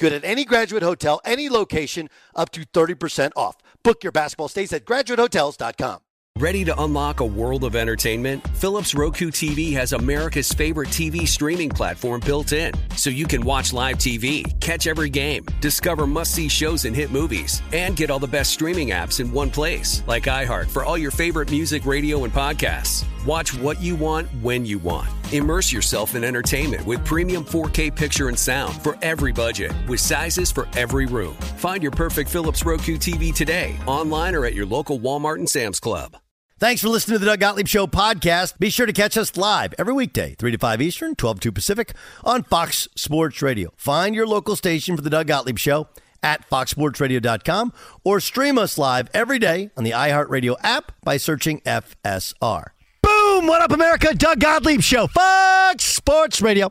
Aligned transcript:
Good 0.00 0.14
at 0.14 0.24
any 0.24 0.46
graduate 0.46 0.82
hotel, 0.82 1.20
any 1.24 1.50
location, 1.50 2.08
up 2.34 2.50
to 2.52 2.62
30% 2.62 3.32
off. 3.36 3.56
Book 3.82 4.02
your 4.02 4.12
basketball 4.12 4.48
stays 4.48 4.72
at 4.72 4.86
graduatehotels.com. 4.86 5.98
Ready 6.38 6.64
to 6.64 6.82
unlock 6.82 7.20
a 7.20 7.26
world 7.26 7.64
of 7.64 7.76
entertainment? 7.76 8.46
Philips 8.56 8.94
Roku 8.94 9.30
TV 9.30 9.72
has 9.74 9.92
America's 9.92 10.50
favorite 10.50 10.88
TV 10.88 11.28
streaming 11.28 11.68
platform 11.68 12.20
built 12.24 12.52
in, 12.52 12.72
so 12.96 13.10
you 13.10 13.26
can 13.26 13.44
watch 13.44 13.74
live 13.74 13.98
TV, 13.98 14.58
catch 14.60 14.86
every 14.86 15.10
game, 15.10 15.44
discover 15.60 16.06
must 16.06 16.32
see 16.32 16.48
shows 16.48 16.86
and 16.86 16.96
hit 16.96 17.10
movies, 17.10 17.60
and 17.74 17.94
get 17.94 18.10
all 18.10 18.18
the 18.18 18.26
best 18.26 18.52
streaming 18.52 18.88
apps 18.88 19.20
in 19.20 19.30
one 19.30 19.50
place, 19.50 20.02
like 20.06 20.24
iHeart 20.24 20.70
for 20.70 20.82
all 20.82 20.96
your 20.96 21.10
favorite 21.10 21.50
music, 21.50 21.84
radio, 21.84 22.24
and 22.24 22.32
podcasts. 22.32 23.04
Watch 23.26 23.54
what 23.54 23.80
you 23.80 23.96
want 23.96 24.28
when 24.42 24.64
you 24.64 24.78
want. 24.78 25.08
Immerse 25.32 25.72
yourself 25.72 26.14
in 26.14 26.24
entertainment 26.24 26.86
with 26.86 27.04
premium 27.04 27.44
4K 27.44 27.94
picture 27.94 28.28
and 28.28 28.38
sound 28.38 28.74
for 28.82 28.96
every 29.02 29.32
budget, 29.32 29.72
with 29.88 30.00
sizes 30.00 30.50
for 30.50 30.68
every 30.76 31.06
room. 31.06 31.34
Find 31.58 31.82
your 31.82 31.92
perfect 31.92 32.30
Philips 32.30 32.64
Roku 32.64 32.96
TV 32.96 33.34
today, 33.34 33.76
online 33.86 34.34
or 34.34 34.46
at 34.46 34.54
your 34.54 34.66
local 34.66 34.98
Walmart 34.98 35.36
and 35.36 35.48
Sam's 35.48 35.80
Club. 35.80 36.16
Thanks 36.58 36.82
for 36.82 36.88
listening 36.88 37.14
to 37.14 37.18
the 37.20 37.30
Doug 37.30 37.40
Gottlieb 37.40 37.68
Show 37.68 37.86
podcast. 37.86 38.58
Be 38.58 38.68
sure 38.68 38.84
to 38.84 38.92
catch 38.92 39.16
us 39.16 39.36
live 39.36 39.74
every 39.78 39.94
weekday, 39.94 40.34
3 40.38 40.50
to 40.52 40.58
5 40.58 40.82
Eastern, 40.82 41.14
12 41.14 41.40
to 41.40 41.48
2 41.48 41.52
Pacific, 41.52 41.92
on 42.22 42.42
Fox 42.42 42.88
Sports 42.96 43.40
Radio. 43.40 43.72
Find 43.76 44.14
your 44.14 44.26
local 44.26 44.56
station 44.56 44.96
for 44.96 45.02
the 45.02 45.08
Doug 45.08 45.26
Gottlieb 45.26 45.58
Show 45.58 45.88
at 46.22 46.48
foxsportsradio.com 46.50 47.72
or 48.04 48.20
stream 48.20 48.58
us 48.58 48.76
live 48.76 49.08
every 49.14 49.38
day 49.38 49.70
on 49.76 49.84
the 49.84 49.92
iHeartRadio 49.92 50.56
app 50.62 50.92
by 51.02 51.16
searching 51.16 51.60
FSR. 51.60 52.70
Boom! 53.02 53.46
What 53.46 53.62
up, 53.62 53.72
America? 53.72 54.14
Doug 54.14 54.40
Gottlieb 54.40 54.80
Show, 54.80 55.06
Fox 55.06 55.84
Sports 55.84 56.42
Radio. 56.42 56.70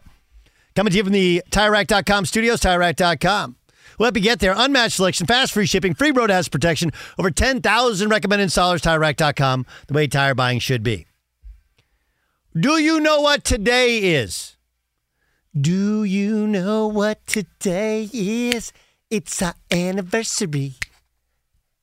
Coming 0.75 0.91
to 0.91 0.97
you 0.97 1.03
from 1.03 1.13
the 1.13 1.43
TireRack.com 1.51 2.25
studios, 2.25 2.61
TireRack.com. 2.61 3.55
We'll 3.97 4.05
help 4.05 4.15
you 4.15 4.23
get 4.23 4.39
there. 4.39 4.53
Unmatched 4.55 4.95
selection, 4.95 5.27
fast 5.27 5.51
free 5.51 5.65
shipping, 5.65 5.93
free 5.93 6.11
road 6.11 6.29
has 6.29 6.47
protection, 6.47 6.91
over 7.17 7.31
10,000 7.31 8.09
recommended 8.09 8.47
installers, 8.47 8.79
TireRack.com, 8.81 9.65
the 9.87 9.93
way 9.93 10.07
tire 10.07 10.35
buying 10.35 10.59
should 10.59 10.83
be. 10.83 11.05
Do 12.57 12.77
you 12.77 12.99
know 12.99 13.21
what 13.21 13.43
today 13.43 13.97
is? 14.15 14.55
Do 15.59 16.03
you 16.03 16.47
know 16.47 16.87
what 16.87 17.25
today 17.27 18.09
is? 18.13 18.71
It's 19.09 19.41
our 19.41 19.55
anniversary. 19.71 20.73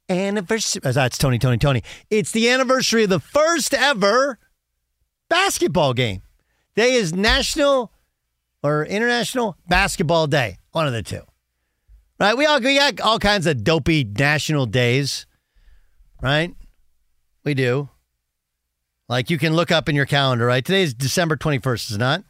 Anniversary. 0.09 0.83
Oh, 0.85 0.93
that's 0.93 1.19
Tony, 1.19 1.39
Tony, 1.39 1.59
Tony. 1.59 1.83
It's 2.11 2.31
the 2.31 2.49
anniversary 2.49 3.05
of 3.05 3.11
the 3.11 3.21
first 3.21 3.75
ever 3.75 4.39
basketball 5.29 5.95
game. 5.95 6.23
Today 6.75 6.95
is 6.95 7.13
National 7.13 7.93
or 8.63 8.85
International 8.85 9.57
Basketball 9.69 10.27
Day. 10.27 10.59
One 10.73 10.87
of 10.87 10.93
the 10.93 11.03
two. 11.03 11.23
Right? 12.19 12.37
We 12.37 12.47
all 12.47 12.61
we 12.61 12.77
got 12.77 13.01
all 13.01 13.19
kinds 13.19 13.47
of 13.47 13.65
dopey 13.65 14.05
national 14.05 14.67
days. 14.67 15.27
Right? 16.23 16.55
We 17.45 17.55
do. 17.55 17.89
Like 19.09 19.31
you 19.31 19.39
can 19.39 19.55
look 19.55 19.71
up 19.71 19.89
in 19.89 19.95
your 19.95 20.07
calendar, 20.07 20.47
right? 20.47 20.65
Today 20.65 20.83
is 20.83 20.95
December 20.95 21.37
21st, 21.37 21.91
is 21.91 21.97
it 21.97 21.99
not? 21.99 22.25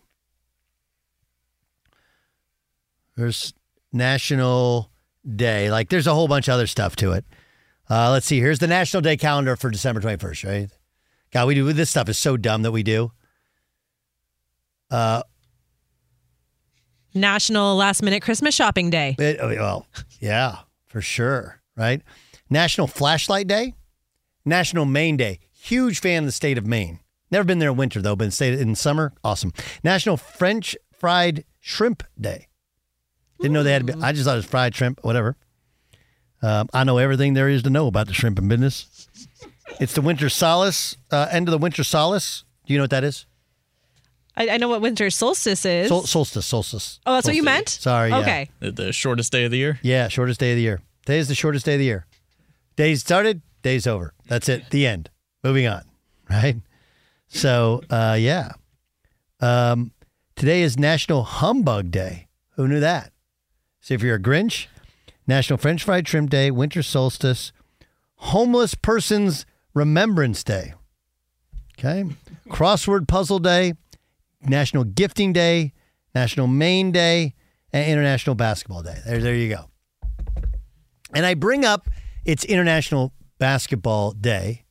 There's 3.17 3.55
National 3.93 4.91
Day. 5.35 5.71
Like 5.71 5.89
there's 5.89 6.07
a 6.07 6.15
whole 6.15 6.29
bunch 6.29 6.49
of 6.49 6.55
other 6.55 6.67
stuff 6.67 6.97
to 6.97 7.13
it. 7.13 7.25
Uh, 7.89 8.11
let's 8.11 8.27
see. 8.27 8.41
Here's 8.41 8.59
the 8.59 8.67
National 8.67 9.01
Day 9.01 9.17
calendar 9.17 9.57
for 9.57 9.71
December 9.71 10.01
21st, 10.01 10.49
right? 10.49 10.71
God, 11.31 11.47
we 11.47 11.55
do 11.55 11.73
this 11.73 11.91
stuff 11.91 12.09
is 12.09 12.19
so 12.19 12.37
dumb 12.37 12.63
that 12.63 12.73
we 12.73 12.83
do. 12.83 13.13
Uh, 14.91 15.23
National 17.15 17.77
Last 17.77 18.03
Minute 18.03 18.23
Christmas 18.23 18.55
Shopping 18.55 18.91
Day. 18.91 19.17
It, 19.19 19.39
oh, 19.41 19.49
well, 19.49 19.87
yeah, 20.21 20.59
for 20.87 21.01
sure, 21.01 21.61
right? 21.77 22.03
National 22.51 22.87
Flashlight 22.87 23.47
Day, 23.47 23.75
National 24.45 24.85
Maine 24.85 25.17
Day. 25.17 25.41
Huge 25.53 26.01
fan 26.01 26.23
of 26.23 26.27
the 26.27 26.33
state 26.33 26.59
of 26.59 26.67
Maine. 26.67 27.01
Never 27.31 27.45
been 27.45 27.59
there 27.59 27.71
in 27.71 27.77
winter 27.77 28.01
though, 28.01 28.15
but 28.15 28.25
in 28.25 28.31
state 28.31 28.59
in 28.59 28.75
summer, 28.77 29.13
awesome. 29.25 29.53
National 29.83 30.17
French 30.17 30.77
Fried 30.93 31.45
Shrimp 31.61 32.05
Day. 32.21 32.47
Didn't 33.41 33.53
know 33.53 33.63
they 33.63 33.73
had. 33.73 33.87
To 33.87 33.97
be, 33.97 34.03
I 34.03 34.13
just 34.13 34.25
thought 34.25 34.35
it 34.35 34.37
was 34.37 34.47
fried 34.47 34.75
shrimp, 34.75 35.05
whatever. 35.05 35.37
Um, 36.43 36.69
I 36.73 36.85
know 36.85 36.99
everything 36.99 37.35
there 37.35 37.49
is 37.49 37.63
to 37.63 37.71
know 37.71 37.87
about 37.87 38.07
the 38.07 38.13
shrimping 38.15 38.49
business. 38.49 39.09
It's 39.81 39.95
the 39.95 40.01
winter 40.03 40.29
solace, 40.29 40.97
uh, 41.11 41.29
end 41.31 41.49
of 41.49 41.53
the 41.53 41.59
winter 41.59 41.83
solace. 41.85 42.45
Do 42.67 42.73
you 42.73 42.79
know 42.79 42.85
what 42.85 42.91
that 42.91 43.05
is? 43.05 43.27
I, 44.37 44.51
I 44.51 44.57
know 44.59 44.69
what 44.69 44.81
winter 44.83 45.09
solstice 45.11 45.65
is. 45.65 45.89
Sol- 45.89 46.03
solstice, 46.05 46.47
solstice. 46.47 47.01
oh, 47.07 47.15
that's 47.15 47.27
what 47.27 47.37
you 47.37 47.43
meant? 47.43 47.69
Sorry. 47.71 48.11
yeah. 48.11 48.19
Okay. 48.19 48.51
The, 48.61 48.71
the 48.73 48.93
shortest 48.93 49.33
day 49.33 49.45
of 49.45 49.51
the 49.51 49.57
year. 49.57 49.79
Yeah, 49.83 50.09
shortest 50.09 50.41
day 50.41 50.53
of 50.53 50.57
the 50.57 50.63
year. 50.63 50.81
Today 51.07 51.19
is 51.19 51.29
the 51.29 51.35
shortest 51.35 51.65
day 51.65 51.75
of 51.75 51.79
the 51.79 51.85
year. 51.87 52.07
Days 52.77 53.01
started, 53.01 53.41
days 53.63 53.87
over. 53.87 54.13
That's 54.29 54.49
it. 54.49 54.69
The 54.71 54.87
end. 54.87 55.11
Moving 55.43 55.67
on. 55.67 55.83
Right. 56.29 56.57
So, 57.29 57.83
uh, 57.89 58.17
yeah. 58.19 58.51
Um, 59.39 59.93
today 60.35 60.63
is 60.63 60.77
National 60.77 61.23
Humbug 61.23 61.93
Day. 61.93 62.27
Who 62.57 62.67
knew 62.67 62.81
that? 62.81 63.13
So, 63.81 63.95
if 63.95 64.03
you're 64.03 64.17
a 64.17 64.21
Grinch, 64.21 64.67
National 65.27 65.57
French 65.57 65.83
Fried 65.85 66.07
Shrimp 66.07 66.31
Day, 66.31 66.51
Winter 66.51 66.83
Solstice, 66.83 67.53
Homeless 68.17 68.75
Persons 68.75 69.47
Remembrance 69.75 70.45
Day. 70.45 70.75
Okay. 71.79 72.05
Crossword 72.49 73.07
Puzzle 73.09 73.39
Day, 73.39 73.75
National 74.43 74.85
Gifting 74.85 75.33
Day, 75.33 75.73
National 76.15 76.47
Maine 76.47 76.93
Day, 76.93 77.35
and 77.73 77.91
International 77.91 78.35
Basketball 78.35 78.83
Day. 78.83 78.99
There, 79.05 79.21
there 79.21 79.35
you 79.35 79.49
go. 79.49 79.67
And 81.15 81.27
I 81.27 81.35
bring 81.35 81.65
up 81.65 81.89
it's 82.25 82.45
International 82.45 83.13
basketball 83.39 84.13
day. 84.13 84.66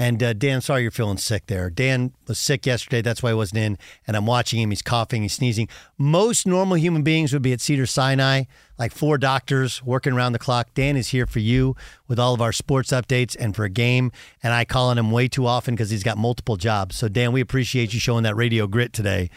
And 0.00 0.22
uh, 0.22 0.32
Dan, 0.32 0.62
sorry 0.62 0.80
you're 0.80 0.90
feeling 0.90 1.18
sick 1.18 1.46
there. 1.46 1.68
Dan 1.68 2.14
was 2.26 2.38
sick 2.38 2.64
yesterday. 2.64 3.02
That's 3.02 3.22
why 3.22 3.32
he 3.32 3.34
wasn't 3.34 3.58
in. 3.58 3.78
And 4.06 4.16
I'm 4.16 4.24
watching 4.24 4.58
him. 4.58 4.70
He's 4.70 4.80
coughing, 4.80 5.20
he's 5.20 5.34
sneezing. 5.34 5.68
Most 5.98 6.46
normal 6.46 6.78
human 6.78 7.02
beings 7.02 7.34
would 7.34 7.42
be 7.42 7.52
at 7.52 7.60
Cedar 7.60 7.84
Sinai, 7.84 8.44
like 8.78 8.92
four 8.92 9.18
doctors 9.18 9.84
working 9.84 10.14
around 10.14 10.32
the 10.32 10.38
clock. 10.38 10.72
Dan 10.72 10.96
is 10.96 11.08
here 11.08 11.26
for 11.26 11.40
you 11.40 11.76
with 12.08 12.18
all 12.18 12.32
of 12.32 12.40
our 12.40 12.50
sports 12.50 12.92
updates 12.92 13.36
and 13.38 13.54
for 13.54 13.64
a 13.64 13.68
game. 13.68 14.10
And 14.42 14.54
I 14.54 14.64
call 14.64 14.88
on 14.88 14.96
him 14.96 15.10
way 15.10 15.28
too 15.28 15.46
often 15.46 15.74
because 15.74 15.90
he's 15.90 16.02
got 16.02 16.16
multiple 16.16 16.56
jobs. 16.56 16.96
So, 16.96 17.06
Dan, 17.06 17.32
we 17.32 17.42
appreciate 17.42 17.92
you 17.92 18.00
showing 18.00 18.22
that 18.22 18.36
radio 18.36 18.66
grit 18.66 18.94
today. 18.94 19.28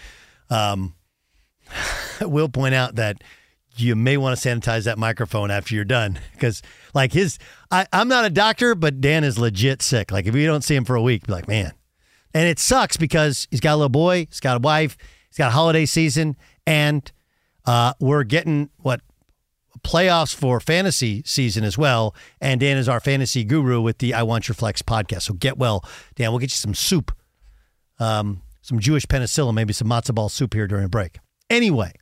Um, 0.49 0.95
we'll 2.21 2.47
point 2.47 2.73
out 2.73 2.95
that 2.95 3.21
you 3.75 3.97
may 3.97 4.15
want 4.15 4.39
to 4.39 4.49
sanitize 4.49 4.85
that 4.85 4.97
microphone 4.97 5.51
after 5.51 5.75
you're 5.75 5.83
done 5.83 6.19
because 6.31 6.61
like 6.93 7.13
his 7.13 7.37
I, 7.71 7.85
i'm 7.93 8.07
not 8.07 8.25
a 8.25 8.29
doctor 8.29 8.75
but 8.75 9.01
dan 9.01 9.23
is 9.23 9.37
legit 9.37 9.81
sick. 9.81 10.11
Like 10.11 10.25
if 10.25 10.35
you 10.35 10.45
don't 10.45 10.63
see 10.63 10.75
him 10.75 10.85
for 10.85 10.95
a 10.95 11.01
week 11.01 11.27
be 11.27 11.33
like 11.33 11.47
man. 11.47 11.73
And 12.35 12.47
it 12.47 12.57
sucks 12.57 12.97
because 12.97 13.47
he's 13.51 13.59
got 13.59 13.73
a 13.73 13.77
little 13.77 13.89
boy 13.89 14.27
he's 14.29 14.39
got 14.39 14.57
a 14.57 14.59
wife 14.59 14.97
he's 15.29 15.37
got 15.37 15.49
a 15.49 15.51
holiday 15.51 15.85
season 15.85 16.35
and 16.65 17.11
uh, 17.65 17.93
we're 17.99 18.23
getting 18.23 18.69
what 18.77 19.01
playoffs 19.83 20.33
for 20.33 20.59
fantasy 20.59 21.23
season 21.25 21.63
as 21.63 21.77
well. 21.77 22.15
And 22.39 22.59
dan 22.59 22.77
is 22.77 22.87
our 22.87 22.99
fantasy 22.99 23.43
guru 23.43 23.81
with 23.81 23.97
the 23.97 24.13
i 24.13 24.23
want 24.23 24.47
your 24.47 24.55
flex 24.55 24.81
podcast. 24.81 25.23
So 25.23 25.33
get 25.33 25.57
well. 25.57 25.85
Dan 26.15 26.31
we'll 26.31 26.39
get 26.39 26.51
you 26.51 26.57
some 26.57 26.73
soup. 26.73 27.11
Um, 27.99 28.41
some 28.61 28.79
jewish 28.79 29.05
penicillin 29.05 29.53
maybe 29.53 29.73
some 29.73 29.87
matzo 29.87 30.15
ball 30.15 30.29
soup 30.29 30.53
here 30.53 30.67
during 30.67 30.85
a 30.85 30.89
break. 30.89 31.19
Anyway 31.49 31.93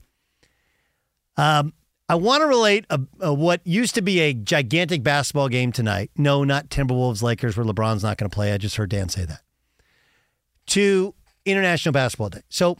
um, 1.37 1.73
I 2.11 2.15
want 2.15 2.41
to 2.41 2.45
relate 2.45 2.85
a, 2.89 2.99
a, 3.21 3.33
what 3.33 3.65
used 3.65 3.95
to 3.95 4.01
be 4.01 4.19
a 4.19 4.33
gigantic 4.33 5.01
basketball 5.01 5.47
game 5.47 5.71
tonight. 5.71 6.11
No, 6.17 6.43
not 6.43 6.67
Timberwolves 6.67 7.23
Lakers, 7.23 7.55
where 7.55 7.65
LeBron's 7.65 8.03
not 8.03 8.17
going 8.17 8.29
to 8.29 8.35
play. 8.35 8.51
I 8.51 8.57
just 8.57 8.75
heard 8.75 8.89
Dan 8.89 9.07
say 9.07 9.23
that. 9.23 9.39
To 10.67 11.15
International 11.45 11.93
Basketball 11.93 12.27
Day. 12.27 12.41
So, 12.49 12.77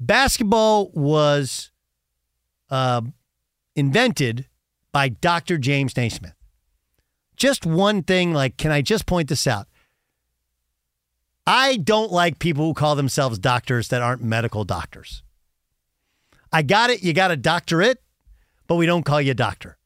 basketball 0.00 0.90
was 0.94 1.72
uh, 2.70 3.02
invented 3.76 4.46
by 4.92 5.10
Dr. 5.10 5.58
James 5.58 5.94
Naismith. 5.94 6.32
Just 7.36 7.66
one 7.66 8.02
thing, 8.02 8.32
like, 8.32 8.56
can 8.56 8.72
I 8.72 8.80
just 8.80 9.04
point 9.04 9.28
this 9.28 9.46
out? 9.46 9.68
I 11.46 11.76
don't 11.76 12.10
like 12.10 12.38
people 12.38 12.64
who 12.64 12.72
call 12.72 12.96
themselves 12.96 13.38
doctors 13.38 13.88
that 13.88 14.00
aren't 14.00 14.22
medical 14.22 14.64
doctors. 14.64 15.22
I 16.50 16.62
got 16.62 16.88
it. 16.88 17.02
You 17.02 17.12
got 17.12 17.30
a 17.30 17.36
doctorate, 17.36 18.00
but 18.66 18.76
we 18.76 18.86
don't 18.86 19.04
call 19.04 19.20
you 19.20 19.34
doctor. 19.34 19.76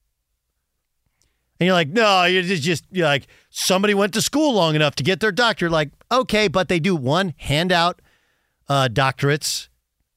And 1.61 1.67
you're 1.67 1.75
like, 1.75 1.89
no, 1.89 2.25
you're 2.25 2.43
just 2.43 2.85
you're 2.91 3.07
like 3.07 3.27
somebody 3.51 3.95
went 3.95 4.15
to 4.15 4.23
school 4.23 4.55
long 4.55 4.75
enough 4.77 4.95
to 4.97 5.03
get 5.03 5.21
their 5.21 5.33
doctor. 5.33 5.69
Like, 5.69 5.91
okay, 6.11 6.47
but 6.49 6.69
they 6.69 6.79
do 6.79 6.95
one 6.95 7.35
hand 7.37 7.73
out 7.73 8.01
uh, 8.69 8.89
doctorates, 8.91 9.69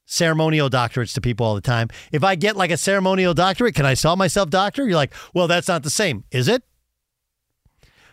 ceremonial 0.06 0.70
doctorates 0.70 1.14
to 1.16 1.22
people 1.22 1.46
all 1.46 1.56
the 1.56 1.62
time. 1.62 1.88
If 2.12 2.24
I 2.24 2.36
get 2.36 2.56
like 2.56 2.70
a 2.70 2.78
ceremonial 2.78 3.34
doctorate, 3.34 3.74
can 3.74 3.88
I 3.88 3.96
call 3.96 4.18
myself 4.18 4.50
doctor? 4.52 4.84
You're 4.86 4.96
like, 4.96 5.14
well, 5.34 5.48
that's 5.48 5.68
not 5.68 5.82
the 5.84 5.90
same, 5.90 6.26
is 6.32 6.48
it? 6.48 6.64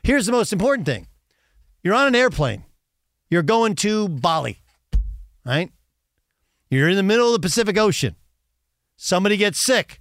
Here's 0.03 0.25
the 0.25 0.33
most 0.33 0.53
important 0.53 0.87
thing: 0.87 1.07
you're 1.83 1.95
on 1.95 2.07
an 2.07 2.15
airplane, 2.15 2.65
you're 3.29 3.43
going 3.43 3.75
to 3.77 4.09
Bali, 4.09 4.63
right? 5.45 5.71
You're 6.71 6.89
in 6.89 6.97
the 6.97 7.03
middle 7.03 7.27
of 7.27 7.33
the 7.33 7.47
Pacific 7.47 7.77
Ocean. 7.77 8.17
Somebody 8.97 9.37
gets 9.37 9.59
sick. 9.59 10.01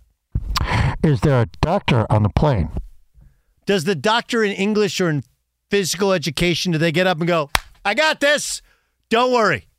Is 1.07 1.21
there 1.21 1.41
a 1.41 1.47
doctor 1.61 2.05
on 2.09 2.23
the 2.23 2.29
plane? 2.29 2.69
Does 3.65 3.85
the 3.85 3.95
doctor 3.95 4.43
in 4.43 4.51
English 4.51 4.99
or 4.99 5.09
in 5.09 5.23
physical 5.69 6.11
education, 6.11 6.73
do 6.73 6.77
they 6.77 6.91
get 6.91 7.07
up 7.07 7.17
and 7.19 7.27
go, 7.27 7.49
I 7.85 7.93
got 7.93 8.19
this. 8.19 8.61
Don't 9.09 9.31
worry. 9.31 9.69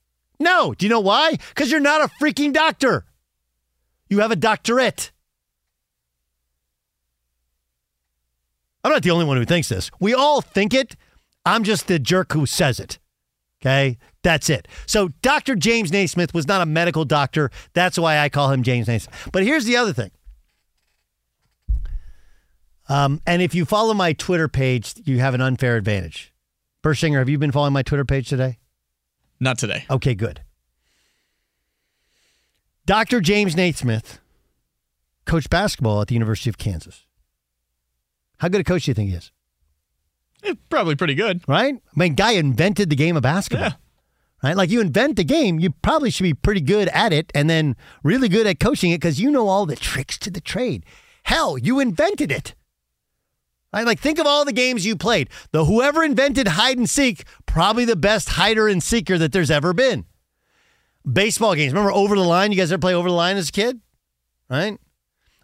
No. 0.40 0.72
Do 0.72 0.86
you 0.86 0.90
know 0.90 1.00
why? 1.00 1.32
Because 1.50 1.70
you're 1.70 1.80
not 1.80 2.00
a 2.00 2.08
freaking 2.18 2.54
doctor. 2.54 3.04
You 4.08 4.20
have 4.20 4.30
a 4.30 4.36
doctorate. 4.36 5.12
I'm 8.82 8.90
not 8.90 9.02
the 9.02 9.10
only 9.10 9.26
one 9.26 9.36
who 9.36 9.44
thinks 9.44 9.68
this. 9.68 9.90
We 10.00 10.14
all 10.14 10.40
think 10.40 10.72
it. 10.72 10.96
I'm 11.44 11.62
just 11.62 11.88
the 11.88 11.98
jerk 11.98 12.32
who 12.32 12.46
says 12.46 12.80
it. 12.80 12.98
Okay. 13.60 13.98
That's 14.22 14.48
it. 14.48 14.66
So 14.86 15.08
Dr. 15.20 15.56
James 15.56 15.92
Naismith 15.92 16.32
was 16.32 16.48
not 16.48 16.62
a 16.62 16.66
medical 16.66 17.04
doctor. 17.04 17.50
That's 17.74 17.98
why 17.98 18.18
I 18.18 18.30
call 18.30 18.50
him 18.50 18.62
James 18.62 18.88
Naismith. 18.88 19.28
But 19.30 19.42
here's 19.42 19.66
the 19.66 19.76
other 19.76 19.92
thing. 19.92 20.10
Um, 22.88 23.20
and 23.26 23.42
if 23.42 23.54
you 23.54 23.64
follow 23.64 23.94
my 23.94 24.12
Twitter 24.12 24.48
page, 24.48 24.94
you 25.04 25.18
have 25.18 25.34
an 25.34 25.40
unfair 25.40 25.76
advantage. 25.76 26.32
Bershinger, 26.82 27.18
have 27.18 27.28
you 27.28 27.38
been 27.38 27.52
following 27.52 27.72
my 27.72 27.82
Twitter 27.82 28.04
page 28.04 28.28
today? 28.28 28.58
Not 29.40 29.58
today. 29.58 29.84
Okay, 29.90 30.14
good. 30.14 30.40
Dr. 32.86 33.20
James 33.20 33.54
Naismith 33.54 34.18
coached 35.26 35.50
basketball 35.50 36.00
at 36.00 36.08
the 36.08 36.14
University 36.14 36.48
of 36.48 36.56
Kansas. 36.56 37.04
How 38.38 38.48
good 38.48 38.62
a 38.62 38.64
coach 38.64 38.84
do 38.84 38.90
you 38.90 38.94
think 38.94 39.10
he 39.10 39.16
is? 39.16 39.30
Eh, 40.44 40.54
probably 40.70 40.94
pretty 40.94 41.14
good. 41.14 41.46
Right? 41.46 41.74
I 41.74 41.98
mean, 41.98 42.14
guy 42.14 42.32
invented 42.32 42.88
the 42.88 42.96
game 42.96 43.16
of 43.16 43.22
basketball. 43.22 43.68
Yeah. 43.68 43.74
Right? 44.42 44.56
Like 44.56 44.70
you 44.70 44.80
invent 44.80 45.16
the 45.16 45.24
game, 45.24 45.58
you 45.58 45.70
probably 45.70 46.10
should 46.10 46.22
be 46.22 46.34
pretty 46.34 46.60
good 46.60 46.88
at 46.88 47.12
it 47.12 47.30
and 47.34 47.50
then 47.50 47.76
really 48.04 48.28
good 48.28 48.46
at 48.46 48.60
coaching 48.60 48.92
it 48.92 48.98
because 48.98 49.20
you 49.20 49.30
know 49.30 49.48
all 49.48 49.66
the 49.66 49.76
tricks 49.76 50.16
to 50.18 50.30
the 50.30 50.40
trade. 50.40 50.86
Hell, 51.24 51.58
you 51.58 51.80
invented 51.80 52.30
it. 52.30 52.54
Right? 53.72 53.86
Like 53.86 54.00
think 54.00 54.18
of 54.18 54.26
all 54.26 54.44
the 54.44 54.52
games 54.52 54.86
you 54.86 54.96
played. 54.96 55.28
The 55.52 55.64
whoever 55.64 56.02
invented 56.02 56.48
hide 56.48 56.78
and 56.78 56.88
seek, 56.88 57.24
probably 57.46 57.84
the 57.84 57.96
best 57.96 58.30
hider 58.30 58.66
and 58.68 58.82
seeker 58.82 59.18
that 59.18 59.32
there's 59.32 59.50
ever 59.50 59.72
been. 59.72 60.06
Baseball 61.10 61.54
games. 61.54 61.72
Remember 61.72 61.92
over 61.92 62.16
the 62.16 62.22
line? 62.22 62.50
You 62.50 62.58
guys 62.58 62.72
ever 62.72 62.80
play 62.80 62.94
over 62.94 63.08
the 63.08 63.14
line 63.14 63.36
as 63.36 63.50
a 63.50 63.52
kid? 63.52 63.80
Right? 64.48 64.78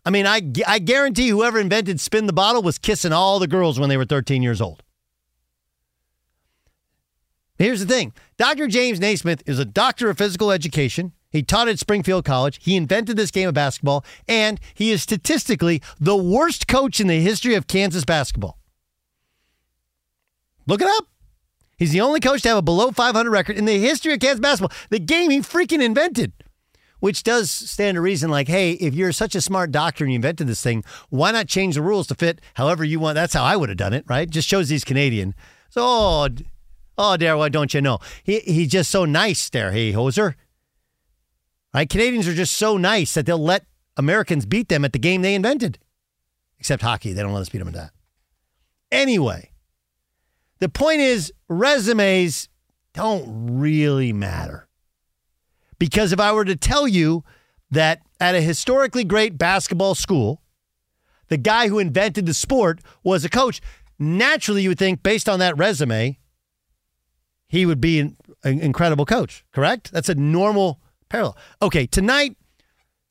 I 0.06 0.10
mean, 0.10 0.26
I, 0.26 0.42
I 0.66 0.78
guarantee 0.78 1.28
whoever 1.28 1.58
invented 1.58 2.00
spin 2.00 2.26
the 2.26 2.32
bottle 2.32 2.62
was 2.62 2.78
kissing 2.78 3.12
all 3.12 3.38
the 3.38 3.46
girls 3.46 3.80
when 3.80 3.88
they 3.88 3.96
were 3.96 4.04
13 4.04 4.42
years 4.42 4.60
old. 4.60 4.82
Here's 7.56 7.80
the 7.80 7.86
thing 7.86 8.12
Dr. 8.36 8.66
James 8.66 9.00
Naismith 9.00 9.42
is 9.46 9.58
a 9.58 9.64
doctor 9.64 10.10
of 10.10 10.18
physical 10.18 10.50
education. 10.50 11.12
He 11.34 11.42
taught 11.42 11.66
at 11.66 11.80
Springfield 11.80 12.24
College. 12.24 12.60
He 12.62 12.76
invented 12.76 13.16
this 13.16 13.32
game 13.32 13.48
of 13.48 13.54
basketball, 13.54 14.04
and 14.28 14.60
he 14.72 14.92
is 14.92 15.02
statistically 15.02 15.82
the 15.98 16.16
worst 16.16 16.68
coach 16.68 17.00
in 17.00 17.08
the 17.08 17.20
history 17.20 17.56
of 17.56 17.66
Kansas 17.66 18.04
basketball. 18.04 18.56
Look 20.68 20.80
it 20.80 20.86
up. 20.86 21.08
He's 21.76 21.90
the 21.90 22.02
only 22.02 22.20
coach 22.20 22.42
to 22.42 22.50
have 22.50 22.58
a 22.58 22.62
below 22.62 22.92
500 22.92 23.28
record 23.28 23.58
in 23.58 23.64
the 23.64 23.80
history 23.80 24.12
of 24.12 24.20
Kansas 24.20 24.38
basketball, 24.38 24.76
the 24.90 25.00
game 25.00 25.30
he 25.30 25.40
freaking 25.40 25.82
invented. 25.82 26.32
Which 27.00 27.24
does 27.24 27.50
stand 27.50 27.96
to 27.96 28.00
reason 28.00 28.30
like, 28.30 28.46
hey, 28.46 28.74
if 28.74 28.94
you're 28.94 29.10
such 29.10 29.34
a 29.34 29.40
smart 29.40 29.72
doctor 29.72 30.04
and 30.04 30.12
you 30.12 30.16
invented 30.16 30.46
this 30.46 30.62
thing, 30.62 30.84
why 31.10 31.32
not 31.32 31.48
change 31.48 31.74
the 31.74 31.82
rules 31.82 32.06
to 32.06 32.14
fit 32.14 32.40
however 32.54 32.84
you 32.84 33.00
want? 33.00 33.16
That's 33.16 33.34
how 33.34 33.42
I 33.42 33.56
would 33.56 33.70
have 33.70 33.76
done 33.76 33.92
it, 33.92 34.04
right? 34.06 34.30
Just 34.30 34.48
shows 34.48 34.68
he's 34.68 34.84
Canadian. 34.84 35.34
So, 35.68 35.82
oh, 35.84 36.28
Oh, 36.96 37.16
Dare, 37.16 37.36
why 37.36 37.48
don't 37.48 37.74
you 37.74 37.80
know? 37.80 37.98
He 38.22 38.38
he's 38.40 38.68
just 38.68 38.90
so 38.90 39.04
nice 39.04 39.50
there, 39.50 39.72
hey 39.72 39.92
hoser. 39.92 40.34
Right? 41.74 41.88
Canadians 41.88 42.28
are 42.28 42.34
just 42.34 42.56
so 42.56 42.76
nice 42.76 43.14
that 43.14 43.26
they'll 43.26 43.36
let 43.36 43.66
Americans 43.96 44.46
beat 44.46 44.68
them 44.68 44.84
at 44.84 44.92
the 44.92 44.98
game 44.98 45.22
they 45.22 45.34
invented. 45.34 45.78
Except 46.60 46.82
hockey, 46.82 47.12
they 47.12 47.20
don't 47.20 47.32
let 47.32 47.40
us 47.40 47.48
beat 47.48 47.58
them 47.58 47.68
at 47.68 47.74
that. 47.74 47.90
Anyway, 48.92 49.50
the 50.60 50.68
point 50.68 51.00
is 51.00 51.32
resumes 51.48 52.48
don't 52.92 53.58
really 53.58 54.12
matter. 54.12 54.68
Because 55.78 56.12
if 56.12 56.20
I 56.20 56.32
were 56.32 56.44
to 56.44 56.56
tell 56.56 56.86
you 56.86 57.24
that 57.70 58.00
at 58.20 58.36
a 58.36 58.40
historically 58.40 59.02
great 59.02 59.36
basketball 59.36 59.96
school, 59.96 60.40
the 61.26 61.36
guy 61.36 61.68
who 61.68 61.80
invented 61.80 62.26
the 62.26 62.34
sport 62.34 62.80
was 63.02 63.24
a 63.24 63.28
coach, 63.28 63.60
naturally 63.98 64.62
you 64.62 64.68
would 64.68 64.78
think, 64.78 65.02
based 65.02 65.28
on 65.28 65.40
that 65.40 65.58
resume, 65.58 66.18
he 67.48 67.66
would 67.66 67.80
be 67.80 67.98
an, 67.98 68.16
an 68.44 68.60
incredible 68.60 69.04
coach, 69.04 69.44
correct? 69.52 69.90
That's 69.90 70.08
a 70.08 70.14
normal 70.14 70.80
parallel. 71.14 71.36
Okay, 71.62 71.86
tonight, 71.86 72.36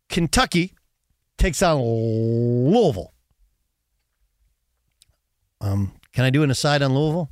Kentucky 0.09 0.73
takes 1.37 1.63
on 1.63 1.81
Louisville. 1.81 3.13
Um, 5.61 5.93
can 6.11 6.25
I 6.25 6.29
do 6.29 6.43
an 6.43 6.51
aside 6.51 6.81
on 6.81 6.93
Louisville? 6.93 7.29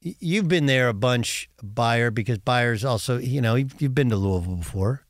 You've 0.00 0.46
been 0.46 0.66
there 0.66 0.88
a 0.88 0.94
bunch, 0.94 1.48
Buyer, 1.60 2.12
because 2.12 2.38
Buyer's 2.38 2.84
also, 2.84 3.18
you 3.18 3.40
know, 3.40 3.56
you've, 3.56 3.80
you've 3.80 3.94
been 3.94 4.10
to 4.10 4.16
Louisville 4.16 4.56
before. 4.56 5.02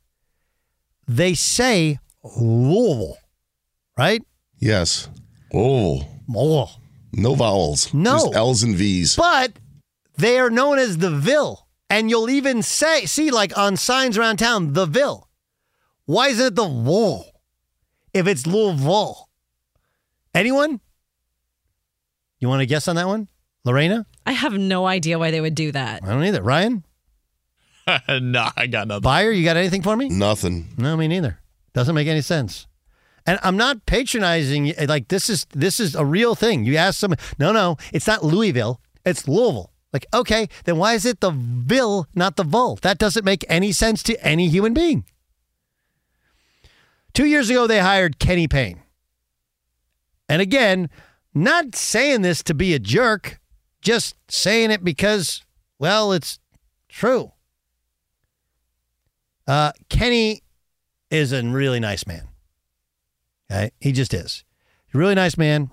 They 1.07 1.35
say 1.35 1.99
Louisville, 2.23 3.19
right? 3.99 4.23
Yes. 4.59 5.11
Oh. 5.53 6.09
Oh. 6.35 6.71
No 7.13 7.35
vowels. 7.35 7.93
No. 7.93 8.13
Just 8.13 8.35
L's 8.35 8.63
and 8.63 8.77
V's. 8.77 9.17
But 9.17 9.53
they 10.17 10.39
are 10.39 10.49
known 10.49 10.79
as 10.79 10.99
the 10.99 11.11
Ville. 11.11 11.63
And 11.95 12.11
you'll 12.11 12.29
even 12.29 12.61
say, 12.61 13.07
see, 13.07 13.31
like 13.31 13.57
on 13.57 13.77
signs 13.77 14.19
around 14.19 14.39
town, 14.39 14.73
the 14.73 14.85
Ville. 14.85 15.29
Why 16.07 16.27
isn't 16.27 16.45
it 16.45 16.55
the 16.57 16.67
Wool 16.67 17.25
if 18.13 18.27
it's 18.27 18.49
Louisville? 18.49 19.29
Anyone? 20.35 20.81
You 22.41 22.49
want 22.49 22.63
to 22.63 22.67
guess 22.67 22.89
on 22.89 22.97
that 22.97 23.07
one? 23.07 23.29
Lorena? 23.65 24.07
I 24.27 24.33
have 24.33 24.55
no 24.55 24.87
idea 24.87 25.21
why 25.21 25.31
they 25.31 25.41
would 25.41 25.55
do 25.55 25.71
that. 25.71 26.03
I 26.03 26.09
don't 26.09 26.25
either. 26.25 26.43
Ryan? 26.43 26.85
nah, 28.09 28.51
I 28.57 28.67
got 28.67 28.89
nothing. 28.89 29.03
Buyer, 29.03 29.31
you 29.31 29.45
got 29.45 29.57
anything 29.57 29.83
for 29.83 29.97
me? 29.97 30.09
Nothing. 30.09 30.71
No, 30.77 30.97
me 30.97 31.07
neither. 31.07 31.39
Doesn't 31.75 31.95
make 31.95 32.09
any 32.09 32.23
sense. 32.23 32.67
And 33.25 33.39
I'm 33.45 33.57
not 33.57 33.87
patronizing. 33.87 34.75
Like 34.89 35.07
this 35.07 35.31
is 35.31 35.47
this 35.55 35.79
is 35.79 35.95
a 35.95 36.05
real 36.05 36.35
thing. 36.35 36.65
You 36.65 36.75
ask 36.77 36.99
someone, 36.99 37.19
no, 37.39 37.53
no, 37.53 37.77
it's 37.93 38.09
not 38.09 38.25
Louisville, 38.25 38.81
it's 39.07 39.29
Louisville. 39.29 39.71
Like, 39.95 40.07
okay, 40.13 40.49
then 40.65 40.77
why 40.77 40.95
is 40.95 41.07
it 41.07 41.21
the 41.21 41.31
Ville, 41.31 42.09
not 42.17 42.35
the 42.35 42.43
Vol? 42.43 42.81
That 42.83 42.99
doesn't 42.99 43.25
make 43.25 43.45
any 43.49 43.71
sense 43.71 44.03
to 44.03 44.27
any 44.27 44.49
human 44.49 44.75
being. 44.75 45.05
Two 47.15 47.27
years 47.27 47.49
ago, 47.49 47.69
they 47.69 47.79
hired 47.79 48.19
Kenny 48.19 48.49
Payne. 48.49 48.83
And 50.29 50.43
again, 50.43 50.91
not 51.33 51.77
saying 51.77 52.23
this 52.23 52.43
to 52.43 52.55
be 52.55 52.75
a 52.75 52.81
jerk, 52.81 53.41
just 53.83 54.17
saying 54.29 54.73
it 54.73 54.83
because, 54.83 55.45
well, 55.79 56.13
it's 56.13 56.41
true. 56.89 57.31
Uh, 59.47 59.71
Kenny 59.91 60.43
is 61.09 61.33
a 61.33 61.41
really 61.45 61.79
nice 61.79 62.05
man. 62.05 62.27
Okay? 63.49 63.71
He 63.81 63.93
just 63.93 64.13
is. 64.13 64.43
Really 64.93 65.15
nice 65.15 65.39
man. 65.39 65.71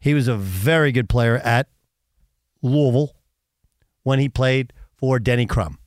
He 0.00 0.14
was 0.14 0.26
a 0.26 0.36
very 0.36 0.90
good 0.90 1.10
player 1.10 1.36
at 1.36 1.68
Louisville 2.62 3.17
when 4.08 4.18
he 4.18 4.28
played 4.30 4.72
for 4.96 5.18
Denny 5.18 5.44
Crum. 5.44 5.78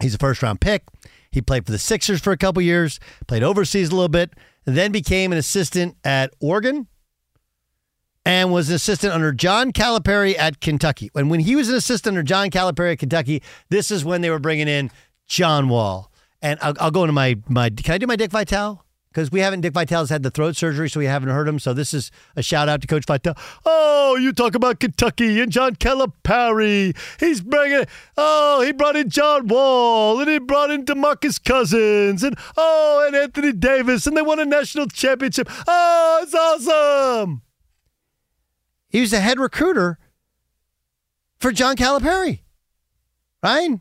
He's 0.00 0.14
a 0.14 0.18
first 0.18 0.42
round 0.44 0.60
pick. 0.60 0.84
He 1.32 1.42
played 1.42 1.66
for 1.66 1.72
the 1.72 1.78
Sixers 1.78 2.20
for 2.20 2.32
a 2.32 2.36
couple 2.36 2.62
years, 2.62 3.00
played 3.26 3.42
overseas 3.42 3.88
a 3.88 3.94
little 3.96 4.08
bit, 4.08 4.30
then 4.64 4.92
became 4.92 5.32
an 5.32 5.38
assistant 5.38 5.96
at 6.04 6.32
Oregon 6.38 6.86
and 8.24 8.52
was 8.52 8.68
an 8.68 8.76
assistant 8.76 9.12
under 9.12 9.32
John 9.32 9.72
Calipari 9.72 10.38
at 10.38 10.60
Kentucky. 10.60 11.10
And 11.16 11.28
when 11.30 11.40
he 11.40 11.56
was 11.56 11.68
an 11.68 11.74
assistant 11.74 12.12
under 12.12 12.22
John 12.22 12.48
Calipari 12.48 12.92
at 12.92 13.00
Kentucky, 13.00 13.42
this 13.70 13.90
is 13.90 14.04
when 14.04 14.20
they 14.20 14.30
were 14.30 14.38
bringing 14.38 14.68
in 14.68 14.92
John 15.26 15.68
Wall. 15.68 16.12
And 16.40 16.60
I'll, 16.62 16.74
I'll 16.78 16.90
go 16.92 17.02
into 17.02 17.12
my, 17.12 17.34
my, 17.48 17.70
can 17.70 17.94
I 17.94 17.98
do 17.98 18.06
my 18.06 18.14
Dick 18.16 18.30
Vitale? 18.30 18.83
Because 19.14 19.30
we 19.30 19.38
haven't, 19.38 19.60
Dick 19.60 19.72
Vitale's 19.72 20.10
had 20.10 20.24
the 20.24 20.30
throat 20.30 20.56
surgery, 20.56 20.90
so 20.90 20.98
we 20.98 21.06
haven't 21.06 21.28
heard 21.28 21.46
him. 21.46 21.60
So 21.60 21.72
this 21.72 21.94
is 21.94 22.10
a 22.34 22.42
shout 22.42 22.68
out 22.68 22.80
to 22.80 22.88
Coach 22.88 23.04
Vitale. 23.06 23.36
Oh, 23.64 24.16
you 24.16 24.32
talk 24.32 24.56
about 24.56 24.80
Kentucky 24.80 25.40
and 25.40 25.52
John 25.52 25.76
Calipari. 25.76 26.96
He's 27.20 27.40
bringing, 27.40 27.84
oh, 28.16 28.62
he 28.62 28.72
brought 28.72 28.96
in 28.96 29.10
John 29.10 29.46
Wall 29.46 30.18
and 30.18 30.28
he 30.28 30.40
brought 30.40 30.72
in 30.72 30.84
Demarcus 30.84 31.42
Cousins 31.42 32.24
and, 32.24 32.36
oh, 32.56 33.04
and 33.06 33.14
Anthony 33.14 33.52
Davis, 33.52 34.08
and 34.08 34.16
they 34.16 34.22
won 34.22 34.40
a 34.40 34.44
national 34.44 34.88
championship. 34.88 35.48
Oh, 35.68 36.20
it's 36.24 36.34
awesome. 36.34 37.42
He 38.88 39.00
was 39.00 39.12
the 39.12 39.20
head 39.20 39.38
recruiter 39.38 39.96
for 41.38 41.52
John 41.52 41.76
Calipari, 41.76 42.40
right? 43.44 43.78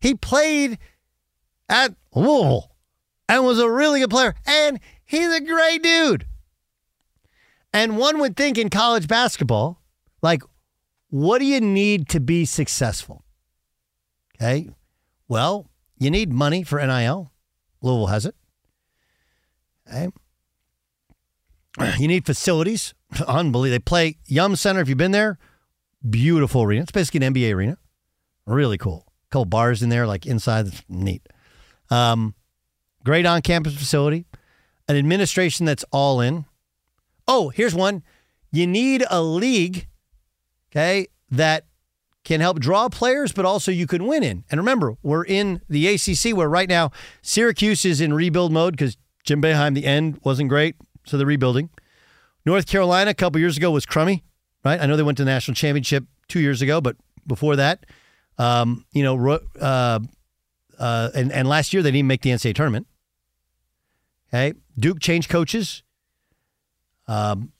He 0.00 0.14
played 0.14 0.78
at 1.68 1.94
Louisville 2.12 2.72
and 3.28 3.44
was 3.44 3.58
a 3.58 3.70
really 3.70 4.00
good 4.00 4.10
player. 4.10 4.34
And 4.46 4.80
he's 5.04 5.32
a 5.32 5.40
great 5.40 5.82
dude. 5.82 6.26
And 7.72 7.98
one 7.98 8.18
would 8.20 8.36
think 8.36 8.56
in 8.58 8.70
college 8.70 9.06
basketball, 9.08 9.82
like, 10.22 10.42
what 11.08 11.38
do 11.38 11.44
you 11.44 11.60
need 11.60 12.08
to 12.10 12.20
be 12.20 12.44
successful? 12.44 13.24
Okay. 14.36 14.70
Well, 15.28 15.70
you 15.98 16.10
need 16.10 16.32
money 16.32 16.62
for 16.62 16.84
NIL. 16.84 17.32
Louisville 17.82 18.06
has 18.06 18.26
it. 18.26 18.34
Okay. 19.88 20.08
You 21.98 22.08
need 22.08 22.24
facilities. 22.24 22.94
Unbelievable. 23.26 23.70
They 23.70 23.78
play 23.78 24.16
Yum 24.26 24.56
Center. 24.56 24.80
If 24.80 24.88
you've 24.88 24.98
been 24.98 25.12
there, 25.12 25.38
beautiful 26.08 26.62
arena. 26.62 26.82
It's 26.82 26.92
basically 26.92 27.26
an 27.26 27.34
NBA 27.34 27.54
arena. 27.54 27.78
Really 28.46 28.78
cool. 28.78 29.06
A 29.06 29.30
couple 29.30 29.44
bars 29.46 29.82
in 29.82 29.88
there, 29.88 30.06
like 30.06 30.26
inside. 30.26 30.68
Neat. 30.88 31.26
Um, 31.90 32.34
great 33.06 33.24
on 33.24 33.40
campus 33.40 33.76
facility. 33.76 34.26
An 34.88 34.96
administration 34.96 35.64
that's 35.64 35.84
all 35.92 36.20
in. 36.20 36.44
Oh, 37.28 37.50
here's 37.50 37.74
one. 37.74 38.02
You 38.50 38.66
need 38.66 39.04
a 39.08 39.22
league, 39.22 39.86
okay, 40.70 41.06
that 41.30 41.66
can 42.24 42.40
help 42.40 42.58
draw 42.58 42.88
players, 42.88 43.30
but 43.30 43.44
also 43.44 43.70
you 43.70 43.86
can 43.86 44.06
win 44.06 44.24
in. 44.24 44.44
And 44.50 44.58
remember, 44.58 44.96
we're 45.04 45.24
in 45.24 45.60
the 45.68 45.86
ACC 45.86 46.36
where 46.36 46.48
right 46.48 46.68
now 46.68 46.90
Syracuse 47.22 47.84
is 47.84 48.00
in 48.00 48.12
rebuild 48.12 48.50
mode 48.52 48.72
because 48.72 48.96
Jim 49.22 49.40
Boeheim, 49.40 49.74
the 49.74 49.84
end 49.84 50.20
wasn't 50.24 50.48
great, 50.48 50.74
so 51.04 51.16
they're 51.16 51.26
rebuilding. 51.26 51.70
North 52.44 52.66
Carolina 52.66 53.12
a 53.12 53.14
couple 53.14 53.40
years 53.40 53.56
ago 53.56 53.70
was 53.70 53.86
crummy, 53.86 54.24
right? 54.64 54.80
I 54.80 54.86
know 54.86 54.96
they 54.96 55.04
went 55.04 55.18
to 55.18 55.24
the 55.24 55.30
national 55.30 55.54
championship 55.54 56.04
two 56.26 56.40
years 56.40 56.60
ago, 56.60 56.80
but 56.80 56.96
before 57.24 57.54
that, 57.54 57.86
um, 58.38 58.84
you 58.90 59.04
know, 59.04 59.38
uh, 59.60 60.00
uh, 60.78 61.10
and 61.14 61.30
and 61.30 61.48
last 61.48 61.72
year 61.72 61.82
they 61.82 61.92
didn't 61.92 62.08
make 62.08 62.22
the 62.22 62.30
NCAA 62.30 62.54
tournament. 62.54 62.88
Okay, 64.28 64.54
Duke 64.78 65.00
changed 65.00 65.28
coaches. 65.28 65.82
Um, 67.08 67.52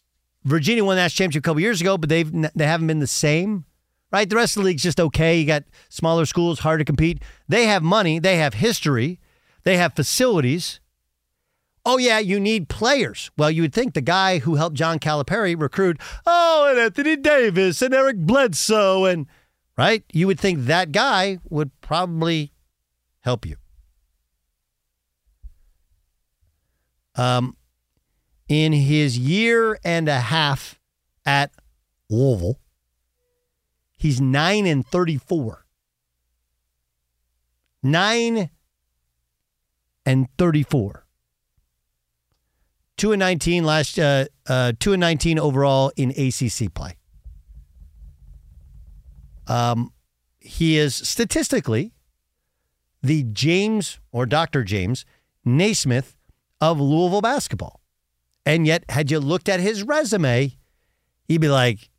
Virginia 0.44 0.84
won 0.84 0.96
that 0.96 1.10
championship 1.10 1.44
a 1.44 1.46
couple 1.46 1.60
years 1.60 1.80
ago, 1.80 1.96
but 1.98 2.08
they've 2.08 2.30
they 2.54 2.66
haven't 2.66 2.86
been 2.86 3.00
the 3.00 3.06
same. 3.06 3.64
Right, 4.12 4.30
the 4.30 4.36
rest 4.36 4.56
of 4.56 4.62
the 4.62 4.68
league's 4.68 4.84
just 4.84 5.00
okay. 5.00 5.38
You 5.38 5.46
got 5.46 5.64
smaller 5.88 6.26
schools, 6.26 6.60
hard 6.60 6.78
to 6.78 6.84
compete. 6.84 7.20
They 7.48 7.66
have 7.66 7.82
money, 7.82 8.20
they 8.20 8.36
have 8.36 8.54
history, 8.54 9.18
they 9.64 9.76
have 9.76 9.94
facilities. 9.94 10.80
Oh, 11.84 11.98
yeah, 11.98 12.18
you 12.18 12.40
need 12.40 12.68
players. 12.68 13.30
Well, 13.36 13.50
you 13.50 13.62
would 13.62 13.72
think 13.72 13.94
the 13.94 14.00
guy 14.00 14.38
who 14.38 14.56
helped 14.56 14.76
John 14.76 14.98
Calipari 14.98 15.60
recruit, 15.60 16.00
oh, 16.26 16.66
and 16.68 16.78
Anthony 16.78 17.16
Davis 17.16 17.82
and 17.82 17.94
Eric 17.94 18.18
Bledsoe, 18.18 19.04
and 19.04 19.26
right? 19.76 20.04
You 20.12 20.26
would 20.26 20.40
think 20.40 20.60
that 20.60 20.90
guy 20.90 21.38
would 21.48 21.70
probably 21.80 22.52
help 23.20 23.44
you. 23.46 23.56
Um, 27.16 27.56
in 28.48 28.72
his 28.72 29.18
year 29.18 29.78
and 29.84 30.08
a 30.08 30.20
half 30.20 30.78
at 31.24 31.50
Louisville, 32.08 32.60
he's 33.96 34.20
9 34.20 34.66
and 34.66 34.86
34. 34.86 35.64
9 37.82 38.50
and 40.04 40.28
34. 40.38 41.06
2 42.96 43.12
and 43.12 43.20
19 43.20 43.64
last 43.64 43.98
uh, 43.98 44.24
uh 44.46 44.72
2 44.80 44.94
and 44.94 45.00
19 45.00 45.38
overall 45.38 45.92
in 45.96 46.10
ACC 46.10 46.72
play. 46.72 46.96
Um 49.46 49.92
he 50.38 50.78
is 50.78 50.94
statistically 50.94 51.92
the 53.02 53.24
James 53.24 53.98
or 54.12 54.24
Dr. 54.24 54.64
James 54.64 55.04
Naismith 55.44 56.15
of 56.60 56.80
Louisville 56.80 57.20
basketball. 57.20 57.80
And 58.44 58.66
yet 58.66 58.84
had 58.88 59.10
you 59.10 59.18
looked 59.18 59.48
at 59.48 59.60
his 59.60 59.82
resume, 59.82 60.56
you'd 61.28 61.40
be 61.40 61.48
like 61.48 61.90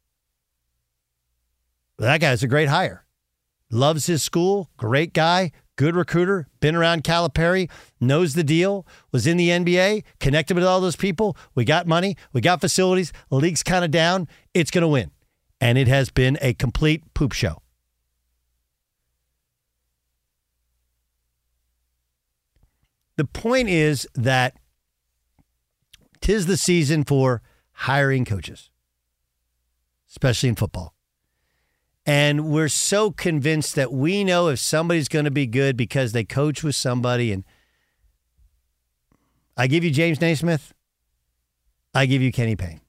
that 1.98 2.22
guy's 2.22 2.44
a 2.44 2.48
great 2.48 2.70
hire. 2.70 3.06
Loves 3.70 4.06
his 4.06 4.24
school, 4.24 4.70
great 4.78 5.14
guy, 5.14 5.52
good 5.76 5.96
recruiter, 5.96 6.48
been 6.60 6.76
around 6.76 7.04
Calipari, 7.04 7.70
knows 8.00 8.34
the 8.34 8.44
deal, 8.44 8.86
was 9.12 9.28
in 9.28 9.38
the 9.38 9.50
NBA, 9.50 10.04
connected 10.20 10.56
with 10.56 10.64
all 10.64 10.80
those 10.80 10.96
people. 10.96 11.36
We 11.56 11.66
got 11.66 11.88
money, 11.88 12.16
we 12.34 12.40
got 12.40 12.62
facilities, 12.62 13.12
the 13.30 13.36
league's 13.36 13.64
kind 13.64 13.84
of 13.84 13.92
down. 13.92 14.28
It's 14.54 14.72
going 14.72 14.84
to 14.84 14.88
win. 14.88 15.12
And 15.60 15.78
it 15.78 15.88
has 15.88 16.10
been 16.10 16.38
a 16.42 16.54
complete 16.54 17.14
poop 17.14 17.34
show. 17.34 17.62
The 23.18 23.26
point 23.26 23.68
is 23.68 24.08
that 24.16 24.58
tis 26.22 26.46
the 26.46 26.56
season 26.58 27.04
for 27.04 27.42
hiring 27.72 28.26
coaches, 28.26 28.70
especially 30.10 30.50
in 30.50 30.56
football. 30.56 30.94
And 32.06 32.46
we're 32.46 32.70
so 32.70 33.12
convinced 33.12 33.76
that 33.76 33.92
we 33.92 34.24
know 34.24 34.48
if 34.48 34.60
somebody's 34.60 35.10
going 35.10 35.26
to 35.26 35.32
be 35.32 35.46
good 35.46 35.76
because 35.76 36.14
they 36.14 36.24
coach 36.24 36.64
with 36.64 36.76
somebody. 36.76 37.34
And 37.34 37.44
I 39.58 39.68
give 39.68 39.84
you 39.84 39.92
James 39.92 40.22
Naismith, 40.22 40.74
I 41.94 42.06
give 42.06 42.22
you 42.22 42.32
Kenny 42.32 42.56
Payne. 42.56 42.82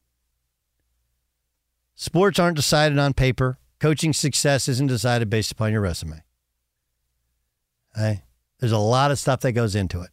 Sports 1.96 2.38
aren't 2.38 2.56
decided 2.56 2.98
on 2.98 3.12
paper. 3.12 3.58
Coaching 3.80 4.12
success 4.12 4.68
isn't 4.68 4.86
decided 4.86 5.30
based 5.30 5.50
upon 5.50 5.72
your 5.72 5.80
resume. 5.80 6.22
There's 7.96 8.72
a 8.72 8.78
lot 8.78 9.10
of 9.10 9.18
stuff 9.18 9.40
that 9.40 9.52
goes 9.52 9.74
into 9.74 10.02
it. 10.02 10.10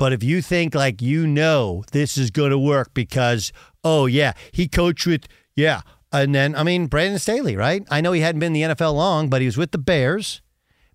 But 0.00 0.14
if 0.14 0.24
you 0.24 0.40
think 0.40 0.74
like 0.74 1.02
you 1.02 1.26
know 1.26 1.84
this 1.92 2.16
is 2.16 2.30
going 2.30 2.52
to 2.52 2.58
work 2.58 2.94
because, 2.94 3.52
oh, 3.84 4.06
yeah, 4.06 4.32
he 4.50 4.66
coached 4.66 5.06
with, 5.06 5.26
yeah, 5.54 5.82
and 6.10 6.34
then, 6.34 6.56
I 6.56 6.62
mean, 6.62 6.86
Brandon 6.86 7.18
Staley, 7.18 7.54
right? 7.54 7.86
I 7.90 8.00
know 8.00 8.12
he 8.12 8.22
hadn't 8.22 8.40
been 8.40 8.56
in 8.56 8.70
the 8.70 8.74
NFL 8.74 8.94
long, 8.94 9.28
but 9.28 9.42
he 9.42 9.46
was 9.46 9.58
with 9.58 9.72
the 9.72 9.78
Bears 9.78 10.40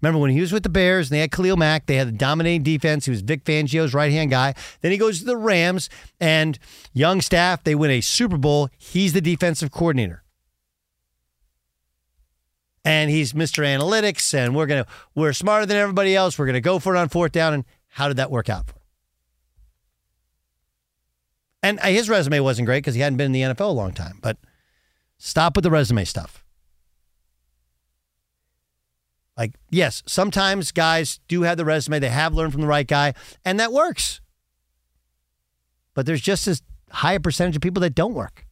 Remember 0.02 0.20
when 0.20 0.32
he 0.32 0.42
was 0.42 0.52
with 0.52 0.62
the 0.62 0.70
Bears 0.70 1.10
and 1.10 1.16
they 1.16 1.22
had 1.22 1.32
Khalil 1.32 1.58
Mack, 1.58 1.88
they 1.88 1.96
had 1.96 2.08
the 2.08 2.12
dominating 2.12 2.62
defense. 2.62 3.06
He 3.06 3.12
was 3.12 3.22
Vic 3.22 3.44
Fangio's 3.44 3.94
right 3.94 4.12
hand 4.12 4.30
guy. 4.30 4.54
Then 4.82 4.92
he 4.92 5.00
goes 5.00 5.20
to 5.20 5.26
the 5.26 5.38
Rams 5.38 5.90
and 6.20 6.60
young 6.94 7.22
staff, 7.22 7.64
they 7.64 7.74
win 7.74 7.90
a 7.90 8.02
Super 8.02 8.38
Bowl. 8.38 8.70
He's 8.78 9.14
the 9.14 9.22
defensive 9.22 9.72
coordinator. 9.72 10.24
And 12.84 13.10
he's 13.10 13.34
Mr. 13.34 13.66
Analytics, 13.66 14.32
and 14.36 14.56
we're 14.56 14.68
gonna 14.68 14.86
we're 15.16 15.34
smarter 15.34 15.66
than 15.66 15.78
everybody 15.78 16.16
else. 16.16 16.38
We're 16.38 16.46
gonna 16.46 16.62
go 16.62 16.78
for 16.78 16.94
it 16.96 17.00
on 17.00 17.10
fourth 17.10 17.32
down. 17.32 17.56
And 17.56 17.66
how 17.88 18.08
did 18.08 18.18
that 18.18 18.30
work 18.30 18.48
out 18.48 18.68
for? 18.68 18.76
And 21.66 21.80
uh, 21.80 21.88
his 21.88 22.08
resume 22.08 22.42
wasn't 22.42 22.68
great 22.68 22.78
because 22.78 22.94
he 22.94 23.02
hadn't 23.02 23.18
been 23.18 23.26
in 23.26 23.32
the 23.32 23.56
NFL 23.56 23.70
a 23.70 23.72
long 23.72 23.92
time. 23.92 24.20
But 24.22 24.38
stop 25.18 25.56
with 25.56 25.64
the 25.64 25.72
resume 25.72 26.06
stuff. 26.06 26.46
Like, 29.36 29.56
yes, 29.72 30.04
sometimes 30.06 30.72
guys 30.72 31.20
do 31.28 31.42
have 31.42 31.58
the 31.58 31.66
resume, 31.66 31.98
they 31.98 32.10
have 32.10 32.36
learned 32.36 32.52
from 32.52 32.62
the 32.62 32.68
right 32.68 32.88
guy, 32.88 33.16
and 33.44 33.60
that 33.60 33.74
works. 33.74 34.22
But 35.96 36.06
there's 36.06 36.22
just 36.22 36.48
as 36.48 36.62
high 36.92 37.14
a 37.14 37.20
percentage 37.20 37.56
of 37.56 37.64
people 37.64 37.82
that 37.82 37.96
don't 37.96 38.14
work. 38.14 38.46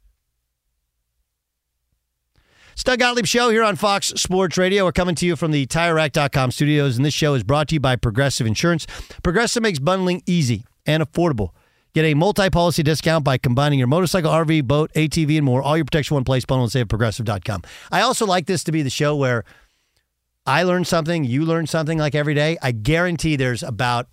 Doug 2.83 2.97
Gottlieb 2.97 3.27
Show 3.27 3.49
here 3.49 3.63
on 3.63 3.75
Fox 3.75 4.07
Sports 4.07 4.57
Radio. 4.57 4.85
We're 4.85 4.91
coming 4.91 5.13
to 5.15 5.25
you 5.27 5.35
from 5.35 5.51
the 5.51 5.67
TireRack.com 5.67 6.49
studios, 6.49 6.97
and 6.97 7.05
this 7.05 7.13
show 7.13 7.35
is 7.35 7.43
brought 7.43 7.67
to 7.69 7.75
you 7.75 7.79
by 7.79 7.95
Progressive 7.95 8.47
Insurance. 8.47 8.87
Progressive 9.21 9.61
makes 9.61 9.77
bundling 9.77 10.23
easy 10.25 10.65
and 10.85 11.03
affordable. 11.03 11.51
Get 11.93 12.05
a 12.05 12.15
multi-policy 12.15 12.81
discount 12.81 13.23
by 13.23 13.37
combining 13.37 13.77
your 13.77 13.87
motorcycle, 13.87 14.31
RV, 14.31 14.65
boat, 14.65 14.91
ATV, 14.93 15.37
and 15.37 15.45
more. 15.45 15.61
All 15.61 15.77
your 15.77 15.85
protection 15.85 16.15
one 16.15 16.23
place. 16.23 16.43
Bundle 16.43 16.63
and 16.63 16.71
save 16.71 16.83
at 16.83 16.89
Progressive.com. 16.89 17.61
I 17.91 18.01
also 18.01 18.25
like 18.25 18.47
this 18.47 18.63
to 18.63 18.71
be 18.71 18.81
the 18.81 18.89
show 18.89 19.15
where 19.15 19.43
I 20.45 20.63
learn 20.63 20.85
something, 20.85 21.23
you 21.23 21.45
learn 21.45 21.67
something 21.67 21.97
like 21.97 22.15
every 22.15 22.33
day. 22.33 22.57
I 22.61 22.71
guarantee 22.71 23.35
there's 23.35 23.63
about 23.63 24.07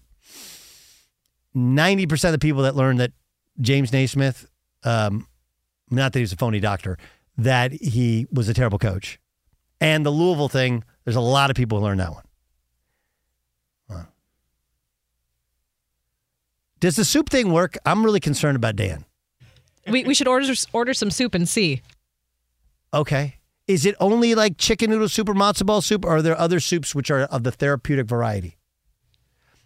90% 1.56 2.25
of 2.25 2.32
the 2.32 2.38
people 2.38 2.62
that 2.62 2.76
learn 2.76 2.99
that 2.99 3.12
James 3.60 3.92
Naismith, 3.92 4.46
um, 4.84 5.26
not 5.90 6.12
that 6.12 6.18
he 6.18 6.22
was 6.22 6.32
a 6.32 6.37
phony 6.37 6.60
doctor, 6.60 6.99
that 7.37 7.72
he 7.72 8.26
was 8.30 8.49
a 8.49 8.54
terrible 8.54 8.78
coach. 8.78 9.18
And 9.80 10.04
the 10.04 10.10
Louisville 10.10 10.49
thing, 10.49 10.84
there's 11.04 11.16
a 11.16 11.20
lot 11.20 11.50
of 11.50 11.56
people 11.56 11.78
who 11.78 11.84
learned 11.84 12.00
that 12.00 12.12
one. 12.12 12.25
Does 16.80 16.96
the 16.96 17.04
soup 17.04 17.28
thing 17.28 17.52
work? 17.52 17.76
I'm 17.84 18.04
really 18.04 18.20
concerned 18.20 18.56
about 18.56 18.76
Dan. 18.76 19.04
We, 19.87 20.04
we 20.04 20.14
should 20.14 20.28
order 20.28 20.52
order 20.72 20.94
some 20.94 21.10
soup 21.10 21.34
and 21.34 21.49
see. 21.49 21.82
Okay. 22.92 23.37
Is 23.66 23.87
it 23.87 23.94
only 24.00 24.34
like 24.34 24.56
chicken 24.58 24.90
noodle 24.90 25.08
soup 25.08 25.28
or 25.28 25.34
matzo 25.34 25.64
ball 25.64 25.80
soup, 25.80 26.04
or 26.04 26.16
are 26.16 26.22
there 26.22 26.38
other 26.38 26.58
soups 26.58 26.94
which 26.94 27.10
are 27.10 27.20
of 27.22 27.44
the 27.44 27.52
therapeutic 27.52 28.06
variety? 28.06 28.56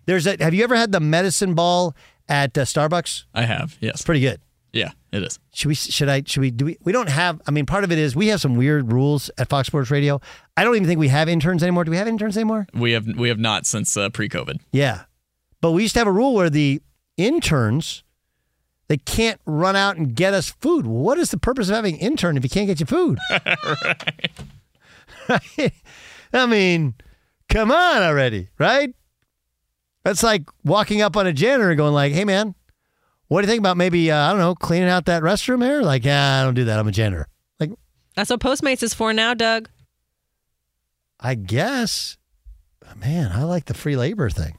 There's 0.07 0.27
a. 0.27 0.37
Have 0.41 0.53
you 0.53 0.63
ever 0.63 0.77
had 0.77 0.93
the 0.93 1.01
medicine 1.01 1.55
ball 1.55 1.97
at 2.29 2.57
uh, 2.59 2.63
Starbucks? 2.63 3.25
I 3.33 3.43
have. 3.43 3.79
Yes. 3.81 3.95
It's 3.95 4.03
pretty 4.03 4.21
good. 4.21 4.41
Yeah, 4.73 4.91
it 5.13 5.23
is. 5.23 5.39
Should 5.53 5.69
we? 5.69 5.75
Should 5.75 6.09
I? 6.09 6.23
Should 6.27 6.41
we? 6.41 6.51
Do 6.51 6.65
we? 6.67 6.77
We 6.83 6.93
don't 6.93 7.09
have. 7.09 7.41
I 7.47 7.53
mean, 7.53 7.65
part 7.65 7.85
of 7.85 7.93
it 7.93 7.99
is 7.99 8.17
we 8.17 8.27
have 8.29 8.41
some 8.41 8.57
weird 8.57 8.93
rules 8.93 9.31
at 9.39 9.49
Fox 9.49 9.69
Sports 9.69 9.91
Radio. 9.91 10.21
I 10.57 10.65
don't 10.65 10.75
even 10.75 10.89
think 10.89 10.99
we 10.99 11.09
have 11.09 11.29
interns 11.29 11.63
anymore. 11.63 11.85
Do 11.85 11.93
we 11.93 11.97
have 11.97 12.09
interns 12.09 12.37
anymore? 12.37 12.67
We 12.75 12.93
have 12.93 13.07
we 13.07 13.29
have 13.29 13.39
not 13.39 13.67
since 13.67 13.97
uh, 13.97 14.11
pre-COVID. 14.11 14.57
Yeah, 14.73 15.05
but 15.61 15.71
we 15.71 15.83
used 15.83 15.95
to 15.95 16.01
have 16.01 16.09
a 16.09 16.13
rule 16.13 16.35
where 16.35 16.51
the 16.51 16.83
interns 17.17 18.05
they 18.89 18.99
can't 18.99 19.41
run 19.47 19.77
out 19.77 19.97
and 19.97 20.15
get 20.15 20.35
us 20.35 20.51
food. 20.51 20.87
What 20.87 21.19
is 21.19 21.31
the 21.31 21.39
purpose 21.39 21.69
of 21.69 21.75
having 21.75 21.95
an 21.95 22.01
intern 22.01 22.37
if 22.37 22.45
you 22.45 22.51
can't 22.51 22.67
get 22.67 22.81
you 22.81 22.87
food? 22.87 23.19
right. 23.31 24.31
right? 25.29 25.73
I 26.33 26.47
mean, 26.47 26.95
come 27.49 27.71
on 27.71 28.03
already, 28.03 28.49
right? 28.59 28.95
That's 30.05 30.23
like 30.23 30.43
walking 30.65 31.01
up 31.01 31.17
on 31.17 31.27
a 31.27 31.33
janitor 31.33 31.71
and 31.71 31.79
going 31.79 31.95
like, 31.95 32.13
"Hey, 32.13 32.25
man, 32.25 32.55
what 33.29 33.41
do 33.41 33.47
you 33.47 33.51
think 33.51 33.61
about 33.61 33.79
maybe 33.79 34.11
uh, 34.11 34.19
I 34.19 34.31
don't 34.31 34.39
know 34.39 34.55
cleaning 34.55 34.89
out 34.89 35.07
that 35.07 35.23
restroom 35.23 35.65
here?" 35.65 35.83
Like, 35.83 36.05
yeah, 36.05 36.41
I 36.41 36.45
don't 36.45 36.55
do 36.55 36.65
that. 36.65 36.79
I'm 36.79 36.89
a 36.89 36.93
janitor. 36.93 37.27
Like, 37.59 37.71
that's 38.15 38.29
what 38.29 38.41
Postmates 38.41 38.83
is 38.83 38.93
for 38.93 39.15
now, 39.15 39.33
Doug. 39.33 39.71
I 41.21 41.35
guess. 41.37 42.19
Man, 42.97 43.33
I 43.33 43.45
like 43.45 43.65
the 43.65 43.75
free 43.75 43.97
labor 43.97 44.31
thing. 44.31 44.59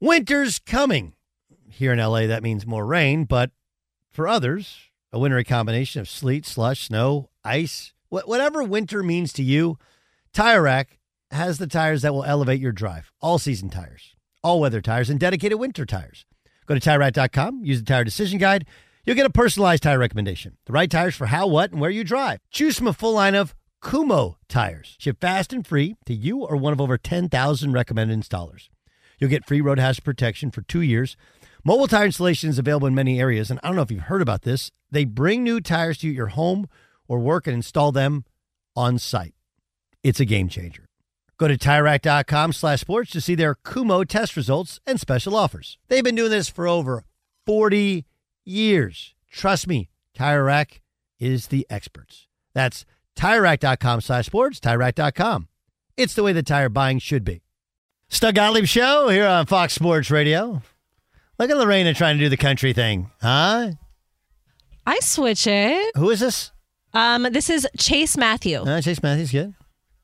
Winter's 0.00 0.58
coming. 0.58 1.14
Here 1.68 1.92
in 1.92 1.98
LA, 1.98 2.26
that 2.26 2.42
means 2.42 2.66
more 2.66 2.86
rain, 2.86 3.24
but 3.24 3.50
for 4.10 4.26
others, 4.28 4.76
a 5.12 5.18
wintry 5.18 5.44
combination 5.44 6.00
of 6.00 6.08
sleet, 6.08 6.46
slush, 6.46 6.86
snow, 6.86 7.30
ice, 7.44 7.92
wh- 8.08 8.26
whatever 8.26 8.62
winter 8.62 9.02
means 9.02 9.32
to 9.34 9.42
you, 9.42 9.78
Tire 10.32 10.62
Rack 10.62 10.98
has 11.30 11.58
the 11.58 11.66
tires 11.66 12.02
that 12.02 12.14
will 12.14 12.24
elevate 12.24 12.60
your 12.60 12.72
drive. 12.72 13.12
All 13.20 13.38
season 13.38 13.70
tires, 13.70 14.14
all 14.42 14.60
weather 14.60 14.80
tires, 14.80 15.10
and 15.10 15.20
dedicated 15.20 15.58
winter 15.58 15.84
tires. 15.84 16.26
Go 16.66 16.74
to 16.74 16.80
TireRack.com, 16.80 17.64
use 17.64 17.80
the 17.80 17.86
Tire 17.86 18.04
Decision 18.04 18.38
Guide. 18.38 18.66
You'll 19.04 19.16
get 19.16 19.26
a 19.26 19.30
personalized 19.30 19.82
tire 19.82 19.98
recommendation. 19.98 20.58
The 20.66 20.72
right 20.72 20.90
tires 20.90 21.16
for 21.16 21.26
how, 21.26 21.46
what, 21.46 21.72
and 21.72 21.80
where 21.80 21.90
you 21.90 22.04
drive. 22.04 22.40
Choose 22.50 22.76
from 22.76 22.86
a 22.88 22.92
full 22.92 23.14
line 23.14 23.34
of 23.34 23.54
Kumho 23.82 24.36
tires. 24.48 24.96
Ship 24.98 25.18
fast 25.18 25.52
and 25.52 25.66
free 25.66 25.96
to 26.06 26.12
you 26.14 26.44
or 26.44 26.56
one 26.56 26.72
of 26.72 26.80
over 26.80 26.98
10,000 26.98 27.72
recommended 27.72 28.18
installers. 28.20 28.68
You'll 29.18 29.30
get 29.30 29.46
free 29.46 29.60
road 29.60 29.78
hazard 29.78 30.04
protection 30.04 30.50
for 30.50 30.62
two 30.62 30.80
years. 30.80 31.16
Mobile 31.64 31.88
tire 31.88 32.06
installation 32.06 32.50
is 32.50 32.58
available 32.58 32.86
in 32.86 32.94
many 32.94 33.20
areas, 33.20 33.50
and 33.50 33.58
I 33.62 33.68
don't 33.68 33.76
know 33.76 33.82
if 33.82 33.90
you've 33.90 34.02
heard 34.02 34.22
about 34.22 34.42
this. 34.42 34.70
They 34.90 35.04
bring 35.04 35.42
new 35.42 35.60
tires 35.60 35.98
to 35.98 36.08
your 36.08 36.28
home 36.28 36.68
or 37.08 37.18
work 37.18 37.46
and 37.46 37.54
install 37.54 37.92
them 37.92 38.24
on 38.76 38.98
site. 38.98 39.34
It's 40.02 40.20
a 40.20 40.24
game 40.24 40.48
changer. 40.48 40.86
Go 41.38 41.48
to 41.48 41.56
TireRack.com 41.56 42.52
slash 42.52 42.80
sports 42.80 43.10
to 43.12 43.20
see 43.20 43.34
their 43.34 43.54
Kumho 43.54 44.06
test 44.06 44.36
results 44.36 44.80
and 44.86 44.98
special 45.00 45.36
offers. 45.36 45.78
They've 45.88 46.04
been 46.04 46.16
doing 46.16 46.30
this 46.30 46.48
for 46.48 46.66
over 46.66 47.04
40 47.46 48.04
years. 48.44 49.14
Trust 49.30 49.66
me, 49.68 49.88
Tire 50.14 50.44
Rack 50.44 50.80
is 51.20 51.48
the 51.48 51.66
experts. 51.70 52.26
That's 52.54 52.84
TireRack.com 53.16 54.00
slash 54.00 54.26
sports, 54.26 54.60
TireRack.com. 54.60 55.48
It's 55.96 56.14
the 56.14 56.22
way 56.22 56.32
the 56.32 56.42
tire 56.42 56.68
buying 56.68 56.98
should 56.98 57.24
be. 57.24 57.42
Stug 58.10 58.34
Gottlieb 58.34 58.64
Show 58.64 59.08
here 59.08 59.26
on 59.26 59.46
Fox 59.46 59.74
Sports 59.74 60.10
Radio. 60.10 60.62
Look 61.38 61.50
at 61.50 61.56
Lorena 61.56 61.94
trying 61.94 62.16
to 62.16 62.24
do 62.24 62.28
the 62.28 62.36
country 62.36 62.72
thing, 62.72 63.10
huh? 63.20 63.72
I 64.86 64.98
switch 65.00 65.46
it. 65.46 65.94
Who 65.96 66.10
is 66.10 66.20
this? 66.20 66.50
Um, 66.94 67.24
this 67.30 67.50
is 67.50 67.68
Chase 67.76 68.16
Matthew. 68.16 68.60
Uh, 68.60 68.80
Chase 68.80 69.02
Matthews, 69.02 69.30
good. 69.30 69.54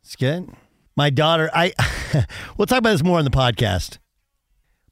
It's 0.02 0.16
good. 0.16 0.48
My 0.96 1.08
daughter, 1.10 1.50
I 1.54 1.72
we'll 2.58 2.66
talk 2.66 2.78
about 2.78 2.90
this 2.90 3.02
more 3.02 3.18
on 3.18 3.24
the 3.24 3.30
podcast. 3.30 3.98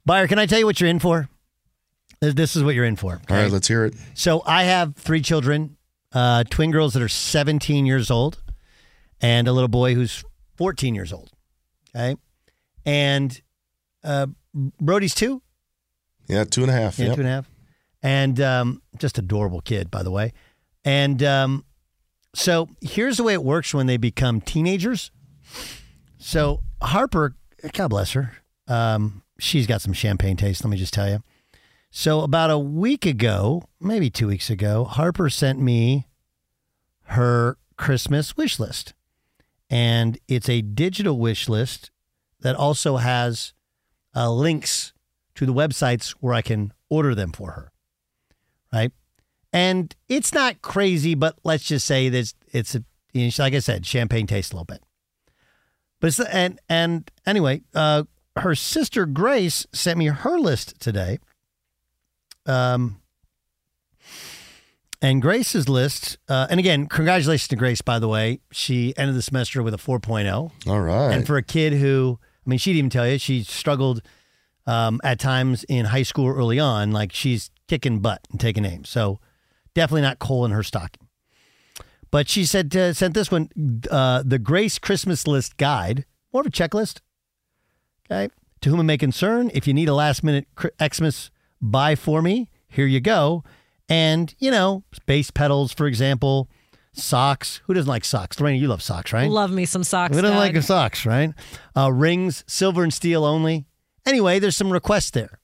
Buyer, 0.06 0.26
can 0.26 0.38
I 0.38 0.46
tell 0.46 0.58
you 0.58 0.66
what 0.66 0.80
you're 0.80 0.90
in 0.90 0.98
for? 0.98 1.28
This- 2.20 2.34
This 2.34 2.56
is 2.56 2.64
what 2.64 2.74
you're 2.74 2.86
in 2.86 2.96
for. 2.96 3.20
All 3.28 3.36
right, 3.36 3.50
let's 3.50 3.68
hear 3.68 3.84
it. 3.84 3.94
So 4.14 4.42
I 4.46 4.64
have 4.64 4.96
three 4.96 5.20
children, 5.20 5.76
uh, 6.12 6.44
twin 6.44 6.70
girls 6.70 6.94
that 6.94 7.02
are 7.02 7.08
17 7.08 7.84
years 7.84 8.10
old, 8.10 8.42
and 9.20 9.46
a 9.46 9.52
little 9.52 9.68
boy 9.68 9.94
who's 9.94 10.24
14 10.56 10.94
years 10.94 11.12
old. 11.12 11.30
Okay, 11.94 12.16
and 12.84 13.40
uh, 14.04 14.26
Brody's 14.54 15.14
two. 15.14 15.42
Yeah, 16.28 16.44
two 16.44 16.62
and 16.62 16.70
a 16.70 16.74
half. 16.74 16.98
Yeah, 16.98 17.06
yep. 17.06 17.14
two 17.14 17.20
and 17.20 17.28
a 17.28 17.32
half. 17.32 17.50
And 18.02 18.40
um, 18.40 18.82
just 18.98 19.18
adorable 19.18 19.60
kid, 19.60 19.90
by 19.90 20.02
the 20.02 20.10
way. 20.10 20.32
And 20.84 21.22
um, 21.22 21.64
so 22.34 22.68
here's 22.80 23.16
the 23.16 23.22
way 23.22 23.34
it 23.34 23.44
works 23.44 23.72
when 23.72 23.86
they 23.86 23.96
become 23.96 24.40
teenagers. 24.40 25.10
So 26.18 26.62
Harper, 26.80 27.36
God 27.72 27.88
bless 27.88 28.12
her, 28.12 28.32
um, 28.68 29.22
she's 29.38 29.66
got 29.66 29.82
some 29.82 29.92
champagne 29.92 30.36
taste. 30.36 30.64
Let 30.64 30.70
me 30.70 30.76
just 30.76 30.94
tell 30.94 31.08
you. 31.08 31.22
So 31.90 32.22
about 32.22 32.50
a 32.50 32.58
week 32.58 33.04
ago, 33.04 33.64
maybe 33.78 34.08
two 34.08 34.28
weeks 34.28 34.48
ago, 34.48 34.84
Harper 34.84 35.28
sent 35.28 35.60
me 35.60 36.06
her 37.08 37.58
Christmas 37.76 38.36
wish 38.36 38.58
list, 38.58 38.94
and 39.68 40.18
it's 40.26 40.48
a 40.48 40.62
digital 40.62 41.18
wish 41.18 41.48
list 41.48 41.90
that 42.42 42.54
also 42.56 42.98
has 42.98 43.52
uh, 44.14 44.30
links 44.30 44.92
to 45.34 45.46
the 45.46 45.54
websites 45.54 46.10
where 46.20 46.34
I 46.34 46.42
can 46.42 46.72
order 46.88 47.14
them 47.14 47.32
for 47.32 47.52
her. 47.52 47.72
Right. 48.72 48.92
And 49.52 49.94
it's 50.08 50.32
not 50.32 50.62
crazy, 50.62 51.14
but 51.14 51.36
let's 51.44 51.64
just 51.64 51.86
say 51.86 52.08
that 52.08 52.32
it's 52.52 52.74
a, 52.74 52.84
you 53.12 53.26
know, 53.26 53.30
like 53.38 53.54
I 53.54 53.58
said, 53.58 53.86
champagne 53.86 54.26
tastes 54.26 54.52
a 54.52 54.54
little 54.54 54.64
bit. 54.64 54.82
But 56.00 56.08
it's, 56.08 56.20
and, 56.20 56.58
and 56.68 57.10
anyway, 57.26 57.62
uh, 57.74 58.04
her 58.36 58.54
sister 58.54 59.06
Grace 59.06 59.66
sent 59.72 59.98
me 59.98 60.06
her 60.06 60.38
list 60.38 60.80
today. 60.80 61.18
Um, 62.46 63.00
and 65.02 65.20
Grace's 65.20 65.68
list, 65.68 66.16
uh, 66.28 66.46
and 66.48 66.60
again, 66.60 66.86
congratulations 66.86 67.48
to 67.48 67.56
Grace, 67.56 67.82
by 67.82 67.98
the 67.98 68.08
way. 68.08 68.40
She 68.52 68.94
ended 68.96 69.16
the 69.16 69.22
semester 69.22 69.62
with 69.62 69.74
a 69.74 69.78
4.0. 69.78 70.50
All 70.66 70.80
right. 70.80 71.12
And 71.12 71.26
for 71.26 71.36
a 71.36 71.42
kid 71.42 71.74
who, 71.74 72.18
I 72.44 72.50
mean, 72.50 72.58
she 72.58 72.70
didn't 72.70 72.78
even 72.78 72.90
tell 72.90 73.08
you, 73.08 73.18
she 73.18 73.42
struggled 73.42 74.02
um, 74.66 75.00
at 75.04 75.18
times 75.18 75.64
in 75.64 75.86
high 75.86 76.02
school 76.02 76.28
early 76.28 76.58
on. 76.58 76.92
Like 76.92 77.12
she's 77.12 77.50
kicking 77.68 78.00
butt 78.00 78.26
and 78.30 78.40
taking 78.40 78.62
names. 78.62 78.88
So 78.88 79.20
definitely 79.74 80.02
not 80.02 80.18
coal 80.18 80.44
in 80.44 80.50
her 80.50 80.62
stocking. 80.62 81.08
But 82.10 82.28
she 82.28 82.44
said, 82.44 82.76
uh, 82.76 82.92
sent 82.92 83.14
this 83.14 83.30
one, 83.30 83.48
uh, 83.90 84.22
the 84.24 84.38
Grace 84.38 84.78
Christmas 84.78 85.26
List 85.26 85.56
Guide, 85.56 86.04
more 86.32 86.40
of 86.42 86.46
a 86.46 86.50
checklist. 86.50 87.00
Okay. 88.10 88.32
To 88.60 88.70
whom 88.70 88.80
it 88.80 88.84
may 88.84 88.98
concern, 88.98 89.50
if 89.54 89.66
you 89.66 89.72
need 89.72 89.88
a 89.88 89.94
last 89.94 90.22
minute 90.22 90.46
Xmas 90.82 91.30
buy 91.60 91.94
for 91.94 92.20
me, 92.20 92.50
here 92.68 92.86
you 92.86 93.00
go. 93.00 93.44
And, 93.88 94.34
you 94.38 94.50
know, 94.50 94.84
bass 95.06 95.30
pedals, 95.30 95.72
for 95.72 95.86
example, 95.86 96.48
socks. 96.94 97.60
Who 97.66 97.74
doesn't 97.74 97.88
like 97.88 98.04
socks? 98.04 98.38
Lorena, 98.40 98.58
you 98.58 98.68
love 98.68 98.82
socks, 98.82 99.12
right? 99.12 99.28
Love 99.28 99.50
me 99.50 99.64
some 99.64 99.84
socks. 99.84 100.14
We 100.14 100.22
don't 100.22 100.36
like 100.36 100.56
socks, 100.62 101.06
right? 101.06 101.32
Uh, 101.76 101.92
rings, 101.92 102.44
silver 102.46 102.82
and 102.82 102.92
steel 102.92 103.24
only. 103.24 103.66
Anyway, 104.04 104.38
there's 104.38 104.56
some 104.56 104.72
requests 104.72 105.10
there. 105.10 105.40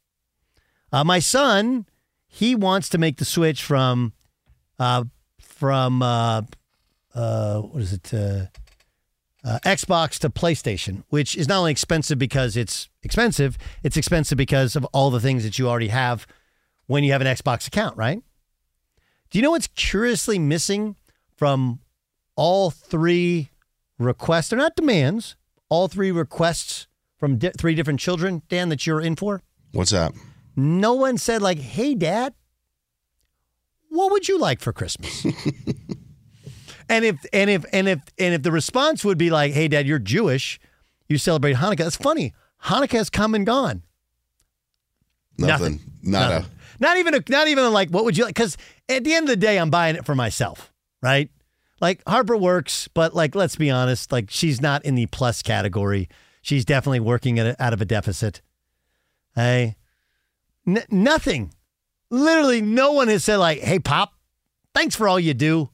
Uh, 0.93 1.05
my 1.05 1.19
son, 1.19 1.87
he 2.27 2.55
wants 2.55 2.89
to 2.91 2.99
make 2.99 3.19
the 3.19 3.25
switch 3.25 3.63
from, 3.63 4.13
uh, 4.79 5.05
from 5.41 6.03
uh, 6.03 6.43
uh, 7.15 7.61
what 7.61 7.83
is 7.83 7.93
it, 7.93 8.13
uh, 8.13 8.47
uh, 9.45 9.59
Xbox 9.65 10.19
to 10.19 10.31
PlayStation, 10.31 11.05
which 11.09 11.37
is 11.37 11.49
not 11.49 11.59
only 11.59 11.71
expensive 11.71 12.19
because 12.19 12.57
it's 12.57 12.89
expensive, 13.03 13.57
it's 13.83 13.97
expensive 13.97 14.37
because 14.37 14.77
of 14.77 14.85
all 14.87 15.11
the 15.11 15.21
things 15.21 15.45
that 15.45 15.59
you 15.59 15.69
already 15.69 15.89
have 15.89 16.27
when 16.87 17.05
you 17.05 17.13
have 17.13 17.21
an 17.21 17.27
Xbox 17.27 17.67
account, 17.67 17.97
right? 17.97 18.23
Do 19.31 19.39
you 19.39 19.43
know 19.43 19.51
what's 19.51 19.69
curiously 19.69 20.39
missing 20.39 20.97
from 21.39 21.81
all 22.37 22.71
three 22.71 23.51
requests? 23.99 24.49
They're 24.49 24.59
not 24.59 24.77
demands. 24.77 25.37
All 25.71 25.89
three 25.89 26.11
requests 26.11 26.87
from 27.17 27.39
di- 27.39 27.53
three 27.57 27.75
different 27.75 28.01
children, 28.01 28.43
Dan, 28.49 28.69
that 28.71 28.87
you're 28.87 29.01
in 29.01 29.17
for. 29.17 29.43
What's 29.73 29.93
that? 29.93 30.13
No 30.57 30.95
one 30.95 31.17
said 31.19 31.41
like, 31.41 31.59
"Hey, 31.59 31.95
Dad, 31.95 32.35
what 33.89 34.11
would 34.11 34.29
you 34.29 34.39
like 34.39 34.61
for 34.61 34.73
Christmas?" 34.73 35.25
and 36.89 37.05
if 37.05 37.25
and 37.33 37.49
if 37.51 37.65
and 37.73 37.89
if 37.89 38.01
and 38.19 38.35
if 38.35 38.43
the 38.43 38.51
response 38.53 39.05
would 39.05 39.19
be 39.19 39.31
like, 39.31 39.53
"Hey, 39.53 39.69
Dad, 39.69 39.87
you're 39.87 39.99
Jewish, 39.99 40.59
you 41.09 41.19
celebrate 41.19 41.57
Hanukkah. 41.57 41.79
That's 41.79 41.97
funny. 41.97 42.35
Hanukkah 42.65 42.93
has 42.93 43.11
come 43.11 43.35
and 43.35 43.47
gone. 43.47 43.83
Nothing. 45.37 45.81
Not 46.03 46.31
Nothing. 46.31 46.51
Not 46.81 46.97
even 46.97 47.15
a, 47.15 47.23
not 47.29 47.49
even 47.49 47.65
a, 47.65 47.71
like 47.71 47.91
what 47.91 48.05
would 48.05 48.17
you 48.17 48.25
like? 48.25 48.35
Because 48.35 48.57
at 48.89 49.05
the 49.05 49.15
end 49.15 49.25
of 49.25 49.31
the 49.31 49.37
day, 49.37 49.59
I'm 49.59 49.71
buying 49.71 49.97
it 49.97 50.05
for 50.05 50.15
myself, 50.15 50.73
right? 51.03 51.31
Like 51.81 52.03
Harper 52.07 52.37
works, 52.37 52.89
but 52.89 53.15
like 53.15 53.35
let's 53.35 53.57
be 53.57 53.71
honest, 53.71 54.11
like 54.11 54.31
she's 54.31 54.61
not 54.61 54.85
in 54.85 54.95
the 54.95 55.07
plus 55.07 55.43
category. 55.43 56.09
She's 56.43 56.65
definitely 56.65 57.01
working 57.01 57.39
a, 57.39 57.55
out 57.59 57.73
of 57.73 57.81
a 57.81 57.85
deficit. 57.85 58.43
Hey, 59.35 59.77
N- 60.67 60.85
nothing. 60.91 61.53
Literally, 62.11 62.61
no 62.61 62.93
one 62.93 63.09
has 63.09 63.25
said 63.25 63.37
like, 63.37 63.61
"Hey, 63.61 63.79
Pop, 63.79 64.15
thanks 64.75 64.97
for 64.97 65.09
all 65.09 65.21
you 65.21 65.35
do." 65.35 65.71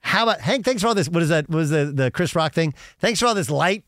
How 0.00 0.22
about 0.24 0.40
Hank? 0.40 0.64
Thanks 0.64 0.80
for 0.82 0.88
all 0.88 0.94
this. 0.94 1.08
What 1.08 1.22
is 1.22 1.28
that? 1.28 1.48
What 1.48 1.56
was 1.56 1.70
the 1.70 1.86
the 1.86 2.10
Chris 2.10 2.34
Rock 2.34 2.54
thing? 2.54 2.74
Thanks 2.98 3.20
for 3.20 3.26
all 3.26 3.34
this 3.34 3.50
light. 3.50 3.84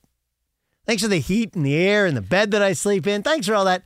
Thanks 0.87 1.03
for 1.03 1.09
the 1.09 1.19
heat 1.19 1.55
and 1.55 1.65
the 1.65 1.77
air 1.77 2.07
and 2.07 2.17
the 2.17 2.21
bed 2.23 2.51
that 2.51 2.63
I 2.63 2.73
sleep 2.73 3.07
in. 3.07 3.23
Thanks 3.23 3.47
for 3.47 3.55
all 3.55 3.65
that. 3.65 3.83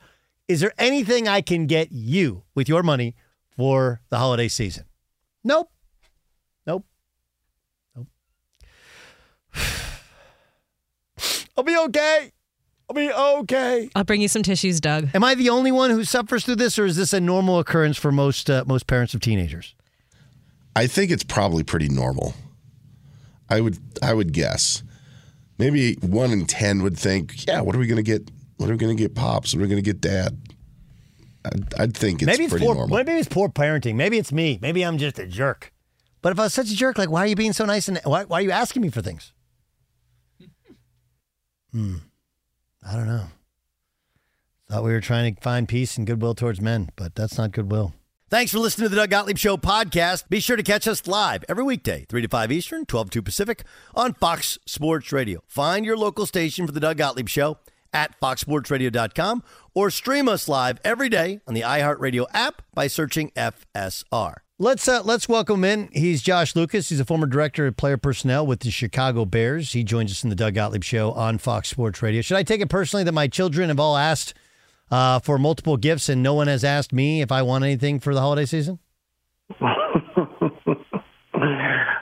Is 0.47 0.59
there 0.59 0.73
anything 0.77 1.27
I 1.27 1.41
can 1.41 1.67
get 1.67 1.91
you 1.91 2.43
with 2.55 2.67
your 2.67 2.81
money 2.83 3.15
for 3.55 4.01
the 4.09 4.17
holiday 4.17 4.47
season? 4.47 4.85
Nope. 5.43 5.71
I'll 11.57 11.63
be 11.63 11.77
okay. 11.77 12.31
I'll 12.89 12.95
be 12.95 13.11
okay. 13.11 13.89
I'll 13.95 14.03
bring 14.03 14.21
you 14.21 14.27
some 14.27 14.43
tissues, 14.43 14.79
Doug. 14.79 15.09
Am 15.13 15.23
I 15.23 15.35
the 15.35 15.49
only 15.49 15.71
one 15.71 15.89
who 15.89 16.03
suffers 16.03 16.45
through 16.45 16.55
this, 16.55 16.79
or 16.79 16.85
is 16.85 16.95
this 16.95 17.11
a 17.11 17.19
normal 17.19 17.59
occurrence 17.59 17.97
for 17.97 18.11
most 18.11 18.49
uh, 18.49 18.63
most 18.65 18.87
parents 18.87 19.13
of 19.13 19.19
teenagers? 19.19 19.75
I 20.75 20.87
think 20.87 21.11
it's 21.11 21.23
probably 21.23 21.63
pretty 21.63 21.89
normal. 21.89 22.33
I 23.49 23.61
would 23.61 23.77
I 24.01 24.13
would 24.13 24.31
guess. 24.31 24.83
Maybe 25.57 25.95
one 25.95 26.31
in 26.31 26.45
ten 26.45 26.83
would 26.83 26.97
think, 26.97 27.45
yeah, 27.47 27.61
what 27.61 27.75
are 27.75 27.79
we 27.79 27.87
gonna 27.87 28.03
get? 28.03 28.29
What 28.57 28.69
are 28.69 28.73
we 28.73 28.77
gonna 28.77 28.95
get 28.95 29.15
pops? 29.15 29.53
What 29.53 29.59
are 29.59 29.63
we 29.63 29.69
gonna 29.69 29.81
get 29.81 29.99
dad? 29.99 30.37
I'd, 31.45 31.73
I'd 31.79 31.97
think 31.97 32.21
it's 32.21 32.27
maybe 32.27 32.45
it's 32.45 32.51
pretty 32.51 32.65
poor. 32.65 32.75
normal. 32.75 32.97
Maybe 32.97 33.13
it's 33.13 33.27
poor 33.27 33.49
parenting. 33.49 33.95
Maybe 33.95 34.17
it's 34.17 34.31
me. 34.31 34.59
Maybe 34.61 34.83
I'm 34.83 34.97
just 34.97 35.19
a 35.19 35.25
jerk. 35.25 35.73
But 36.21 36.31
if 36.31 36.39
I 36.39 36.43
was 36.43 36.53
such 36.53 36.69
a 36.69 36.75
jerk, 36.75 36.97
like, 36.97 37.09
why 37.09 37.21
are 37.21 37.27
you 37.27 37.35
being 37.35 37.53
so 37.53 37.65
nice 37.65 37.87
and 37.87 37.99
why, 38.03 38.25
why 38.25 38.39
are 38.39 38.41
you 38.41 38.51
asking 38.51 38.81
me 38.81 38.89
for 38.89 39.01
things? 39.01 39.33
Hmm. 41.77 41.97
I 42.83 42.95
don't 42.95 43.05
know. 43.05 43.25
Thought 44.67 44.83
we 44.83 44.91
were 44.91 44.99
trying 44.99 45.35
to 45.35 45.41
find 45.41 45.67
peace 45.67 45.95
and 45.95 46.07
goodwill 46.07 46.33
towards 46.33 46.59
men, 46.59 46.89
but 46.95 47.13
that's 47.13 47.37
not 47.37 47.51
goodwill. 47.51 47.93
Thanks 48.31 48.51
for 48.51 48.57
listening 48.57 48.85
to 48.85 48.89
the 48.89 48.95
Doug 48.95 49.11
Gottlieb 49.11 49.37
Show 49.37 49.57
podcast. 49.57 50.27
Be 50.27 50.39
sure 50.39 50.57
to 50.57 50.63
catch 50.63 50.87
us 50.87 51.05
live 51.05 51.45
every 51.47 51.63
weekday, 51.63 52.07
3 52.09 52.23
to 52.23 52.27
5 52.27 52.51
Eastern, 52.51 52.85
12 52.87 53.11
to 53.11 53.19
2 53.19 53.21
Pacific 53.21 53.63
on 53.93 54.15
Fox 54.15 54.57
Sports 54.65 55.11
Radio. 55.11 55.43
Find 55.45 55.85
your 55.85 55.97
local 55.97 56.25
station 56.25 56.65
for 56.65 56.73
the 56.73 56.79
Doug 56.79 56.97
Gottlieb 56.97 57.29
Show 57.29 57.59
at 57.93 58.19
foxsportsradio.com 58.19 59.43
or 59.75 59.91
stream 59.91 60.27
us 60.27 60.49
live 60.49 60.79
every 60.83 61.09
day 61.09 61.41
on 61.47 61.53
the 61.53 61.61
iHeartRadio 61.61 62.25
app 62.33 62.63
by 62.73 62.87
searching 62.87 63.29
FSR. 63.35 64.37
Let's 64.59 64.87
uh, 64.87 65.03
let's 65.03 65.29
welcome 65.29 65.63
in. 65.63 65.87
He's 65.93 66.23
Josh 66.23 66.55
Lucas. 66.55 66.89
He's 66.89 66.99
a 66.99 67.05
former 67.05 67.27
director 67.27 67.67
of 67.67 67.77
player 67.77 67.97
personnel 67.97 68.47
with 68.47 68.61
the 68.61 68.71
Chicago 68.71 69.23
Bears. 69.23 69.73
He 69.73 69.83
joins 69.83 70.11
us 70.11 70.23
in 70.23 70.31
the 70.31 70.35
Doug 70.35 70.55
Gottlieb 70.55 70.83
Show 70.83 71.11
on 71.11 71.37
Fox 71.37 71.69
Sports 71.69 72.01
Radio. 72.01 72.23
Should 72.23 72.37
I 72.37 72.43
take 72.43 72.61
it 72.61 72.67
personally 72.67 73.03
that 73.03 73.11
my 73.11 73.27
children 73.27 73.69
have 73.69 73.79
all 73.79 73.97
asked 73.97 74.33
uh, 74.89 75.19
for 75.19 75.37
multiple 75.37 75.77
gifts 75.77 76.09
and 76.09 76.23
no 76.23 76.33
one 76.33 76.47
has 76.47 76.63
asked 76.63 76.91
me 76.91 77.21
if 77.21 77.31
I 77.31 77.43
want 77.43 77.65
anything 77.65 77.99
for 77.99 78.15
the 78.15 78.21
holiday 78.21 78.45
season? 78.45 78.79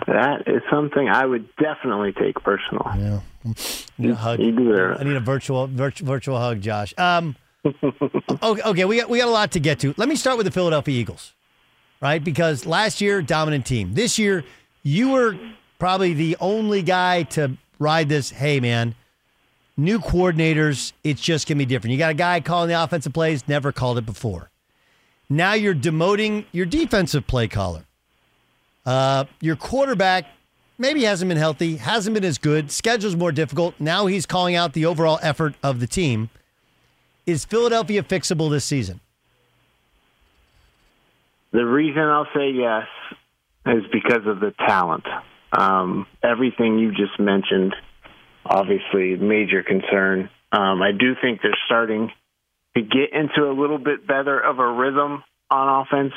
That 0.08 0.44
is 0.48 0.62
something 0.72 1.10
I 1.10 1.26
would 1.26 1.50
definitely 1.58 2.14
take 2.14 2.36
personal. 2.42 2.90
Yeah. 2.98 3.20
I 3.46 3.54
need 3.98 4.12
a 4.12 4.16
hug. 4.16 4.40
I 4.40 5.04
need 5.04 5.16
a 5.16 5.20
virtual 5.20 5.68
virtual, 5.68 6.08
virtual 6.08 6.40
hug, 6.40 6.62
Josh. 6.62 6.94
Um, 6.98 7.36
okay, 7.66 8.62
okay, 8.62 8.86
we 8.86 8.98
got 8.98 9.10
we 9.10 9.18
got 9.18 9.28
a 9.28 9.32
lot 9.32 9.52
to 9.52 9.60
get 9.60 9.80
to. 9.80 9.94
Let 9.98 10.08
me 10.08 10.16
start 10.16 10.38
with 10.38 10.46
the 10.46 10.52
Philadelphia 10.52 10.98
Eagles, 10.98 11.34
right? 12.02 12.24
Because 12.24 12.66
last 12.66 13.02
year 13.02 13.22
dominant 13.22 13.66
team. 13.66 13.94
This 13.94 14.18
year 14.20 14.44
you 14.84 15.12
were 15.12 15.38
probably 15.80 16.14
the 16.14 16.38
only 16.40 16.82
guy 16.82 17.24
to 17.24 17.58
ride 17.80 18.10
this. 18.10 18.30
Hey, 18.30 18.60
man, 18.60 18.96
new 19.78 20.00
coordinators. 20.00 20.94
It's 21.04 21.22
just 21.22 21.48
gonna 21.48 21.58
be 21.58 21.66
different. 21.66 21.92
You 21.94 21.98
got 21.98 22.12
a 22.12 22.16
guy 22.16 22.40
calling 22.40 22.70
the 22.70 22.82
offensive 22.82 23.14
plays, 23.14 23.48
never 23.48 23.72
called 23.72 23.98
it 23.98 24.06
before. 24.06 24.50
Now 25.30 25.54
you're 25.54 25.76
demoting 25.76 26.46
your 26.52 26.66
defensive 26.66 27.26
play 27.26 27.48
caller. 27.48 27.86
Uh, 28.86 29.26
your 29.42 29.56
quarterback 29.56 30.28
maybe 30.78 31.04
hasn't 31.04 31.30
been 31.30 31.38
healthy, 31.38 31.78
hasn't 31.78 32.14
been 32.14 32.24
as 32.24 32.38
good, 32.38 32.72
schedule's 32.72 33.16
more 33.16 33.32
difficult. 33.32 33.74
Now 33.80 34.06
he's 34.06 34.26
calling 34.26 34.56
out 34.56 34.74
the 34.74 34.86
overall 34.86 35.20
effort 35.22 35.56
of 35.64 35.80
the 35.80 35.88
team. 35.88 36.30
Is 37.26 37.44
Philadelphia 37.44 38.04
fixable 38.04 38.52
this 38.52 38.66
season? 38.66 39.00
The 41.56 41.66
reason 41.66 42.02
I'll 42.02 42.28
say 42.36 42.50
yes 42.52 42.84
is 43.66 43.84
because 43.90 44.28
of 44.28 44.42
the 44.42 44.54
talent. 44.68 45.06
Um, 45.58 46.06
everything 46.22 46.80
you 46.80 46.92
just 46.92 47.18
mentioned, 47.18 47.74
obviously, 48.46 49.16
major 49.16 49.64
concern. 49.64 50.30
Um, 50.52 50.82
I 50.82 50.92
do 50.92 51.14
think 51.22 51.40
they're 51.42 51.58
starting 51.66 52.12
to 52.76 52.82
get 52.82 53.14
into 53.14 53.50
a 53.50 53.56
little 53.56 53.78
bit 53.78 54.06
better 54.06 54.38
of 54.38 54.60
a 54.60 54.70
rhythm 54.70 55.24
on 55.50 55.86
offense. 55.86 56.12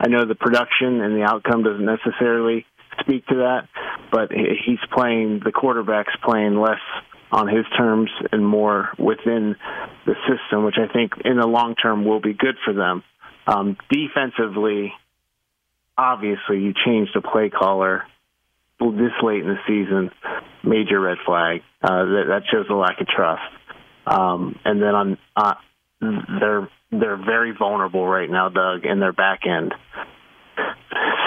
I 0.00 0.08
know 0.08 0.26
the 0.26 0.34
production 0.34 1.00
and 1.00 1.14
the 1.14 1.22
outcome 1.22 1.62
doesn't 1.62 1.86
necessarily 1.86 2.66
speak 2.98 3.24
to 3.26 3.36
that, 3.36 3.68
but 4.10 4.32
he's 4.32 4.80
playing, 4.92 5.42
the 5.44 5.52
quarterback's 5.52 6.16
playing 6.24 6.56
less 6.56 6.82
on 7.30 7.46
his 7.46 7.64
terms 7.78 8.10
and 8.32 8.44
more 8.44 8.88
within 8.98 9.54
the 10.04 10.14
system, 10.26 10.64
which 10.64 10.78
I 10.78 10.92
think 10.92 11.12
in 11.24 11.36
the 11.36 11.46
long 11.46 11.76
term 11.76 12.04
will 12.04 12.20
be 12.20 12.32
good 12.32 12.56
for 12.64 12.72
them. 12.74 13.04
Um, 13.50 13.76
defensively, 13.90 14.92
obviously, 15.98 16.60
you 16.60 16.72
changed 16.86 17.12
the 17.14 17.20
play 17.20 17.50
caller 17.50 18.04
this 18.78 19.12
late 19.22 19.42
in 19.42 19.48
the 19.48 19.58
season. 19.66 20.10
Major 20.64 21.00
red 21.00 21.18
flag. 21.26 21.62
Uh, 21.82 22.04
that, 22.04 22.24
that 22.28 22.42
shows 22.50 22.66
a 22.70 22.74
lack 22.74 23.00
of 23.00 23.06
trust. 23.06 23.42
Um, 24.06 24.58
and 24.64 24.80
then 24.80 24.94
on, 24.94 25.18
uh, 25.36 25.54
they're 26.00 26.68
they're 26.90 27.16
very 27.16 27.54
vulnerable 27.56 28.06
right 28.06 28.28
now, 28.28 28.48
Doug, 28.48 28.84
in 28.84 29.00
their 29.00 29.12
back 29.12 29.40
end. 29.46 29.72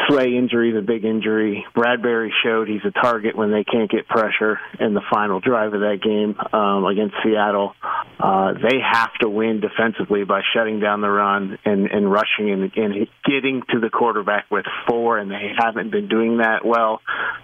Slay 0.07 0.35
injury 0.35 0.77
a 0.77 0.81
big 0.81 1.05
injury. 1.05 1.65
Bradberry 1.75 2.29
showed 2.43 2.67
he's 2.67 2.83
a 2.85 2.91
target 2.91 3.35
when 3.35 3.51
they 3.51 3.63
can't 3.63 3.89
get 3.89 4.07
pressure 4.07 4.59
in 4.79 4.93
the 4.93 5.01
final 5.11 5.39
drive 5.39 5.73
of 5.73 5.81
that 5.81 5.99
game 6.01 6.35
um, 6.51 6.85
against 6.85 7.15
Seattle. 7.23 7.73
Uh, 8.19 8.53
they 8.53 8.79
have 8.79 9.13
to 9.21 9.29
win 9.29 9.61
defensively 9.61 10.23
by 10.23 10.41
shutting 10.53 10.79
down 10.79 11.01
the 11.01 11.09
run 11.09 11.57
and, 11.65 11.87
and 11.91 12.11
rushing 12.11 12.51
and, 12.51 12.71
and 12.75 13.07
getting 13.25 13.61
to 13.71 13.79
the 13.79 13.89
quarterback 13.89 14.49
with 14.49 14.65
four, 14.87 15.17
and 15.17 15.29
they 15.29 15.51
haven't 15.57 15.91
been 15.91 16.07
doing 16.07 16.37
that 16.37 16.65
well, 16.65 17.01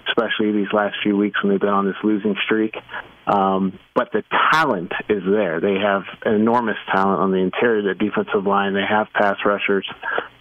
especially 0.10 0.52
these 0.52 0.72
last 0.74 0.95
few 1.04 1.15
weeks 1.15 1.41
when 1.41 1.52
they've 1.52 1.60
been 1.60 1.69
on 1.69 1.86
this 1.86 1.95
losing 2.04 2.36
streak. 2.45 2.76
Um, 3.28 3.78
but 3.93 4.12
the 4.12 4.24
talent 4.52 4.91
is 5.08 5.22
there. 5.30 5.62
They 5.62 5.76
have 5.76 6.04
enormous 6.26 6.78
talent 6.91 7.22
on 7.22 7.32
the 7.32 7.38
interior 7.38 7.80
of 7.89 7.98
the 7.98 8.06
defensive 8.06 8.45
line. 8.45 8.74
They 8.74 8.86
have 8.88 9.08
pass 9.13 9.38
rushers. 9.45 9.88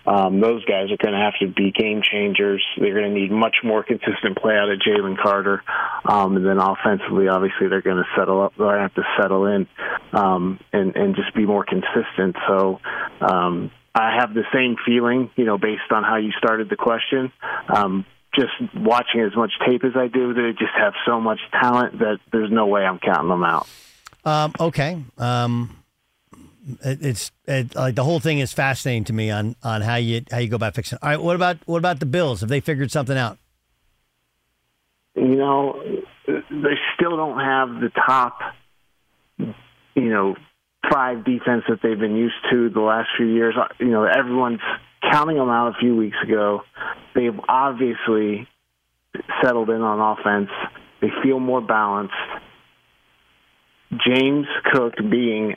Um, 0.07 0.41
those 0.41 0.65
guys 0.65 0.91
are 0.91 0.97
going 0.97 1.13
to 1.13 1.21
have 1.21 1.35
to 1.41 1.49
be 1.49 1.71
game 1.71 2.01
changers. 2.03 2.65
They're 2.79 2.95
going 2.95 3.13
to 3.15 3.21
need 3.21 3.31
much 3.31 3.57
more 3.63 3.85
consistent 3.85 4.39
play 4.41 4.55
out 4.55 4.71
of 4.71 4.79
Jalen 4.79 5.19
Carter. 5.23 5.63
Um, 6.09 6.37
and 6.37 6.47
then 6.47 6.57
offensively, 6.59 7.29
obviously, 7.29 7.69
they're 7.69 7.83
going 7.83 8.03
to 8.03 8.09
settle 8.17 8.41
up. 8.41 8.55
They're 8.57 8.69
going 8.69 8.77
to 8.77 8.83
have 8.83 8.95
to 8.95 9.05
settle 9.21 9.45
in 9.47 9.69
um, 10.15 10.61
and, 10.73 10.97
and 10.97 11.15
just 11.15 11.35
be 11.35 11.45
more 11.45 11.67
consistent. 11.67 12.37
So 12.49 12.81
um, 13.21 13.71
I 13.95 14.17
have 14.19 14.33
the 14.33 14.45
same 14.55 14.77
feeling, 14.87 15.31
you 15.37 15.45
know, 15.45 15.59
based 15.59 15.91
on 15.91 16.05
how 16.05 16.17
you 16.17 16.31
started 16.39 16.71
the 16.71 16.77
question. 16.77 17.31
Um, 17.69 18.07
just 18.39 18.75
watching 18.75 19.21
as 19.21 19.35
much 19.35 19.53
tape 19.67 19.85
as 19.85 19.93
I 19.97 20.09
do, 20.09 20.33
they 20.35 20.53
just 20.53 20.73
have 20.77 20.95
so 21.07 21.21
much 21.21 21.41
talent 21.53 21.99
that 21.99 22.19
there's 22.33 22.51
no 22.51 22.67
way 22.67 22.85
I'm 22.85 22.99
counting 22.99 23.29
them 23.29 23.45
out. 23.45 23.67
Um, 24.25 24.53
okay. 24.61 25.03
Um, 25.17 25.77
it, 26.85 27.05
it's 27.05 27.33
it, 27.47 27.75
like 27.75 27.95
the 27.95 28.05
whole 28.05 28.21
thing 28.21 28.39
is 28.39 28.53
fascinating 28.53 29.05
to 29.05 29.13
me 29.13 29.31
on 29.31 29.57
on 29.63 29.81
how 29.81 29.97
you 29.97 30.23
how 30.31 30.39
you 30.39 30.49
go 30.49 30.57
about 30.57 30.75
fixing. 30.75 30.97
It. 30.97 31.03
All 31.03 31.11
right. 31.11 31.21
What 31.21 31.37
about 31.37 31.57
what 31.67 31.79
about 31.79 32.01
the 32.01 32.07
Bills? 32.07 32.41
Have 32.41 32.49
they 32.49 32.61
figured 32.61 32.91
something 32.91 33.17
out? 33.17 33.39
You 35.15 35.35
know, 35.35 35.83
they 36.27 36.75
still 36.95 37.17
don't 37.17 37.41
have 37.41 37.81
the 37.81 37.91
top, 38.07 38.39
you 39.39 39.55
know, 39.97 40.37
five 40.93 41.25
defense 41.25 41.65
that 41.69 41.81
they've 41.83 41.99
been 41.99 42.17
used 42.17 42.37
to 42.53 42.69
the 42.71 42.81
last 42.81 43.09
few 43.17 43.27
years. 43.27 43.55
You 43.81 43.89
know, 43.89 44.05
everyone's 44.05 44.61
counting 45.03 45.37
them 45.37 45.49
out 45.49 45.75
a 45.75 45.81
few 45.81 45.97
weeks 45.97 46.17
ago. 46.25 46.63
They've 47.15 47.39
obviously 47.49 48.49
settled 49.43 49.71
in 49.71 49.81
on 49.81 50.19
offense. 50.19 50.51
They 51.01 51.09
feel 51.23 51.41
more 51.41 51.61
balanced. 51.61 52.15
James 54.07 54.47
Cook 54.73 54.95
being 54.99 55.55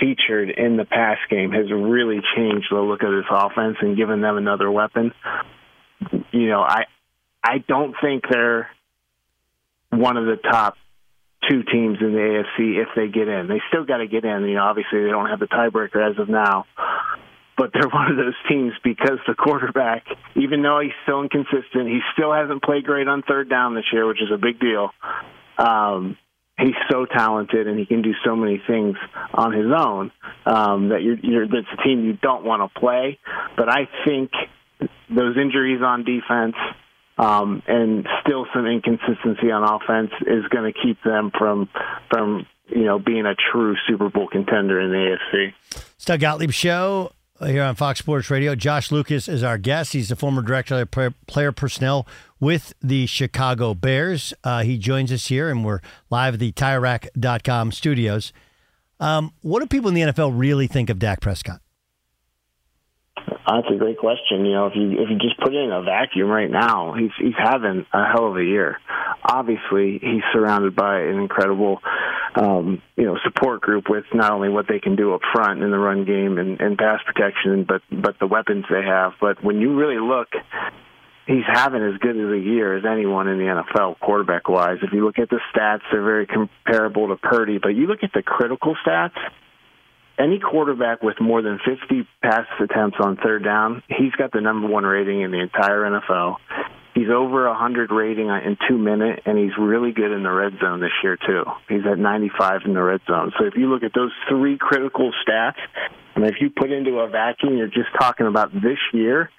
featured 0.00 0.50
in 0.50 0.76
the 0.76 0.84
pass 0.84 1.18
game 1.30 1.52
has 1.52 1.70
really 1.70 2.20
changed 2.36 2.66
the 2.70 2.80
look 2.80 3.02
of 3.02 3.10
this 3.10 3.26
offense 3.30 3.76
and 3.80 3.96
given 3.96 4.20
them 4.20 4.36
another 4.36 4.70
weapon. 4.70 5.12
You 6.32 6.48
know, 6.48 6.62
I 6.62 6.84
I 7.42 7.58
don't 7.58 7.94
think 8.02 8.24
they're 8.28 8.68
one 9.90 10.16
of 10.16 10.24
the 10.24 10.36
top 10.36 10.76
two 11.48 11.62
teams 11.62 11.98
in 12.00 12.12
the 12.12 12.44
AFC 12.58 12.82
if 12.82 12.88
they 12.96 13.08
get 13.08 13.28
in. 13.28 13.48
They 13.48 13.60
still 13.68 13.84
got 13.84 13.98
to 13.98 14.06
get 14.06 14.24
in. 14.24 14.44
You 14.44 14.54
know, 14.54 14.62
obviously 14.62 15.02
they 15.02 15.10
don't 15.10 15.28
have 15.28 15.40
the 15.40 15.46
tiebreaker 15.46 16.10
as 16.10 16.18
of 16.18 16.28
now, 16.28 16.64
but 17.56 17.70
they're 17.72 17.88
one 17.92 18.10
of 18.10 18.16
those 18.16 18.34
teams 18.48 18.72
because 18.82 19.18
the 19.26 19.34
quarterback, 19.34 20.04
even 20.36 20.62
though 20.62 20.80
he's 20.80 20.92
still 21.02 21.22
inconsistent, 21.22 21.88
he 21.88 22.00
still 22.12 22.32
hasn't 22.32 22.62
played 22.62 22.84
great 22.84 23.08
on 23.08 23.22
third 23.22 23.48
down 23.48 23.74
this 23.74 23.84
year, 23.92 24.06
which 24.06 24.22
is 24.22 24.30
a 24.32 24.38
big 24.38 24.60
deal. 24.60 24.90
Um, 25.58 26.16
he's 26.58 26.74
so 26.90 27.06
talented 27.06 27.66
and 27.66 27.78
he 27.78 27.86
can 27.86 28.02
do 28.02 28.12
so 28.24 28.36
many 28.36 28.62
things 28.66 28.96
on 29.32 29.52
his 29.52 29.66
own 29.76 30.12
um, 30.46 30.88
that 30.90 31.02
you're, 31.02 31.18
you're 31.18 31.46
that's 31.46 31.66
a 31.72 31.82
team 31.82 32.04
you 32.04 32.14
don't 32.14 32.44
want 32.44 32.62
to 32.62 32.80
play. 32.80 33.18
But 33.56 33.68
I 33.68 33.88
think 34.04 34.30
those 35.08 35.36
injuries 35.36 35.80
on 35.82 36.04
defense 36.04 36.56
um, 37.18 37.62
and 37.66 38.06
still 38.22 38.46
some 38.54 38.66
inconsistency 38.66 39.50
on 39.50 39.62
offense 39.62 40.10
is 40.22 40.44
going 40.50 40.72
to 40.72 40.78
keep 40.78 41.02
them 41.02 41.30
from 41.36 41.68
from 42.10 42.46
you 42.68 42.84
know 42.84 42.98
being 42.98 43.26
a 43.26 43.34
true 43.34 43.76
Super 43.88 44.10
Bowl 44.10 44.28
contender 44.28 44.80
in 44.80 44.90
the 44.90 45.16
AFC. 45.16 45.52
It's 45.96 46.22
Gottlieb 46.22 46.50
Show 46.50 47.12
here 47.42 47.62
on 47.62 47.74
Fox 47.74 47.98
Sports 47.98 48.30
Radio. 48.30 48.54
Josh 48.54 48.92
Lucas 48.92 49.28
is 49.28 49.42
our 49.42 49.58
guest. 49.58 49.92
He's 49.92 50.08
the 50.08 50.16
former 50.16 50.42
director 50.42 50.80
of 50.80 51.14
player 51.26 51.52
personnel 51.52 52.06
with 52.38 52.74
the 52.80 53.06
Chicago 53.06 53.74
Bears. 53.74 54.32
Uh, 54.44 54.62
he 54.62 54.78
joins 54.78 55.10
us 55.10 55.26
here, 55.26 55.50
and 55.50 55.64
we're 55.64 55.80
live 56.10 56.34
at 56.34 56.40
the 56.40 56.52
TireRack.com 56.52 57.72
studios. 57.72 58.32
Um, 59.00 59.32
what 59.42 59.60
do 59.60 59.66
people 59.66 59.88
in 59.88 59.94
the 59.94 60.02
NFL 60.02 60.38
really 60.38 60.66
think 60.66 60.88
of 60.90 60.98
Dak 60.98 61.20
Prescott? 61.20 61.60
That's 63.46 63.66
a 63.70 63.76
great 63.76 63.98
question. 63.98 64.46
You 64.46 64.52
know, 64.52 64.66
if 64.68 64.72
you 64.74 64.92
if 64.92 65.10
you 65.10 65.18
just 65.18 65.38
put 65.38 65.54
it 65.54 65.58
in 65.58 65.70
a 65.70 65.82
vacuum 65.82 66.28
right 66.28 66.50
now, 66.50 66.94
he's 66.94 67.10
he's 67.18 67.36
having 67.36 67.84
a 67.92 68.04
hell 68.10 68.28
of 68.28 68.36
a 68.38 68.44
year. 68.44 68.78
Obviously, 69.22 69.98
he's 70.00 70.22
surrounded 70.32 70.74
by 70.74 71.00
an 71.00 71.18
incredible, 71.18 71.82
um, 72.36 72.80
you 72.96 73.04
know, 73.04 73.18
support 73.22 73.60
group 73.60 73.90
with 73.90 74.04
not 74.14 74.32
only 74.32 74.48
what 74.48 74.66
they 74.66 74.78
can 74.78 74.96
do 74.96 75.12
up 75.14 75.20
front 75.34 75.62
in 75.62 75.70
the 75.70 75.78
run 75.78 76.06
game 76.06 76.38
and, 76.38 76.58
and 76.58 76.78
pass 76.78 77.00
protection, 77.04 77.64
but 77.68 77.82
but 77.90 78.18
the 78.18 78.26
weapons 78.26 78.64
they 78.70 78.82
have. 78.82 79.12
But 79.20 79.44
when 79.44 79.60
you 79.60 79.76
really 79.76 80.00
look, 80.00 80.28
he's 81.26 81.44
having 81.46 81.82
as 81.82 81.98
good 81.98 82.16
as 82.16 82.32
a 82.32 82.40
year 82.40 82.78
as 82.78 82.84
anyone 82.86 83.28
in 83.28 83.36
the 83.36 83.44
NFL 83.44 84.00
quarterback 84.00 84.48
wise. 84.48 84.78
If 84.82 84.94
you 84.94 85.04
look 85.04 85.18
at 85.18 85.28
the 85.28 85.40
stats, 85.54 85.82
they're 85.92 86.02
very 86.02 86.26
comparable 86.26 87.08
to 87.08 87.16
Purdy. 87.16 87.58
But 87.58 87.76
you 87.76 87.88
look 87.88 88.02
at 88.02 88.12
the 88.14 88.22
critical 88.22 88.74
stats 88.86 89.18
any 90.18 90.38
quarterback 90.38 91.02
with 91.02 91.20
more 91.20 91.42
than 91.42 91.58
50 91.58 92.06
pass 92.22 92.46
attempts 92.60 92.96
on 93.00 93.16
third 93.16 93.44
down, 93.44 93.82
he's 93.88 94.12
got 94.12 94.32
the 94.32 94.40
number 94.40 94.68
one 94.68 94.84
rating 94.84 95.22
in 95.22 95.30
the 95.30 95.40
entire 95.40 95.82
NFL. 95.82 96.36
He's 96.94 97.10
over 97.10 97.48
100 97.48 97.90
rating 97.90 98.28
in 98.28 98.56
two 98.68 98.78
minute, 98.78 99.22
and 99.26 99.36
he's 99.36 99.50
really 99.58 99.90
good 99.90 100.12
in 100.12 100.22
the 100.22 100.30
red 100.30 100.52
zone 100.60 100.80
this 100.80 100.92
year 101.02 101.16
too. 101.16 101.42
He's 101.68 101.84
at 101.90 101.98
95 101.98 102.60
in 102.66 102.74
the 102.74 102.82
red 102.82 103.00
zone. 103.08 103.32
So 103.38 103.46
if 103.46 103.54
you 103.56 103.68
look 103.68 103.82
at 103.82 103.92
those 103.94 104.12
three 104.28 104.56
critical 104.58 105.12
stats, 105.26 105.58
and 106.14 106.24
if 106.24 106.36
you 106.40 106.50
put 106.50 106.70
into 106.70 107.00
a 107.00 107.08
vacuum, 107.08 107.56
you're 107.56 107.66
just 107.66 107.90
talking 107.98 108.28
about 108.28 108.52
this 108.52 108.78
year. 108.92 109.30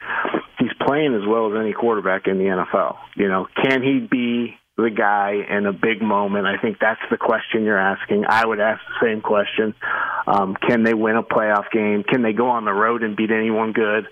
He's 0.59 0.73
playing 0.85 1.15
as 1.15 1.25
well 1.25 1.49
as 1.49 1.57
any 1.57 1.71
quarterback 1.71 2.27
in 2.27 2.37
the 2.37 2.43
NFL. 2.45 2.97
You 3.15 3.29
know, 3.29 3.47
can 3.63 3.81
he 3.81 3.99
be 3.99 4.57
the 4.77 4.89
guy 4.89 5.33
in 5.49 5.65
a 5.65 5.73
big 5.73 6.01
moment? 6.01 6.45
I 6.45 6.57
think 6.61 6.77
that's 6.79 7.01
the 7.09 7.17
question 7.17 7.63
you're 7.63 7.79
asking. 7.79 8.25
I 8.27 8.45
would 8.45 8.59
ask 8.59 8.81
the 8.87 9.07
same 9.07 9.21
question. 9.21 9.73
Um, 10.27 10.55
can 10.67 10.83
they 10.83 10.93
win 10.93 11.15
a 11.15 11.23
playoff 11.23 11.69
game? 11.71 12.03
Can 12.03 12.21
they 12.21 12.33
go 12.33 12.49
on 12.49 12.65
the 12.65 12.73
road 12.73 13.03
and 13.03 13.15
beat 13.15 13.31
anyone 13.31 13.73
good? 13.73 14.07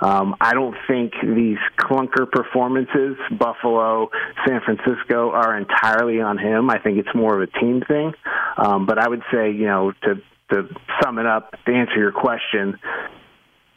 Um, 0.00 0.36
I 0.40 0.54
don't 0.54 0.76
think 0.86 1.12
these 1.22 1.58
clunker 1.78 2.30
performances, 2.30 3.16
Buffalo, 3.38 4.10
San 4.46 4.60
Francisco, 4.64 5.30
are 5.30 5.56
entirely 5.56 6.20
on 6.20 6.38
him. 6.38 6.70
I 6.70 6.78
think 6.78 6.98
it's 6.98 7.14
more 7.14 7.40
of 7.40 7.48
a 7.48 7.58
team 7.60 7.82
thing. 7.86 8.12
Um, 8.56 8.86
but 8.86 8.98
I 8.98 9.08
would 9.08 9.22
say, 9.32 9.52
you 9.52 9.66
know, 9.66 9.92
to 10.02 10.14
to 10.50 10.66
sum 11.02 11.18
it 11.18 11.26
up, 11.26 11.52
to 11.66 11.72
answer 11.72 11.98
your 11.98 12.12
question, 12.12 12.78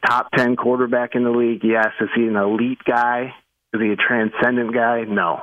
top 0.06 0.30
10 0.36 0.56
quarterback 0.56 1.15
in 1.15 1.23
the 1.23 1.30
league, 1.30 1.62
yes. 1.63 1.89
Is 1.99 2.10
he 2.15 2.23
an 2.23 2.36
elite 2.36 2.84
guy? 2.86 3.34
Is 3.73 3.82
he 3.82 3.89
a 3.91 3.95
transcendent 3.95 4.73
guy? 4.73 5.04
No. 5.04 5.41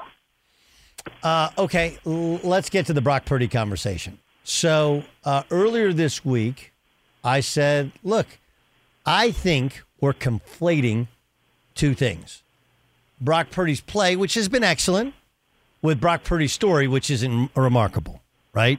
Uh, 1.22 1.50
okay, 1.58 1.98
l- 2.06 2.40
let's 2.42 2.70
get 2.70 2.86
to 2.86 2.92
the 2.92 3.00
Brock 3.00 3.24
Purdy 3.24 3.48
conversation. 3.48 4.18
So 4.44 5.04
uh, 5.24 5.42
earlier 5.50 5.92
this 5.92 6.24
week, 6.24 6.72
I 7.22 7.40
said, 7.40 7.92
look, 8.02 8.26
I 9.04 9.30
think 9.30 9.82
we're 10.00 10.14
conflating 10.14 11.08
two 11.74 11.94
things 11.94 12.42
Brock 13.20 13.50
Purdy's 13.50 13.80
play, 13.80 14.16
which 14.16 14.34
has 14.34 14.48
been 14.48 14.64
excellent, 14.64 15.14
with 15.82 16.00
Brock 16.00 16.24
Purdy's 16.24 16.52
story, 16.52 16.86
which 16.88 17.10
is 17.10 17.26
remarkable, 17.54 18.22
right? 18.52 18.78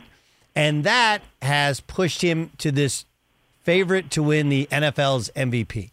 And 0.55 0.83
that 0.83 1.21
has 1.41 1.79
pushed 1.81 2.21
him 2.21 2.51
to 2.57 2.71
this 2.71 3.05
favorite 3.63 4.09
to 4.11 4.23
win 4.23 4.49
the 4.49 4.67
NFL's 4.71 5.29
MVP. 5.35 5.91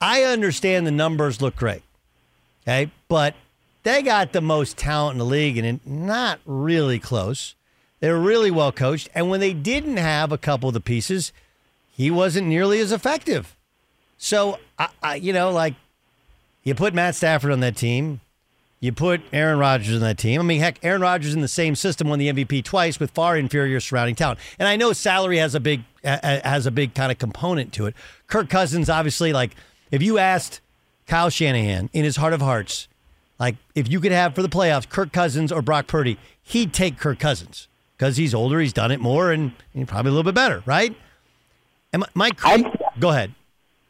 I 0.00 0.24
understand 0.24 0.86
the 0.86 0.90
numbers 0.90 1.40
look 1.40 1.56
great, 1.56 1.82
okay, 2.62 2.90
but 3.08 3.34
they 3.86 4.02
got 4.02 4.32
the 4.32 4.40
most 4.40 4.76
talent 4.76 5.14
in 5.14 5.18
the 5.20 5.24
league 5.24 5.56
and 5.56 5.80
not 5.86 6.40
really 6.44 6.98
close. 6.98 7.54
They're 8.00 8.18
really 8.18 8.50
well 8.50 8.72
coached. 8.72 9.08
And 9.14 9.30
when 9.30 9.38
they 9.38 9.52
didn't 9.52 9.98
have 9.98 10.32
a 10.32 10.38
couple 10.38 10.68
of 10.68 10.74
the 10.74 10.80
pieces, 10.80 11.32
he 11.92 12.10
wasn't 12.10 12.48
nearly 12.48 12.80
as 12.80 12.90
effective. 12.90 13.56
So, 14.18 14.58
I, 14.76 14.88
I, 15.04 15.14
you 15.14 15.32
know, 15.32 15.52
like 15.52 15.74
you 16.64 16.74
put 16.74 16.94
Matt 16.94 17.14
Stafford 17.14 17.52
on 17.52 17.60
that 17.60 17.76
team, 17.76 18.20
you 18.80 18.92
put 18.92 19.20
Aaron 19.32 19.60
Rodgers 19.60 19.94
on 19.94 20.00
that 20.00 20.18
team. 20.18 20.40
I 20.40 20.42
mean, 20.42 20.58
heck, 20.58 20.84
Aaron 20.84 21.00
Rodgers 21.00 21.32
in 21.32 21.40
the 21.40 21.46
same 21.46 21.76
system 21.76 22.08
won 22.08 22.18
the 22.18 22.32
MVP 22.32 22.64
twice 22.64 22.98
with 22.98 23.12
far 23.12 23.36
inferior 23.36 23.78
surrounding 23.78 24.16
talent. 24.16 24.40
And 24.58 24.66
I 24.66 24.74
know 24.74 24.92
salary 24.94 25.38
has 25.38 25.54
a 25.54 25.60
big 25.60 25.84
has 26.02 26.66
a 26.66 26.72
big 26.72 26.94
kind 26.94 27.12
of 27.12 27.18
component 27.18 27.72
to 27.74 27.86
it. 27.86 27.94
Kirk 28.26 28.50
Cousins, 28.50 28.90
obviously, 28.90 29.32
like 29.32 29.52
if 29.92 30.02
you 30.02 30.18
asked 30.18 30.60
Kyle 31.06 31.30
Shanahan 31.30 31.88
in 31.92 32.02
his 32.02 32.16
heart 32.16 32.32
of 32.32 32.40
hearts 32.40 32.88
like, 33.38 33.56
if 33.74 33.90
you 33.90 34.00
could 34.00 34.12
have 34.12 34.34
for 34.34 34.42
the 34.42 34.48
playoffs 34.48 34.88
Kirk 34.88 35.12
Cousins 35.12 35.52
or 35.52 35.62
Brock 35.62 35.86
Purdy, 35.86 36.18
he'd 36.42 36.72
take 36.72 36.98
Kirk 36.98 37.18
Cousins 37.18 37.68
because 37.96 38.16
he's 38.16 38.34
older, 38.34 38.60
he's 38.60 38.72
done 38.72 38.90
it 38.90 39.00
more, 39.00 39.30
and 39.30 39.52
he's 39.72 39.86
probably 39.86 40.10
a 40.10 40.12
little 40.12 40.30
bit 40.30 40.34
better, 40.34 40.62
right? 40.66 40.94
And 41.92 42.04
Mike, 42.14 42.38
go 42.98 43.10
ahead. 43.10 43.34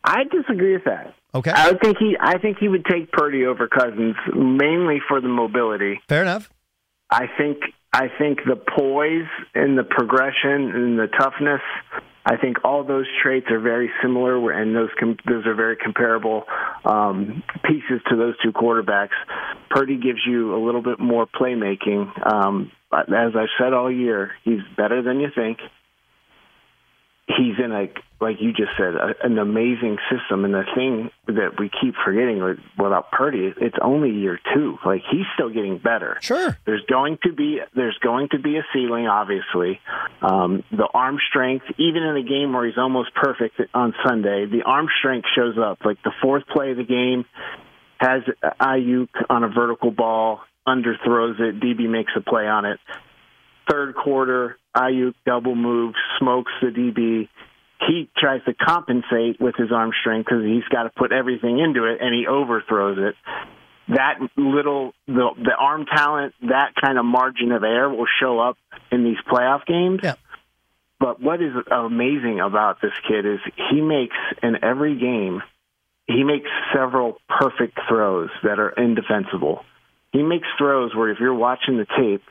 I 0.05 0.25
disagree 0.25 0.75
with 0.75 0.85
that. 0.85 1.15
Okay. 1.35 1.51
I 1.51 1.71
would 1.71 1.81
think 1.81 1.99
he. 1.99 2.17
I 2.19 2.39
think 2.39 2.59
he 2.59 2.69
would 2.69 2.85
take 2.85 3.11
Purdy 3.13 3.45
over 3.45 3.69
Cousins 3.69 4.15
mainly 4.35 5.01
for 5.07 5.21
the 5.21 5.29
mobility. 5.29 6.01
Fair 6.09 6.23
enough. 6.23 6.49
I 7.11 7.27
think. 7.37 7.59
I 7.93 8.09
think 8.19 8.41
the 8.47 8.57
poise 8.57 9.29
and 9.55 9.77
the 9.79 9.83
progression 9.83 10.71
and 10.75 10.99
the 10.99 11.09
toughness 11.19 11.63
I 12.29 12.37
think 12.37 12.65
all 12.65 12.83
those 12.83 13.07
traits 13.23 13.47
are 13.51 13.61
very 13.61 13.89
similar, 14.03 14.51
and 14.51 14.75
those 14.75 14.91
com- 14.99 15.17
those 15.29 15.47
are 15.47 15.55
very 15.55 15.77
comparable 15.77 16.43
um, 16.85 17.45
pieces 17.65 18.03
to 18.11 18.17
those 18.17 18.35
two 18.43 18.51
quarterbacks. 18.51 19.15
Purdy 19.71 19.97
gives 19.97 20.19
you 20.27 20.57
a 20.57 20.61
little 20.65 20.83
bit 20.83 20.99
more 20.99 21.27
playmaking. 21.27 22.11
Um, 22.27 22.73
as 22.93 23.33
I've 23.37 23.49
said 23.61 23.73
all 23.73 23.91
year, 23.91 24.33
he's 24.43 24.61
better 24.77 25.03
than 25.03 25.21
you 25.21 25.29
think 25.35 25.59
he's 27.29 27.59
in 27.63 27.73
a 27.73 27.89
like 28.19 28.37
you 28.41 28.53
just 28.53 28.71
said 28.79 28.95
a, 28.95 29.15
an 29.25 29.39
amazing 29.39 29.99
system. 30.11 30.45
And 30.45 30.55
the 30.55 30.65
thing 30.75 31.11
that 31.27 31.59
we 31.59 31.71
keep 31.81 31.95
forgetting 32.05 32.41
without 32.79 33.11
Purdy 33.11 33.53
it's 33.61 33.77
only 33.83 34.11
year 34.11 34.39
2 34.55 34.79
like 34.85 35.03
he's 35.11 35.27
still 35.35 35.51
getting 35.51 35.79
better. 35.79 36.19
Sure. 36.21 36.57
There's 36.65 36.85
going 36.89 37.19
to 37.25 37.33
be 37.33 37.61
there's 37.75 37.99
going 37.99 38.29
to 38.31 38.39
be 38.39 38.57
a 38.57 38.63
ceiling 38.73 39.07
obviously. 39.07 39.81
Um 40.23 40.63
the 40.71 40.89
arm 40.93 41.19
strength 41.29 41.67
even 41.79 42.03
in 42.03 42.17
a 42.17 42.23
game 42.23 42.53
where 42.53 42.67
he's 42.67 42.79
almost 42.79 43.15
perfect 43.15 43.61
on 43.75 43.95
Sunday 44.05 44.47
the 44.47 44.63
arm 44.63 44.87
strength 44.99 45.27
shows 45.35 45.57
up. 45.59 45.79
Like 45.85 46.03
the 46.03 46.13
fourth 46.23 46.47
play 46.47 46.71
of 46.71 46.77
the 46.77 46.85
game 46.85 47.25
has 47.99 48.23
Aiyuk 48.61 49.09
on 49.29 49.43
a 49.43 49.49
vertical 49.49 49.91
ball 49.91 50.41
underthrows 50.67 51.41
it 51.41 51.61
DB 51.61 51.89
makes 51.89 52.13
a 52.17 52.21
play 52.21 52.47
on 52.47 52.65
it 52.65 52.79
third 53.69 53.95
quarter, 53.95 54.57
Aiyuk 54.77 55.15
double 55.25 55.55
move, 55.55 55.95
smokes 56.19 56.53
the 56.61 56.69
DB. 56.69 57.29
He 57.87 58.09
tries 58.17 58.43
to 58.45 58.55
compensate 58.55 59.41
with 59.41 59.55
his 59.57 59.71
arm 59.73 59.91
strength 60.01 60.27
because 60.27 60.45
he's 60.45 60.65
got 60.71 60.85
to 60.85 60.91
put 60.91 61.13
everything 61.13 61.59
into 61.59 61.85
it, 61.85 61.99
and 62.01 62.15
he 62.15 62.27
overthrows 62.27 62.99
it. 62.99 63.15
That 63.89 64.19
little 64.37 64.93
the 65.07 65.29
the 65.37 65.55
arm 65.57 65.87
talent, 65.87 66.35
that 66.43 66.73
kind 66.83 66.99
of 66.99 67.05
margin 67.05 67.53
of 67.53 67.63
error 67.63 67.89
will 67.89 68.09
show 68.21 68.41
up 68.41 68.57
in 68.91 69.05
these 69.05 69.19
playoff 69.31 69.65
games. 69.67 70.01
Yeah. 70.03 70.15
But 70.99 71.21
what 71.21 71.43
is 71.43 71.53
amazing 71.71 72.41
about 72.41 72.81
this 72.81 72.93
kid 73.07 73.27
is 73.27 73.39
he 73.71 73.81
makes 73.81 74.17
in 74.43 74.65
every 74.65 74.99
game, 74.99 75.43
he 76.07 76.25
makes 76.25 76.49
several 76.75 77.19
perfect 77.29 77.79
throws 77.89 78.31
that 78.43 78.59
are 78.59 78.71
indefensible. 78.71 79.65
He 80.13 80.23
makes 80.23 80.47
throws 80.57 80.95
where 80.95 81.11
if 81.11 81.19
you're 81.21 81.35
watching 81.35 81.77
the 81.77 81.87
tape, 81.99 82.23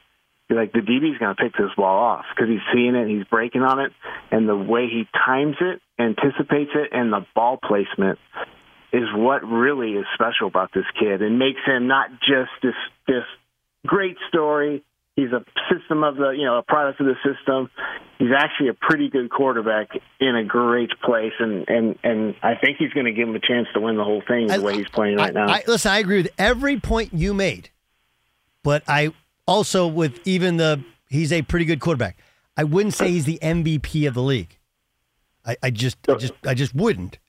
like 0.49 0.71
the 0.73 0.79
DB's 0.79 1.17
going 1.17 1.35
to 1.35 1.41
pick 1.41 1.53
this 1.53 1.71
ball 1.75 1.97
off 1.97 2.25
because 2.35 2.49
he's 2.49 2.63
seeing 2.73 2.95
it, 2.95 3.07
he's 3.07 3.25
breaking 3.25 3.61
on 3.61 3.79
it, 3.79 3.91
and 4.31 4.47
the 4.47 4.55
way 4.55 4.87
he 4.87 5.07
times 5.25 5.55
it, 5.59 5.81
anticipates 5.99 6.71
it, 6.75 6.89
and 6.91 7.11
the 7.11 7.25
ball 7.33 7.57
placement 7.57 8.19
is 8.93 9.09
what 9.13 9.43
really 9.43 9.93
is 9.93 10.05
special 10.13 10.47
about 10.47 10.71
this 10.73 10.85
kid 10.99 11.21
and 11.21 11.39
makes 11.39 11.59
him 11.65 11.87
not 11.87 12.09
just 12.21 12.51
this 12.61 12.75
this 13.07 13.25
great 13.85 14.17
story, 14.29 14.83
He's 15.15 15.31
a 15.31 15.45
system 15.73 16.03
of 16.03 16.17
the, 16.17 16.31
you 16.31 16.43
know, 16.43 16.57
a 16.57 16.61
product 16.61 16.99
of 16.99 17.07
the 17.07 17.15
system. 17.23 17.69
He's 18.19 18.31
actually 18.37 18.67
a 18.67 18.73
pretty 18.73 19.09
good 19.09 19.29
quarterback 19.29 19.91
in 20.19 20.35
a 20.35 20.43
great 20.43 20.89
place, 21.01 21.31
and 21.39 21.65
and 21.69 21.97
and 22.03 22.35
I 22.43 22.55
think 22.55 22.77
he's 22.79 22.91
going 22.91 23.05
to 23.05 23.13
give 23.13 23.29
him 23.29 23.35
a 23.35 23.39
chance 23.39 23.67
to 23.75 23.79
win 23.79 23.95
the 23.95 24.03
whole 24.03 24.21
thing 24.27 24.47
the 24.47 24.61
way 24.61 24.75
he's 24.75 24.89
playing 24.89 25.15
right 25.15 25.33
now. 25.33 25.47
I, 25.47 25.63
listen, 25.67 25.91
I 25.91 25.99
agree 25.99 26.17
with 26.17 26.33
every 26.37 26.81
point 26.81 27.13
you 27.13 27.33
made, 27.33 27.69
but 28.61 28.83
I 28.89 29.13
also 29.47 29.87
with 29.87 30.19
even 30.25 30.57
the 30.57 30.83
he's 31.09 31.31
a 31.31 31.41
pretty 31.41 31.65
good 31.65 31.79
quarterback. 31.79 32.17
I 32.57 32.63
wouldn't 32.63 32.93
say 32.93 33.11
he's 33.11 33.25
the 33.25 33.39
MVP 33.41 34.07
of 34.07 34.13
the 34.13 34.21
league. 34.21 34.57
I, 35.45 35.57
I 35.61 35.69
just, 35.69 35.97
I 36.09 36.15
just, 36.15 36.33
I 36.45 36.53
just 36.53 36.73
wouldn't. 36.73 37.19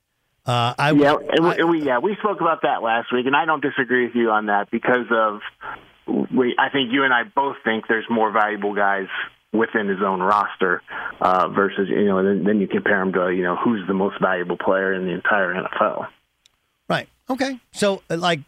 Uh, 0.46 0.74
I 0.78 0.92
yeah, 0.92 1.16
and 1.30 1.44
we, 1.44 1.50
and 1.58 1.70
we 1.70 1.82
yeah 1.82 1.98
we 1.98 2.16
spoke 2.20 2.40
about 2.40 2.62
that 2.62 2.80
last 2.80 3.12
week, 3.12 3.26
and 3.26 3.34
I 3.34 3.46
don't 3.46 3.60
disagree 3.60 4.06
with 4.06 4.14
you 4.14 4.30
on 4.30 4.46
that 4.46 4.70
because 4.70 5.06
of 5.10 5.40
we. 6.32 6.54
I 6.56 6.70
think 6.70 6.92
you 6.92 7.02
and 7.02 7.12
I 7.12 7.24
both 7.24 7.56
think 7.64 7.88
there's 7.88 8.04
more 8.08 8.30
valuable 8.30 8.72
guys 8.72 9.08
within 9.52 9.88
his 9.88 9.98
own 10.04 10.20
roster 10.20 10.82
uh, 11.20 11.48
versus 11.48 11.88
you 11.88 12.04
know 12.04 12.22
then, 12.22 12.44
then 12.44 12.60
you 12.60 12.68
compare 12.68 13.02
him 13.02 13.12
to 13.14 13.30
you 13.30 13.42
know 13.42 13.56
who's 13.56 13.84
the 13.88 13.94
most 13.94 14.20
valuable 14.20 14.56
player 14.56 14.94
in 14.94 15.06
the 15.06 15.12
entire 15.12 15.52
NFL. 15.52 16.06
Right. 16.88 17.08
Okay. 17.28 17.58
So 17.72 18.02
like 18.08 18.38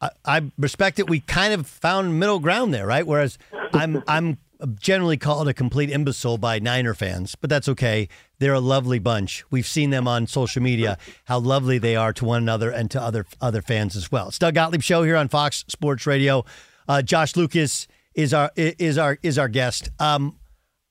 I, 0.00 0.50
respect 0.58 0.98
it. 0.98 1.08
We 1.08 1.20
kind 1.20 1.54
of 1.54 1.66
found 1.66 2.18
middle 2.20 2.38
ground 2.38 2.74
there, 2.74 2.86
right? 2.86 3.06
Whereas 3.06 3.38
I'm 3.72 4.02
I'm 4.06 4.38
generally 4.78 5.16
called 5.16 5.48
a 5.48 5.54
complete 5.54 5.90
imbecile 5.90 6.38
by 6.38 6.58
Niner 6.58 6.94
fans, 6.94 7.34
but 7.34 7.50
that's 7.50 7.68
okay. 7.68 8.08
They're 8.38 8.54
a 8.54 8.60
lovely 8.60 8.98
bunch. 8.98 9.44
We've 9.50 9.66
seen 9.66 9.90
them 9.90 10.06
on 10.06 10.26
social 10.26 10.62
media, 10.62 10.98
how 11.24 11.38
lovely 11.38 11.78
they 11.78 11.96
are 11.96 12.12
to 12.14 12.24
one 12.24 12.42
another 12.42 12.70
and 12.70 12.90
to 12.90 13.00
other 13.00 13.26
other 13.40 13.62
fans 13.62 13.96
as 13.96 14.12
well. 14.12 14.28
It's 14.28 14.38
Doug 14.38 14.54
Gottlieb 14.54 14.82
show 14.82 15.02
here 15.02 15.16
on 15.16 15.28
Fox 15.28 15.64
Sports 15.68 16.06
Radio. 16.06 16.44
Uh, 16.88 17.02
Josh 17.02 17.36
Lucas 17.36 17.88
is 18.14 18.34
our 18.34 18.50
is 18.56 18.98
our 18.98 19.18
is 19.22 19.38
our 19.38 19.48
guest. 19.48 19.90
Um, 19.98 20.38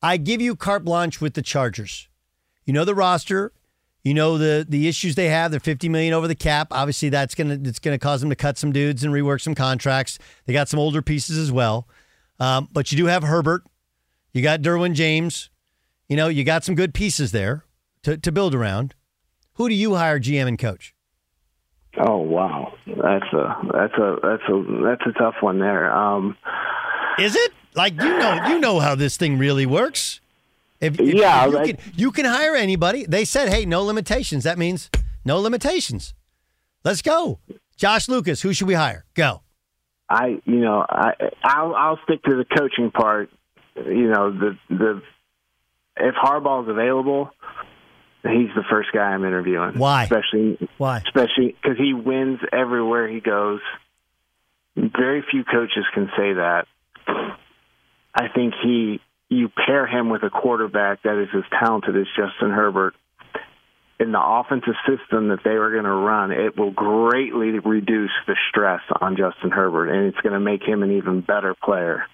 I 0.01 0.17
give 0.17 0.41
you 0.41 0.55
carte 0.55 0.85
blanche 0.85 1.21
with 1.21 1.33
the 1.33 1.41
Chargers. 1.41 2.07
You 2.65 2.73
know 2.73 2.85
the 2.85 2.95
roster. 2.95 3.51
You 4.05 4.13
know 4.13 4.37
the 4.37 4.63
the 4.69 4.87
issues 4.87 5.15
they 5.15 5.29
have. 5.29 5.49
They're 5.49 5.59
50 5.59 5.89
million 5.89 6.13
over 6.13 6.27
the 6.27 6.35
cap. 6.35 6.67
Obviously, 6.69 7.09
that's 7.09 7.33
gonna 7.33 7.59
it's 7.63 7.79
gonna 7.79 7.97
cause 7.97 8.21
them 8.21 8.29
to 8.29 8.35
cut 8.35 8.55
some 8.55 8.71
dudes 8.71 9.03
and 9.03 9.11
rework 9.11 9.41
some 9.41 9.55
contracts. 9.55 10.19
They 10.45 10.53
got 10.53 10.69
some 10.69 10.79
older 10.79 11.01
pieces 11.01 11.39
as 11.39 11.51
well. 11.51 11.87
Um, 12.39 12.69
but 12.71 12.91
you 12.91 12.97
do 12.99 13.07
have 13.07 13.23
Herbert. 13.23 13.63
You 14.31 14.43
got 14.43 14.61
Derwin 14.61 14.93
James. 14.93 15.49
You 16.07 16.17
know, 16.17 16.27
you 16.27 16.43
got 16.43 16.63
some 16.63 16.75
good 16.75 16.93
pieces 16.93 17.31
there 17.31 17.65
to, 18.03 18.15
to 18.15 18.31
build 18.31 18.53
around. 18.53 18.93
Who 19.53 19.67
do 19.69 19.73
you 19.73 19.95
hire 19.95 20.19
GM 20.19 20.47
and 20.47 20.59
coach? 20.59 20.93
Oh 21.97 22.17
wow, 22.17 22.73
that's 22.85 23.33
a 23.33 23.55
that's 23.73 23.93
a 23.95 24.17
that's 24.21 24.43
a 24.49 24.83
that's 24.83 25.01
a 25.07 25.11
tough 25.17 25.35
one 25.39 25.59
there. 25.59 25.91
Um, 25.91 26.37
Is 27.17 27.35
it 27.35 27.53
like 27.73 27.93
you 27.93 28.19
know 28.19 28.47
you 28.49 28.59
know 28.59 28.79
how 28.79 28.93
this 28.93 29.17
thing 29.17 29.39
really 29.39 29.65
works? 29.65 30.19
If, 30.81 30.99
if 30.99 31.13
Yeah, 31.15 31.45
you, 31.45 31.51
like- 31.51 31.79
can, 31.79 31.93
you 31.95 32.11
can 32.11 32.25
hire 32.25 32.55
anybody. 32.55 33.05
They 33.05 33.25
said, 33.25 33.49
"Hey, 33.49 33.65
no 33.65 33.83
limitations." 33.83 34.43
That 34.43 34.57
means 34.57 34.89
no 35.23 35.39
limitations. 35.39 36.13
Let's 36.83 37.01
go, 37.01 37.39
Josh 37.77 38.07
Lucas. 38.07 38.41
Who 38.41 38.53
should 38.53 38.67
we 38.67 38.73
hire? 38.75 39.05
Go. 39.15 39.41
I 40.09 40.39
you 40.45 40.59
know 40.59 40.85
I 40.87 41.13
I'll 41.43 41.73
I'll 41.75 41.99
stick 42.03 42.21
to 42.23 42.35
the 42.35 42.45
coaching 42.45 42.91
part. 42.91 43.29
You 43.75 44.09
know 44.11 44.31
the 44.31 44.57
the 44.69 45.01
if 45.97 46.13
Harbaugh's 46.13 46.69
available, 46.69 47.31
he's 48.23 48.49
the 48.55 48.63
first 48.69 48.89
guy 48.93 49.01
I'm 49.01 49.25
interviewing. 49.25 49.79
Why? 49.79 50.03
Especially 50.03 50.69
why? 50.77 50.97
Especially 50.99 51.55
because 51.61 51.77
he 51.77 51.93
wins 51.93 52.39
everywhere 52.53 53.07
he 53.07 53.19
goes. 53.19 53.61
Very 54.75 55.23
few 55.31 55.43
coaches 55.45 55.85
can 55.93 56.11
say 56.17 56.33
that. 56.33 56.67
I 58.13 58.27
think 58.33 58.53
he 58.61 58.99
you 59.29 59.49
pair 59.49 59.87
him 59.87 60.09
with 60.09 60.23
a 60.23 60.29
quarterback 60.29 61.03
that 61.03 61.21
is 61.21 61.29
as 61.35 61.43
talented 61.59 61.95
as 61.95 62.07
Justin 62.15 62.51
Herbert 62.51 62.95
in 63.99 64.11
the 64.11 64.21
offensive 64.21 64.75
system 64.87 65.29
that 65.29 65.39
they 65.43 65.55
were 65.55 65.71
going 65.71 65.85
to 65.85 65.89
run, 65.89 66.31
it 66.31 66.57
will 66.57 66.71
greatly 66.71 67.59
reduce 67.59 68.11
the 68.27 68.35
stress 68.49 68.81
on 68.99 69.15
Justin 69.15 69.51
Herbert, 69.51 69.89
and 69.89 70.07
it's 70.07 70.19
going 70.21 70.33
to 70.33 70.39
make 70.39 70.63
him 70.63 70.83
an 70.83 70.91
even 70.97 71.21
better 71.21 71.55
player. 71.55 72.05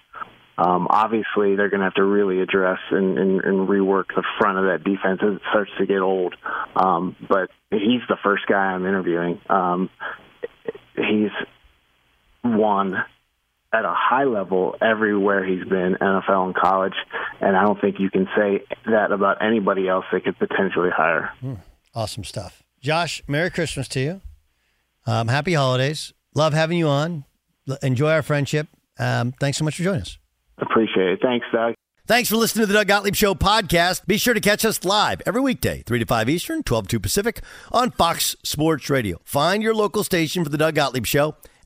Um, 0.56 0.86
obviously, 0.88 1.56
they're 1.56 1.70
going 1.70 1.80
to 1.80 1.86
have 1.86 1.94
to 1.94 2.04
really 2.04 2.40
address 2.40 2.78
and, 2.90 3.18
and, 3.18 3.40
and 3.40 3.68
rework 3.68 4.08
the 4.14 4.22
front 4.38 4.58
of 4.58 4.64
that 4.64 4.84
defense 4.84 5.20
as 5.22 5.36
it 5.36 5.42
starts 5.50 5.70
to 5.78 5.86
get 5.86 6.00
old. 6.00 6.36
Um, 6.76 7.16
but 7.28 7.50
he's 7.70 8.02
the 8.08 8.18
first 8.22 8.46
guy 8.46 8.56
I'm 8.56 8.86
interviewing. 8.86 9.40
Um, 9.48 9.90
he's 10.94 11.32
won 12.44 12.94
at 13.72 13.84
a 13.84 13.94
high 13.96 14.24
level 14.24 14.76
everywhere 14.82 15.44
he's 15.44 15.64
been, 15.64 15.96
NFL 16.00 16.46
and 16.46 16.54
college, 16.54 16.94
and 17.40 17.56
I 17.56 17.62
don't 17.62 17.80
think 17.80 17.96
you 17.98 18.10
can 18.10 18.28
say 18.36 18.62
that 18.86 19.12
about 19.12 19.42
anybody 19.42 19.88
else 19.88 20.04
they 20.12 20.20
could 20.20 20.38
potentially 20.38 20.90
hire. 20.94 21.32
Awesome 21.94 22.24
stuff. 22.24 22.62
Josh, 22.80 23.22
Merry 23.28 23.50
Christmas 23.50 23.88
to 23.88 24.00
you. 24.00 24.20
Um, 25.06 25.28
happy 25.28 25.54
holidays. 25.54 26.12
Love 26.34 26.52
having 26.52 26.78
you 26.78 26.88
on. 26.88 27.24
L- 27.68 27.78
Enjoy 27.82 28.10
our 28.10 28.22
friendship. 28.22 28.68
Um, 28.98 29.32
thanks 29.40 29.58
so 29.58 29.64
much 29.64 29.76
for 29.76 29.82
joining 29.82 30.02
us. 30.02 30.18
Appreciate 30.58 31.08
it. 31.08 31.18
Thanks, 31.22 31.46
Doug. 31.52 31.74
Thanks 32.06 32.28
for 32.28 32.36
listening 32.36 32.64
to 32.64 32.66
the 32.66 32.74
Doug 32.74 32.88
Gottlieb 32.88 33.14
Show 33.14 33.34
podcast. 33.34 34.06
Be 34.06 34.18
sure 34.18 34.34
to 34.34 34.40
catch 34.40 34.64
us 34.64 34.84
live 34.84 35.22
every 35.24 35.40
weekday, 35.40 35.82
3 35.86 36.00
to 36.00 36.04
5 36.06 36.28
Eastern, 36.28 36.62
12 36.64 36.84
to 36.88 36.96
2 36.96 37.00
Pacific 37.00 37.40
on 37.70 37.90
Fox 37.92 38.34
Sports 38.42 38.90
Radio. 38.90 39.20
Find 39.24 39.62
your 39.62 39.74
local 39.74 40.02
station 40.04 40.42
for 40.44 40.50
the 40.50 40.58
Doug 40.58 40.74
Gottlieb 40.74 41.06
Show 41.06 41.36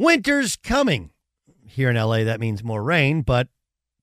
Winter's 0.00 0.56
coming. 0.56 1.10
Here 1.66 1.90
in 1.90 1.96
LA, 1.96 2.24
that 2.24 2.40
means 2.40 2.64
more 2.64 2.82
rain, 2.82 3.20
but 3.20 3.48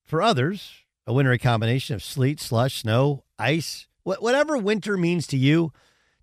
for 0.03 0.21
others, 0.21 0.73
a 1.07 1.13
wintry 1.13 1.39
combination 1.39 1.95
of 1.95 2.03
sleet, 2.03 2.39
slush, 2.39 2.81
snow, 2.81 3.23
ice, 3.39 3.87
wh- 4.03 4.21
whatever 4.21 4.59
winter 4.59 4.95
means 4.95 5.25
to 5.25 5.37
you, 5.37 5.73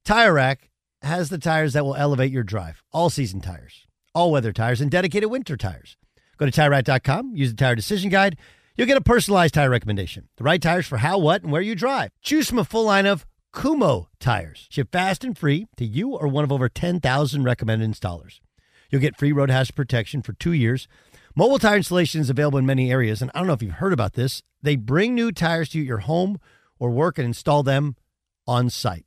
Tire 0.04 0.34
Rack 0.34 0.70
has 1.02 1.28
the 1.28 1.38
tires 1.38 1.72
that 1.72 1.84
will 1.84 1.96
elevate 1.96 2.30
your 2.30 2.44
drive. 2.44 2.84
All 2.92 3.10
season 3.10 3.40
tires, 3.40 3.88
all 4.14 4.30
weather 4.30 4.52
tires, 4.52 4.80
and 4.80 4.92
dedicated 4.92 5.28
winter 5.28 5.56
tires. 5.56 5.96
Go 6.36 6.46
to 6.46 6.52
TireRack.com, 6.52 7.34
use 7.34 7.50
the 7.50 7.56
Tire 7.56 7.74
Decision 7.74 8.10
Guide. 8.10 8.36
You'll 8.76 8.86
get 8.86 8.96
a 8.96 9.00
personalized 9.00 9.54
tire 9.54 9.70
recommendation. 9.70 10.28
The 10.36 10.44
right 10.44 10.62
tires 10.62 10.86
for 10.86 10.98
how, 10.98 11.18
what, 11.18 11.42
and 11.42 11.50
where 11.50 11.60
you 11.60 11.74
drive. 11.74 12.12
Choose 12.22 12.48
from 12.48 12.60
a 12.60 12.64
full 12.64 12.84
line 12.84 13.06
of 13.06 13.26
Kumho 13.52 14.06
tires. 14.20 14.68
Ship 14.70 14.86
fast 14.92 15.24
and 15.24 15.36
free 15.36 15.66
to 15.78 15.84
you 15.84 16.10
or 16.10 16.28
one 16.28 16.44
of 16.44 16.52
over 16.52 16.68
10,000 16.68 17.42
recommended 17.42 17.90
installers. 17.90 18.38
You'll 18.94 19.00
get 19.00 19.16
free 19.16 19.32
road 19.32 19.50
hazard 19.50 19.74
protection 19.74 20.22
for 20.22 20.34
two 20.34 20.52
years. 20.52 20.86
Mobile 21.34 21.58
tire 21.58 21.78
installation 21.78 22.20
is 22.20 22.30
available 22.30 22.60
in 22.60 22.64
many 22.64 22.92
areas, 22.92 23.20
and 23.20 23.28
I 23.34 23.40
don't 23.40 23.48
know 23.48 23.52
if 23.52 23.60
you've 23.60 23.72
heard 23.72 23.92
about 23.92 24.12
this. 24.12 24.44
They 24.62 24.76
bring 24.76 25.16
new 25.16 25.32
tires 25.32 25.68
to 25.70 25.80
your 25.80 25.98
home 25.98 26.38
or 26.78 26.90
work 26.90 27.18
and 27.18 27.26
install 27.26 27.64
them 27.64 27.96
on 28.46 28.70
site. 28.70 29.04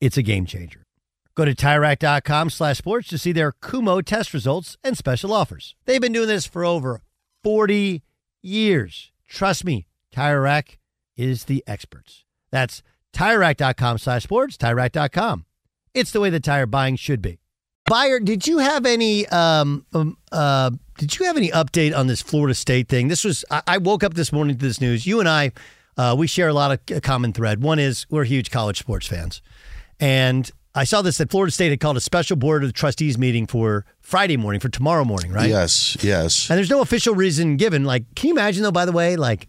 It's 0.00 0.16
a 0.16 0.22
game 0.22 0.46
changer. 0.46 0.86
Go 1.34 1.44
to 1.44 1.54
TireRack.com 1.54 2.48
slash 2.48 2.78
sports 2.78 3.08
to 3.08 3.18
see 3.18 3.32
their 3.32 3.52
Kumho 3.52 4.02
test 4.02 4.32
results 4.32 4.78
and 4.82 4.96
special 4.96 5.34
offers. 5.34 5.74
They've 5.84 6.00
been 6.00 6.12
doing 6.12 6.28
this 6.28 6.46
for 6.46 6.64
over 6.64 7.02
40 7.44 8.02
years. 8.40 9.12
Trust 9.28 9.66
me, 9.66 9.86
Tire 10.10 10.40
Rack 10.40 10.78
is 11.14 11.44
the 11.44 11.62
experts. 11.66 12.24
That's 12.50 12.82
TireRack.com 13.12 13.98
slash 13.98 14.22
sports, 14.22 14.56
TireRack.com. 14.56 15.44
It's 15.92 16.10
the 16.10 16.20
way 16.20 16.30
the 16.30 16.40
tire 16.40 16.64
buying 16.64 16.96
should 16.96 17.20
be. 17.20 17.39
Buyer, 17.90 18.20
did 18.20 18.46
you 18.46 18.58
have 18.58 18.86
any 18.86 19.26
um, 19.26 19.84
um 19.92 20.16
uh 20.30 20.70
did 20.96 21.18
you 21.18 21.26
have 21.26 21.36
any 21.36 21.48
update 21.50 21.96
on 21.96 22.06
this 22.06 22.22
Florida 22.22 22.54
State 22.54 22.88
thing? 22.88 23.08
This 23.08 23.24
was 23.24 23.44
I, 23.50 23.62
I 23.66 23.78
woke 23.78 24.04
up 24.04 24.14
this 24.14 24.32
morning 24.32 24.56
to 24.56 24.64
this 24.64 24.80
news. 24.80 25.08
You 25.08 25.18
and 25.18 25.28
I 25.28 25.50
uh, 25.96 26.14
we 26.16 26.28
share 26.28 26.46
a 26.46 26.52
lot 26.52 26.70
of 26.70 26.96
a 26.96 27.00
common 27.00 27.32
thread. 27.32 27.64
One 27.64 27.80
is 27.80 28.06
we're 28.08 28.22
huge 28.22 28.52
college 28.52 28.78
sports 28.78 29.08
fans. 29.08 29.42
And 29.98 30.48
I 30.72 30.84
saw 30.84 31.02
this 31.02 31.18
that 31.18 31.32
Florida 31.32 31.50
State 31.50 31.70
had 31.70 31.80
called 31.80 31.96
a 31.96 32.00
special 32.00 32.36
board 32.36 32.62
of 32.62 32.72
trustees 32.74 33.18
meeting 33.18 33.48
for 33.48 33.84
Friday 33.98 34.36
morning, 34.36 34.60
for 34.60 34.68
tomorrow 34.68 35.04
morning, 35.04 35.32
right? 35.32 35.48
Yes, 35.48 35.96
yes. 36.00 36.48
And 36.48 36.56
there's 36.56 36.70
no 36.70 36.82
official 36.82 37.16
reason 37.16 37.56
given. 37.56 37.82
Like, 37.82 38.04
can 38.14 38.28
you 38.28 38.34
imagine 38.34 38.62
though, 38.62 38.70
by 38.70 38.84
the 38.84 38.92
way, 38.92 39.16
like 39.16 39.48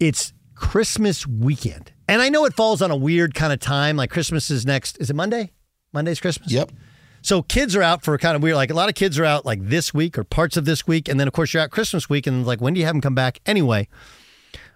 it's 0.00 0.32
Christmas 0.56 1.28
weekend. 1.28 1.92
And 2.08 2.20
I 2.20 2.28
know 2.28 2.44
it 2.44 2.54
falls 2.54 2.82
on 2.82 2.90
a 2.90 2.96
weird 2.96 3.34
kind 3.36 3.52
of 3.52 3.60
time. 3.60 3.96
Like 3.96 4.10
Christmas 4.10 4.50
is 4.50 4.66
next. 4.66 4.98
Is 4.98 5.10
it 5.10 5.14
Monday? 5.14 5.52
Monday's 5.92 6.20
Christmas? 6.20 6.50
Yep. 6.50 6.72
So 7.22 7.42
kids 7.42 7.76
are 7.76 7.82
out 7.82 8.02
for 8.02 8.16
kind 8.18 8.36
of 8.36 8.42
weird. 8.42 8.56
Like 8.56 8.70
a 8.70 8.74
lot 8.74 8.88
of 8.88 8.94
kids 8.94 9.18
are 9.18 9.24
out 9.24 9.44
like 9.44 9.60
this 9.62 9.92
week 9.92 10.18
or 10.18 10.24
parts 10.24 10.56
of 10.56 10.64
this 10.64 10.86
week, 10.86 11.08
and 11.08 11.20
then 11.20 11.28
of 11.28 11.34
course 11.34 11.52
you're 11.52 11.62
out 11.62 11.70
Christmas 11.70 12.08
week, 12.08 12.26
and 12.26 12.46
like 12.46 12.60
when 12.60 12.74
do 12.74 12.80
you 12.80 12.86
have 12.86 12.94
them 12.94 13.00
come 13.00 13.14
back 13.14 13.40
anyway? 13.46 13.88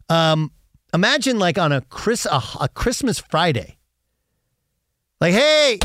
Um, 0.09 0.53
imagine 0.93 1.39
like 1.39 1.59
on 1.59 1.73
a 1.73 1.81
Chris 1.83 2.27
a, 2.27 2.43
a 2.61 2.69
Christmas 2.69 3.19
Friday, 3.19 3.79
like 5.21 5.33
hey, 5.33 5.79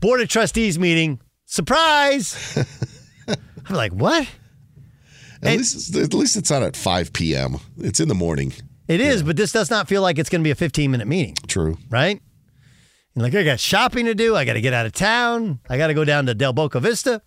board 0.00 0.20
of 0.20 0.28
trustees 0.28 0.78
meeting, 0.78 1.20
surprise. 1.46 2.56
I'm 3.28 3.74
like 3.74 3.92
what? 3.92 4.28
At 5.42 5.56
least, 5.56 5.96
at 5.96 6.12
least 6.12 6.36
it's 6.36 6.50
not 6.50 6.62
at 6.62 6.76
5 6.76 7.12
p.m. 7.14 7.56
It's 7.78 7.98
in 7.98 8.08
the 8.08 8.14
morning. 8.14 8.52
It 8.88 9.00
is, 9.00 9.22
but 9.22 9.36
this 9.36 9.52
does 9.52 9.70
not 9.70 9.88
feel 9.88 10.02
like 10.02 10.18
it's 10.18 10.28
going 10.28 10.42
to 10.42 10.44
be 10.44 10.50
a 10.50 10.56
15 10.56 10.90
minute 10.90 11.06
meeting. 11.06 11.34
True. 11.46 11.78
Right? 11.88 12.20
And 13.14 13.22
like, 13.22 13.34
I 13.34 13.42
got 13.42 13.60
shopping 13.60 14.06
to 14.06 14.14
do. 14.14 14.36
I 14.36 14.44
got 14.44 14.52
to 14.54 14.60
get 14.60 14.72
out 14.72 14.86
of 14.86 14.92
town. 14.92 15.60
I 15.68 15.76
got 15.76 15.88
to 15.88 15.94
go 15.94 16.04
down 16.04 16.26
to 16.26 16.34
Del 16.34 16.52
Boca 16.52 16.80
Vista, 16.80 17.22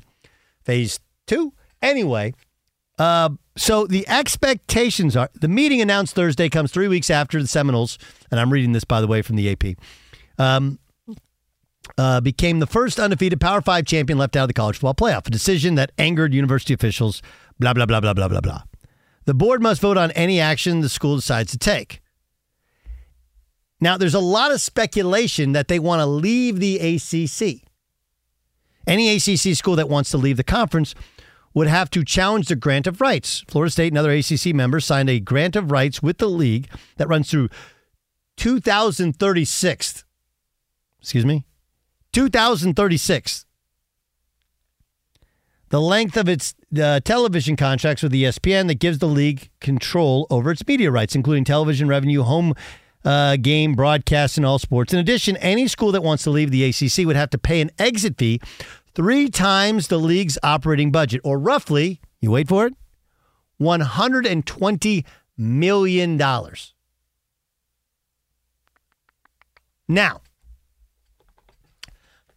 phase 0.64 1.00
two. 1.28 1.54
Anyway, 1.82 2.34
uh, 2.98 3.30
so 3.58 3.86
the 3.86 4.08
expectations 4.08 5.16
are 5.16 5.30
the 5.34 5.48
meeting 5.48 5.82
announced 5.82 6.16
Thursday 6.16 6.50
comes 6.50 6.72
three 6.72 6.88
weeks 6.88 7.10
after 7.10 7.42
the 7.42 7.48
Seminoles, 7.48 7.98
and 8.32 8.40
I'm 8.40 8.52
reading 8.52 8.72
this, 8.72 8.84
by 8.84 9.02
the 9.02 9.08
way, 9.08 9.22
from 9.22 9.36
the 9.36 9.52
AP. 9.52 9.76
Um, 10.38 10.80
uh, 11.98 12.22
became 12.22 12.60
the 12.60 12.68
first 12.68 13.00
undefeated 13.00 13.42
Power 13.42 13.62
Five 13.62 13.86
champion 13.86 14.18
left 14.18 14.36
out 14.36 14.44
of 14.44 14.48
the 14.48 14.54
college 14.54 14.78
football 14.78 14.96
playoff, 14.96 15.28
a 15.28 15.32
decision 15.32 15.76
that 15.76 15.92
angered 15.98 16.34
university 16.34 16.74
officials. 16.74 17.22
Blah, 17.60 17.74
blah, 17.74 17.86
blah, 17.86 18.00
blah, 18.00 18.14
blah, 18.14 18.28
blah, 18.28 18.42
blah. 18.42 18.64
The 19.26 19.34
board 19.34 19.62
must 19.62 19.82
vote 19.82 19.98
on 19.98 20.12
any 20.12 20.40
action 20.40 20.82
the 20.82 20.90
school 20.90 21.16
decides 21.16 21.52
to 21.52 21.58
take. 21.58 22.02
Now, 23.84 23.98
there's 23.98 24.14
a 24.14 24.20
lot 24.22 24.54
of 24.54 24.62
speculation 24.62 25.52
that 25.52 25.68
they 25.68 25.78
want 25.78 26.00
to 26.00 26.06
leave 26.06 26.62
the 26.62 26.78
ACC. 26.78 27.68
Any 28.88 29.14
ACC 29.14 29.58
school 29.58 29.76
that 29.76 29.90
wants 29.90 30.10
to 30.12 30.18
leave 30.18 30.38
the 30.38 30.44
conference 30.46 30.96
would 31.54 31.68
have 31.68 31.90
to 31.90 32.06
challenge 32.06 32.48
the 32.48 32.56
grant 32.56 32.88
of 32.88 33.02
rights. 33.02 33.44
Florida 33.50 33.70
State 33.70 33.90
and 33.90 33.98
other 33.98 34.14
ACC 34.14 34.56
members 34.56 34.86
signed 34.86 35.10
a 35.10 35.20
grant 35.20 35.58
of 35.58 35.70
rights 35.70 36.02
with 36.02 36.20
the 36.20 36.30
league 36.30 36.70
that 36.96 37.10
runs 37.10 37.30
through 37.30 37.50
2036. 38.38 40.06
Excuse 41.02 41.26
me? 41.26 41.46
2036. 42.14 43.46
The 45.68 45.82
length 45.82 46.16
of 46.16 46.30
its 46.30 46.56
uh, 46.82 47.02
television 47.02 47.58
contracts 47.58 48.02
with 48.02 48.14
ESPN 48.14 48.68
that 48.68 48.76
gives 48.76 49.00
the 49.00 49.08
league 49.08 49.50
control 49.60 50.26
over 50.30 50.52
its 50.52 50.66
media 50.66 50.90
rights, 50.90 51.16
including 51.16 51.44
television 51.44 51.90
revenue, 51.90 52.24
home 52.24 52.54
uh, 53.06 53.36
game 53.38 53.74
broadcast 53.74 54.38
and 54.38 54.46
all 54.46 54.60
sports. 54.60 54.94
In 54.94 55.00
addition, 55.00 55.38
any 55.38 55.68
school 55.68 55.92
that 55.92 56.04
wants 56.04 56.24
to 56.24 56.30
leave 56.30 56.52
the 56.52 56.64
ACC 56.64 57.06
would 57.06 57.16
have 57.16 57.30
to 57.32 57.38
pay 57.38 57.62
an 57.62 57.72
exit 57.80 58.18
fee 58.18 58.40
three 58.96 59.30
times 59.30 59.88
the 59.88 59.98
league's 59.98 60.38
operating 60.44 60.92
budget, 60.92 61.22
or 61.24 61.40
roughly, 61.40 62.00
you 62.22 62.32
wait 62.32 62.48
for 62.48 62.68
it, 62.68 62.74
$120 63.62 65.06
million. 65.38 66.22
Now, 69.88 70.22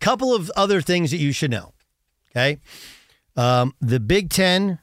couple 0.00 0.34
of 0.34 0.50
other 0.56 0.80
things 0.80 1.10
that 1.10 1.16
you 1.18 1.32
should 1.32 1.50
know. 1.50 1.72
Okay. 2.30 2.60
Um, 3.36 3.74
the 3.80 3.98
Big 3.98 4.30
Ten, 4.30 4.78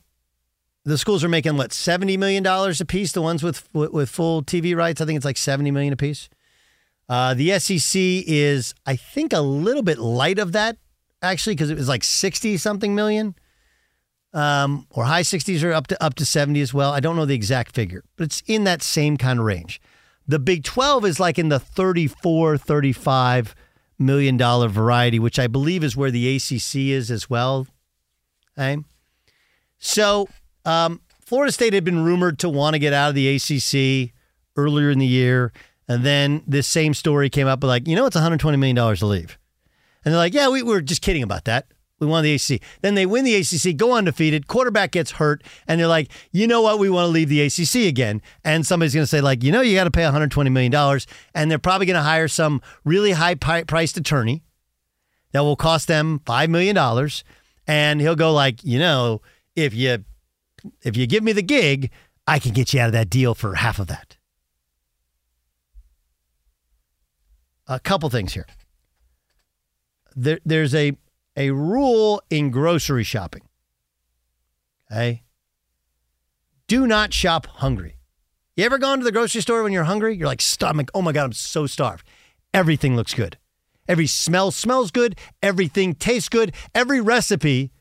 the 0.85 0.97
schools 0.97 1.23
are 1.23 1.29
making 1.29 1.57
what 1.57 1.71
seventy 1.73 2.17
million 2.17 2.43
dollars 2.43 2.81
a 2.81 2.85
piece. 2.85 3.11
The 3.11 3.21
ones 3.21 3.43
with, 3.43 3.67
with 3.73 4.09
full 4.09 4.43
TV 4.43 4.75
rights, 4.75 5.01
I 5.01 5.05
think 5.05 5.17
it's 5.17 5.25
like 5.25 5.37
seventy 5.37 5.71
million 5.71 5.93
a 5.93 5.97
piece. 5.97 6.29
Uh, 7.09 7.33
the 7.33 7.57
SEC 7.59 7.99
is, 7.99 8.73
I 8.85 8.95
think, 8.95 9.33
a 9.33 9.41
little 9.41 9.83
bit 9.83 9.99
light 9.99 10.39
of 10.39 10.51
that 10.53 10.77
actually, 11.21 11.55
because 11.55 11.69
it 11.69 11.77
was 11.77 11.87
like 11.87 12.03
sixty 12.03 12.57
something 12.57 12.93
million, 12.93 13.35
um, 14.33 14.87
or 14.89 15.05
high 15.05 15.21
sixties 15.21 15.63
or 15.63 15.71
up 15.71 15.87
to 15.87 16.03
up 16.03 16.15
to 16.15 16.25
seventy 16.25 16.61
as 16.61 16.73
well. 16.73 16.91
I 16.91 16.99
don't 16.99 17.15
know 17.15 17.25
the 17.25 17.35
exact 17.35 17.73
figure, 17.73 18.03
but 18.17 18.25
it's 18.25 18.43
in 18.45 18.65
that 18.65 18.81
same 18.81 19.17
kind 19.17 19.39
of 19.39 19.45
range. 19.45 19.81
The 20.27 20.39
Big 20.39 20.63
Twelve 20.63 21.05
is 21.05 21.19
like 21.19 21.37
in 21.37 21.49
the 21.49 21.59
34, 21.59 22.57
35 22.57 23.55
million 23.99 24.37
dollar 24.37 24.67
variety, 24.67 25.19
which 25.19 25.39
I 25.39 25.47
believe 25.47 25.83
is 25.83 25.95
where 25.95 26.11
the 26.11 26.35
ACC 26.35 26.75
is 26.75 27.09
as 27.09 27.29
well. 27.29 27.67
Okay. 28.57 28.81
So 29.79 30.27
um, 30.65 31.01
Florida 31.25 31.51
State 31.51 31.73
had 31.73 31.83
been 31.83 32.03
rumored 32.03 32.39
to 32.39 32.49
want 32.49 32.73
to 32.73 32.79
get 32.79 32.93
out 32.93 33.09
of 33.09 33.15
the 33.15 33.35
ACC 33.35 34.13
earlier 34.55 34.89
in 34.89 34.99
the 34.99 35.07
year. 35.07 35.51
And 35.87 36.05
then 36.05 36.43
this 36.47 36.67
same 36.67 36.93
story 36.93 37.29
came 37.29 37.47
up, 37.47 37.63
like, 37.63 37.87
you 37.87 37.95
know, 37.95 38.05
it's 38.05 38.15
$120 38.15 38.57
million 38.57 38.75
to 38.75 39.05
leave. 39.05 39.37
And 40.05 40.13
they're 40.13 40.19
like, 40.19 40.33
yeah, 40.33 40.49
we 40.49 40.63
were 40.63 40.81
just 40.81 41.01
kidding 41.01 41.23
about 41.23 41.45
that. 41.45 41.67
We 41.99 42.07
won 42.07 42.23
the 42.23 42.33
ACC. 42.33 42.61
Then 42.81 42.95
they 42.95 43.05
win 43.05 43.23
the 43.23 43.35
ACC, 43.35 43.77
go 43.77 43.93
undefeated. 43.93 44.47
Quarterback 44.47 44.91
gets 44.91 45.11
hurt, 45.11 45.43
and 45.67 45.79
they're 45.79 45.87
like, 45.87 46.11
you 46.31 46.47
know 46.47 46.61
what? 46.61 46.79
We 46.79 46.89
want 46.89 47.05
to 47.05 47.11
leave 47.11 47.29
the 47.29 47.41
ACC 47.41 47.87
again. 47.87 48.21
And 48.43 48.65
somebody's 48.65 48.93
going 48.93 49.03
to 49.03 49.07
say, 49.07 49.21
like, 49.21 49.43
you 49.43 49.51
know, 49.51 49.61
you 49.61 49.75
got 49.75 49.85
to 49.85 49.91
pay 49.91 50.03
120 50.03 50.49
million 50.49 50.71
dollars, 50.71 51.07
and 51.33 51.49
they're 51.49 51.59
probably 51.59 51.85
going 51.85 51.95
to 51.95 52.01
hire 52.03 52.27
some 52.27 52.61
really 52.83 53.11
high 53.11 53.35
priced 53.35 53.95
attorney 53.95 54.43
that 55.31 55.41
will 55.41 55.55
cost 55.55 55.87
them 55.87 56.21
five 56.25 56.49
million 56.49 56.75
dollars, 56.75 57.23
and 57.67 58.01
he'll 58.01 58.15
go 58.15 58.33
like, 58.33 58.63
you 58.63 58.79
know, 58.79 59.21
if 59.55 59.73
you 59.73 60.03
if 60.81 60.97
you 60.97 61.07
give 61.07 61.23
me 61.23 61.33
the 61.33 61.41
gig, 61.41 61.91
I 62.27 62.39
can 62.39 62.53
get 62.53 62.73
you 62.73 62.79
out 62.79 62.87
of 62.87 62.93
that 62.93 63.09
deal 63.09 63.35
for 63.35 63.55
half 63.55 63.79
of 63.79 63.87
that. 63.87 64.17
A 67.67 67.79
couple 67.79 68.09
things 68.09 68.33
here. 68.33 68.45
There, 70.15 70.39
there's 70.45 70.75
a 70.75 70.97
a 71.35 71.51
rule 71.51 72.21
in 72.29 72.51
grocery 72.51 73.03
shopping. 73.03 73.41
Okay. 74.91 75.23
Do 76.67 76.85
not 76.85 77.13
shop 77.13 77.47
hungry. 77.47 77.97
You 78.55 78.65
ever 78.65 78.77
gone 78.77 78.99
to 78.99 79.03
the 79.03 79.11
grocery 79.11 79.41
store 79.41 79.63
when 79.63 79.73
you're 79.73 79.85
hungry? 79.85 80.15
You're 80.15 80.27
like, 80.27 80.41
stomach, 80.41 80.91
oh 80.93 81.01
my 81.01 81.11
God, 81.11 81.25
I'm 81.25 81.33
so 81.33 81.65
starved. 81.65 82.05
Everything 82.53 82.95
looks 82.95 83.15
good. 83.15 83.37
Every 83.87 84.07
smell 84.07 84.51
smells 84.51 84.91
good. 84.91 85.17
Everything 85.41 85.95
tastes 85.95 86.29
good. 86.29 86.53
Every 86.75 87.01
recipe, 87.01 87.71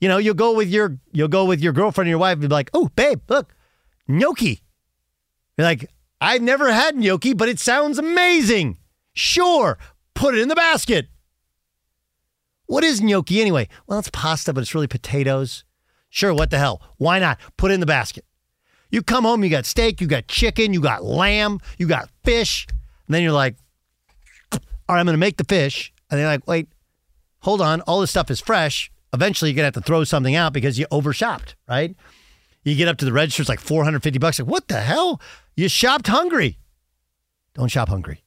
you 0.00 0.08
know, 0.08 0.18
you'll 0.18 0.34
go 0.34 0.54
with 0.54 0.68
your 0.68 0.98
you'll 1.12 1.28
go 1.28 1.44
with 1.44 1.60
your 1.60 1.72
girlfriend 1.72 2.08
or 2.08 2.10
your 2.10 2.18
wife 2.18 2.34
and 2.34 2.42
be 2.42 2.48
like, 2.48 2.70
oh, 2.74 2.88
babe, 2.96 3.20
look, 3.28 3.54
gnocchi. 4.08 4.62
You're 5.56 5.66
like, 5.66 5.90
I've 6.20 6.42
never 6.42 6.72
had 6.72 6.96
gnocchi, 6.96 7.34
but 7.34 7.48
it 7.48 7.58
sounds 7.58 7.98
amazing. 7.98 8.78
Sure, 9.12 9.78
put 10.14 10.34
it 10.34 10.40
in 10.40 10.48
the 10.48 10.54
basket. 10.54 11.08
What 12.66 12.84
is 12.84 13.00
gnocchi 13.00 13.40
anyway? 13.40 13.68
Well, 13.86 13.98
it's 13.98 14.10
pasta, 14.10 14.52
but 14.52 14.60
it's 14.60 14.74
really 14.74 14.86
potatoes. 14.86 15.64
Sure, 16.08 16.32
what 16.32 16.50
the 16.50 16.58
hell? 16.58 16.80
Why 16.98 17.18
not? 17.18 17.38
Put 17.56 17.70
it 17.70 17.74
in 17.74 17.80
the 17.80 17.86
basket. 17.86 18.24
You 18.90 19.02
come 19.02 19.24
home, 19.24 19.44
you 19.44 19.50
got 19.50 19.66
steak, 19.66 20.00
you 20.00 20.06
got 20.06 20.26
chicken, 20.26 20.72
you 20.72 20.80
got 20.80 21.04
lamb, 21.04 21.60
you 21.78 21.86
got 21.86 22.10
fish. 22.24 22.66
And 23.06 23.14
then 23.14 23.22
you're 23.22 23.32
like, 23.32 23.56
all 24.52 24.60
right, 24.88 25.00
I'm 25.00 25.06
going 25.06 25.14
to 25.14 25.18
make 25.18 25.36
the 25.36 25.44
fish. 25.44 25.92
And 26.10 26.18
they're 26.18 26.26
like, 26.26 26.46
wait, 26.46 26.68
hold 27.40 27.60
on. 27.60 27.80
All 27.82 28.00
this 28.00 28.10
stuff 28.10 28.30
is 28.30 28.40
fresh. 28.40 28.90
Eventually, 29.12 29.50
you're 29.50 29.56
to 29.56 29.64
have 29.64 29.74
to 29.74 29.80
throw 29.80 30.04
something 30.04 30.34
out 30.34 30.52
because 30.52 30.78
you 30.78 30.86
overshopped, 30.90 31.56
right? 31.68 31.96
You 32.62 32.76
get 32.76 32.88
up 32.88 32.98
to 32.98 33.04
the 33.04 33.12
register, 33.12 33.42
it's 33.42 33.48
like 33.48 33.60
450 33.60 34.18
bucks. 34.18 34.38
Like, 34.38 34.48
what 34.48 34.68
the 34.68 34.80
hell? 34.80 35.20
You 35.56 35.68
shopped 35.68 36.06
hungry. 36.06 36.58
Don't 37.54 37.68
shop 37.68 37.88
hungry. 37.88 38.24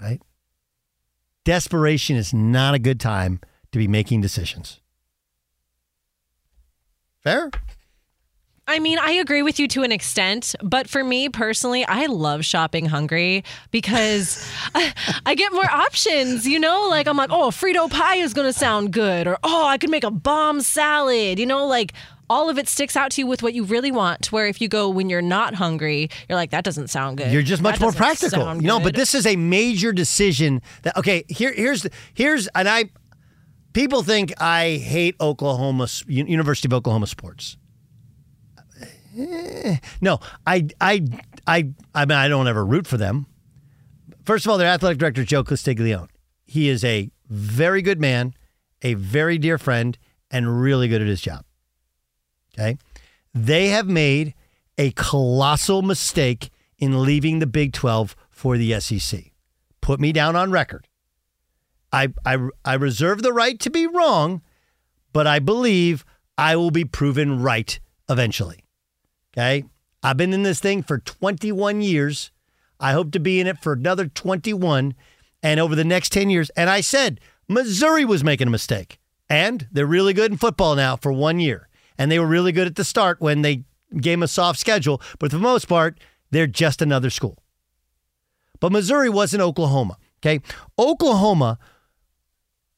Right? 0.00 0.20
Desperation 1.44 2.16
is 2.16 2.32
not 2.32 2.74
a 2.74 2.78
good 2.78 2.98
time 2.98 3.40
to 3.72 3.78
be 3.78 3.86
making 3.86 4.20
decisions. 4.20 4.80
Fair? 7.20 7.50
I 8.66 8.78
mean, 8.78 8.98
I 8.98 9.12
agree 9.12 9.42
with 9.42 9.58
you 9.58 9.68
to 9.68 9.82
an 9.82 9.92
extent, 9.92 10.54
but 10.62 10.88
for 10.88 11.04
me 11.04 11.28
personally, 11.28 11.84
I 11.84 12.06
love 12.06 12.46
shopping 12.46 12.86
hungry 12.86 13.44
because 13.70 14.42
I, 14.74 14.94
I 15.26 15.34
get 15.34 15.52
more 15.52 15.70
options, 15.70 16.46
you 16.46 16.58
know? 16.58 16.88
Like, 16.88 17.06
I'm 17.06 17.16
like, 17.16 17.30
oh, 17.30 17.50
Frito 17.50 17.90
pie 17.90 18.16
is 18.16 18.32
going 18.32 18.50
to 18.50 18.58
sound 18.58 18.92
good, 18.92 19.26
or 19.26 19.38
oh, 19.44 19.66
I 19.66 19.76
could 19.76 19.90
make 19.90 20.04
a 20.04 20.10
bomb 20.10 20.62
salad, 20.62 21.38
you 21.38 21.44
know? 21.44 21.66
Like, 21.66 21.92
all 22.30 22.48
of 22.48 22.56
it 22.56 22.66
sticks 22.66 22.96
out 22.96 23.10
to 23.12 23.20
you 23.20 23.26
with 23.26 23.42
what 23.42 23.52
you 23.52 23.64
really 23.64 23.92
want. 23.92 24.32
Where 24.32 24.46
if 24.46 24.58
you 24.62 24.68
go 24.68 24.88
when 24.88 25.10
you're 25.10 25.20
not 25.20 25.54
hungry, 25.54 26.08
you're 26.26 26.36
like, 26.36 26.50
that 26.50 26.64
doesn't 26.64 26.88
sound 26.88 27.18
good. 27.18 27.30
You're 27.30 27.42
just 27.42 27.62
much 27.62 27.78
That 27.78 27.82
more 27.82 27.92
practical. 27.92 28.54
You 28.54 28.62
know, 28.62 28.80
but 28.80 28.94
this 28.94 29.14
is 29.14 29.26
a 29.26 29.36
major 29.36 29.92
decision 29.92 30.62
that 30.82 30.96
okay, 30.96 31.24
here 31.28 31.52
here's 31.52 31.82
the, 31.82 31.90
here's 32.14 32.48
and 32.54 32.66
I 32.66 32.84
people 33.74 34.02
think 34.02 34.32
I 34.40 34.76
hate 34.76 35.16
Oklahoma 35.20 35.86
University 36.06 36.66
of 36.66 36.72
Oklahoma 36.72 37.06
sports. 37.06 37.58
Eh, 39.16 39.76
No, 40.00 40.20
I 40.46 40.68
I 40.80 41.04
I 41.46 41.70
I 41.94 42.04
mean 42.04 42.18
I 42.18 42.28
don't 42.28 42.48
ever 42.48 42.64
root 42.64 42.86
for 42.86 42.96
them. 42.96 43.26
First 44.24 44.46
of 44.46 44.50
all, 44.50 44.58
their 44.58 44.68
athletic 44.68 44.98
director 44.98 45.24
Joe 45.24 45.44
Castiglione. 45.44 46.08
He 46.44 46.68
is 46.68 46.84
a 46.84 47.10
very 47.28 47.82
good 47.82 48.00
man, 48.00 48.34
a 48.82 48.94
very 48.94 49.38
dear 49.38 49.58
friend, 49.58 49.98
and 50.30 50.60
really 50.60 50.88
good 50.88 51.02
at 51.02 51.08
his 51.08 51.20
job. 51.20 51.44
Okay. 52.54 52.78
They 53.34 53.68
have 53.68 53.88
made 53.88 54.34
a 54.78 54.92
colossal 54.92 55.82
mistake 55.82 56.50
in 56.78 57.02
leaving 57.04 57.38
the 57.38 57.46
Big 57.46 57.72
12 57.72 58.16
for 58.30 58.56
the 58.56 58.78
SEC. 58.80 59.32
Put 59.80 60.00
me 60.00 60.12
down 60.12 60.36
on 60.36 60.50
record. 60.50 60.86
I, 61.92 62.08
I, 62.24 62.38
I 62.64 62.74
reserve 62.74 63.22
the 63.22 63.32
right 63.32 63.58
to 63.60 63.70
be 63.70 63.86
wrong, 63.86 64.42
but 65.12 65.26
I 65.26 65.38
believe 65.38 66.04
I 66.36 66.56
will 66.56 66.70
be 66.72 66.84
proven 66.84 67.40
right 67.42 67.78
eventually. 68.08 68.63
Okay. 69.36 69.64
I've 70.02 70.16
been 70.16 70.32
in 70.32 70.42
this 70.42 70.60
thing 70.60 70.82
for 70.82 70.98
21 70.98 71.80
years. 71.80 72.30
I 72.78 72.92
hope 72.92 73.10
to 73.12 73.20
be 73.20 73.40
in 73.40 73.46
it 73.46 73.58
for 73.58 73.72
another 73.72 74.06
21 74.06 74.94
and 75.42 75.60
over 75.60 75.74
the 75.74 75.84
next 75.84 76.12
10 76.12 76.30
years. 76.30 76.50
And 76.50 76.70
I 76.70 76.80
said 76.80 77.20
Missouri 77.48 78.04
was 78.04 78.22
making 78.22 78.48
a 78.48 78.52
mistake. 78.52 78.98
And 79.28 79.66
they're 79.72 79.86
really 79.86 80.12
good 80.12 80.30
in 80.30 80.36
football 80.36 80.76
now 80.76 80.96
for 80.96 81.10
one 81.12 81.40
year. 81.40 81.68
And 81.96 82.10
they 82.10 82.18
were 82.18 82.26
really 82.26 82.52
good 82.52 82.66
at 82.66 82.76
the 82.76 82.84
start 82.84 83.20
when 83.20 83.42
they 83.42 83.64
gave 83.96 84.18
them 84.18 84.22
a 84.22 84.28
soft 84.28 84.58
schedule. 84.58 85.00
But 85.18 85.30
for 85.30 85.38
the 85.38 85.42
most 85.42 85.66
part, 85.66 85.98
they're 86.30 86.46
just 86.46 86.82
another 86.82 87.10
school. 87.10 87.42
But 88.60 88.72
Missouri 88.72 89.08
wasn't 89.08 89.42
Oklahoma. 89.42 89.96
Okay. 90.18 90.40
Oklahoma 90.78 91.58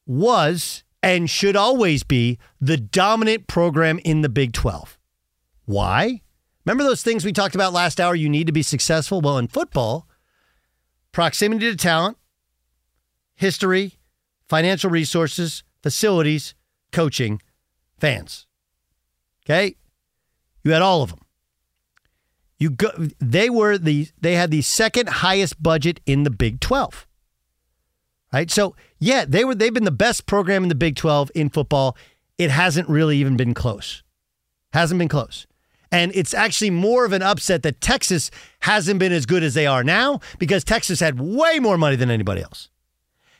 was 0.05 0.83
and 1.03 1.29
should 1.29 1.55
always 1.55 2.03
be 2.03 2.39
the 2.59 2.77
dominant 2.77 3.47
program 3.47 3.99
in 3.99 4.21
the 4.21 4.29
Big 4.29 4.53
12. 4.53 4.97
Why? 5.65 6.21
Remember 6.67 6.83
those 6.83 7.01
things 7.01 7.23
we 7.23 7.31
talked 7.31 7.55
about 7.55 7.71
last 7.71 7.97
hour 7.97 8.13
you 8.13 8.27
need 8.27 8.47
to 8.47 8.51
be 8.51 8.61
successful? 8.61 9.21
Well, 9.21 9.37
in 9.37 9.47
football, 9.47 10.05
proximity 11.13 11.71
to 11.71 11.77
talent, 11.77 12.17
history, 13.35 13.93
financial 14.49 14.89
resources, 14.89 15.63
facilities, 15.81 16.55
coaching, 16.91 17.41
fans. 18.01 18.47
Okay? 19.45 19.77
You 20.61 20.71
had 20.71 20.81
all 20.81 21.03
of 21.03 21.11
them. 21.11 21.19
You 22.57 22.71
go 22.71 22.89
they 23.17 23.49
were 23.49 23.77
the 23.77 24.09
they 24.19 24.33
had 24.33 24.51
the 24.51 24.61
second 24.61 25.07
highest 25.07 25.63
budget 25.63 26.01
in 26.05 26.23
the 26.23 26.29
Big 26.29 26.59
12. 26.59 27.07
Right? 28.33 28.51
So, 28.51 28.75
yeah, 28.99 29.23
they 29.25 29.45
were 29.45 29.55
they've 29.55 29.73
been 29.73 29.85
the 29.85 29.91
best 29.91 30.25
program 30.25 30.63
in 30.63 30.69
the 30.69 30.75
Big 30.75 30.97
12 30.97 31.31
in 31.33 31.47
football. 31.47 31.95
It 32.37 32.51
hasn't 32.51 32.89
really 32.89 33.19
even 33.19 33.37
been 33.37 33.53
close. 33.53 34.03
Hasn't 34.73 34.99
been 34.99 35.07
close. 35.07 35.47
And 35.91 36.11
it's 36.13 36.33
actually 36.33 36.69
more 36.69 37.05
of 37.05 37.13
an 37.13 37.21
upset 37.21 37.63
that 37.63 37.81
Texas 37.81 38.29
hasn't 38.61 38.99
been 38.99 39.11
as 39.11 39.25
good 39.25 39.43
as 39.43 39.53
they 39.53 39.65
are 39.65 39.83
now 39.83 40.19
because 40.37 40.63
Texas 40.63 40.99
had 40.99 41.19
way 41.19 41.59
more 41.59 41.77
money 41.77 41.95
than 41.95 42.11
anybody 42.11 42.41
else. 42.41 42.69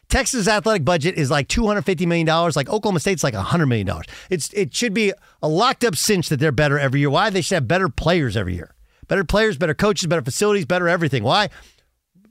Texas 0.09 0.47
athletic 0.47 0.85
budget 0.85 1.15
is 1.15 1.29
like 1.29 1.49
$250 1.49 2.07
million. 2.07 2.27
Like 2.27 2.69
Oklahoma 2.69 2.99
State's 2.99 3.23
like 3.23 3.33
$100 3.33 3.67
million. 3.67 3.89
It's, 4.29 4.51
it 4.53 4.73
should 4.73 4.93
be 4.93 5.11
a 5.41 5.47
locked 5.49 5.83
up 5.83 5.95
cinch 5.95 6.29
that 6.29 6.39
they're 6.39 6.53
better 6.53 6.79
every 6.79 7.01
year. 7.01 7.09
Why? 7.09 7.29
They 7.29 7.41
should 7.41 7.55
have 7.55 7.67
better 7.67 7.89
players 7.89 8.37
every 8.37 8.55
year. 8.55 8.73
Better 9.07 9.25
players, 9.25 9.57
better 9.57 9.73
coaches, 9.73 10.07
better 10.07 10.21
facilities, 10.21 10.65
better 10.65 10.87
everything. 10.87 11.23
Why? 11.23 11.49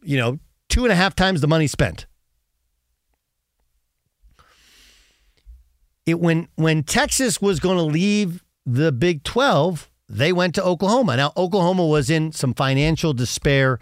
You 0.03 0.17
know, 0.17 0.39
two 0.69 0.85
and 0.85 0.93
a 0.93 0.97
half 0.97 1.15
times 1.15 1.41
the 1.41 1.49
money 1.49 1.67
spent. 1.67 2.07
It 6.05 6.21
when 6.21 6.49
when 6.55 6.85
Texas 6.85 7.43
was 7.43 7.59
going 7.61 7.79
to 7.79 7.83
leave 7.83 8.45
the 8.65 8.93
Big 8.93 9.25
12, 9.25 9.91
they 10.09 10.33
went 10.33 10.55
to 10.55 10.65
Oklahoma. 10.65 11.17
Now 11.17 11.33
Oklahoma 11.37 11.87
was 11.87 12.11
in 12.11 12.33
some 12.33 12.55
financial 12.55 13.13
despair 13.13 13.79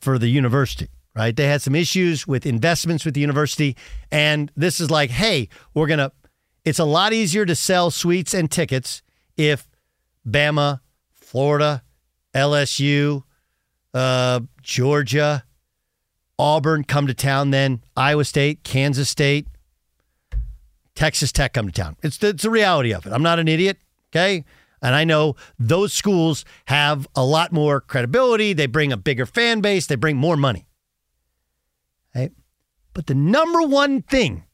for 0.00 0.18
the 0.18 0.28
university, 0.28 0.88
right? 1.14 1.34
They 1.34 1.46
had 1.46 1.62
some 1.62 1.74
issues 1.74 2.26
with 2.26 2.46
investments 2.46 3.04
with 3.04 3.14
the 3.14 3.20
university 3.20 3.76
and 4.10 4.50
this 4.56 4.80
is 4.80 4.90
like, 4.90 5.10
"Hey, 5.10 5.48
we're 5.74 5.86
going 5.86 5.98
to 5.98 6.12
it's 6.64 6.78
a 6.78 6.84
lot 6.84 7.12
easier 7.12 7.46
to 7.46 7.54
sell 7.54 7.90
suites 7.90 8.34
and 8.34 8.50
tickets 8.50 9.02
if 9.36 9.66
Bama, 10.28 10.80
Florida, 11.14 11.82
LSU, 12.34 13.22
uh, 13.94 14.40
Georgia, 14.62 15.44
Auburn 16.38 16.84
come 16.84 17.06
to 17.06 17.14
town, 17.14 17.50
then 17.50 17.82
Iowa 17.96 18.24
State, 18.24 18.62
Kansas 18.62 19.08
State, 19.10 19.46
Texas 20.94 21.32
Tech 21.32 21.52
come 21.52 21.66
to 21.66 21.72
town. 21.72 21.96
It's 22.02 22.18
the, 22.18 22.28
it's 22.28 22.42
the 22.42 22.50
reality 22.50 22.92
of 22.92 23.06
it. 23.06 23.12
I'm 23.12 23.22
not 23.22 23.38
an 23.38 23.48
idiot, 23.48 23.78
okay? 24.10 24.44
And 24.82 24.94
I 24.94 25.04
know 25.04 25.36
those 25.58 25.92
schools 25.92 26.44
have 26.66 27.06
a 27.14 27.24
lot 27.24 27.52
more 27.52 27.80
credibility. 27.80 28.52
They 28.52 28.66
bring 28.66 28.92
a 28.92 28.96
bigger 28.96 29.26
fan 29.26 29.60
base. 29.60 29.86
They 29.86 29.96
bring 29.96 30.16
more 30.16 30.36
money. 30.36 30.66
Right? 32.14 32.32
But 32.94 33.06
the 33.06 33.14
number 33.14 33.62
one 33.62 34.02
thing 34.02 34.44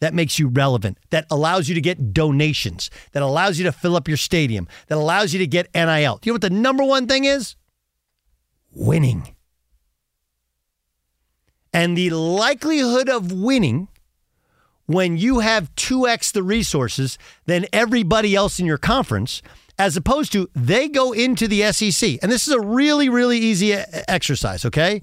that 0.00 0.14
makes 0.14 0.38
you 0.38 0.48
relevant, 0.48 0.98
that 1.10 1.26
allows 1.30 1.68
you 1.68 1.74
to 1.74 1.80
get 1.80 2.12
donations, 2.12 2.90
that 3.12 3.22
allows 3.22 3.58
you 3.58 3.64
to 3.64 3.72
fill 3.72 3.96
up 3.96 4.08
your 4.08 4.16
stadium, 4.16 4.68
that 4.88 4.96
allows 4.96 5.32
you 5.32 5.38
to 5.38 5.46
get 5.46 5.72
NIL. 5.74 6.18
Do 6.18 6.28
you 6.28 6.32
know 6.32 6.34
what 6.34 6.42
the 6.42 6.50
number 6.50 6.84
one 6.84 7.06
thing 7.06 7.24
is? 7.24 7.56
Winning. 8.72 9.34
And 11.72 11.96
the 11.96 12.10
likelihood 12.10 13.08
of 13.08 13.32
winning 13.32 13.88
when 14.86 15.16
you 15.16 15.38
have 15.40 15.74
2x 15.76 16.32
the 16.32 16.42
resources 16.42 17.18
than 17.46 17.66
everybody 17.72 18.34
else 18.34 18.60
in 18.60 18.66
your 18.66 18.78
conference, 18.78 19.42
as 19.78 19.96
opposed 19.96 20.32
to 20.32 20.48
they 20.54 20.88
go 20.88 21.12
into 21.12 21.48
the 21.48 21.72
SEC. 21.72 22.18
And 22.22 22.30
this 22.30 22.46
is 22.46 22.54
a 22.54 22.60
really, 22.60 23.08
really 23.08 23.38
easy 23.38 23.72
exercise, 23.72 24.64
okay? 24.64 25.02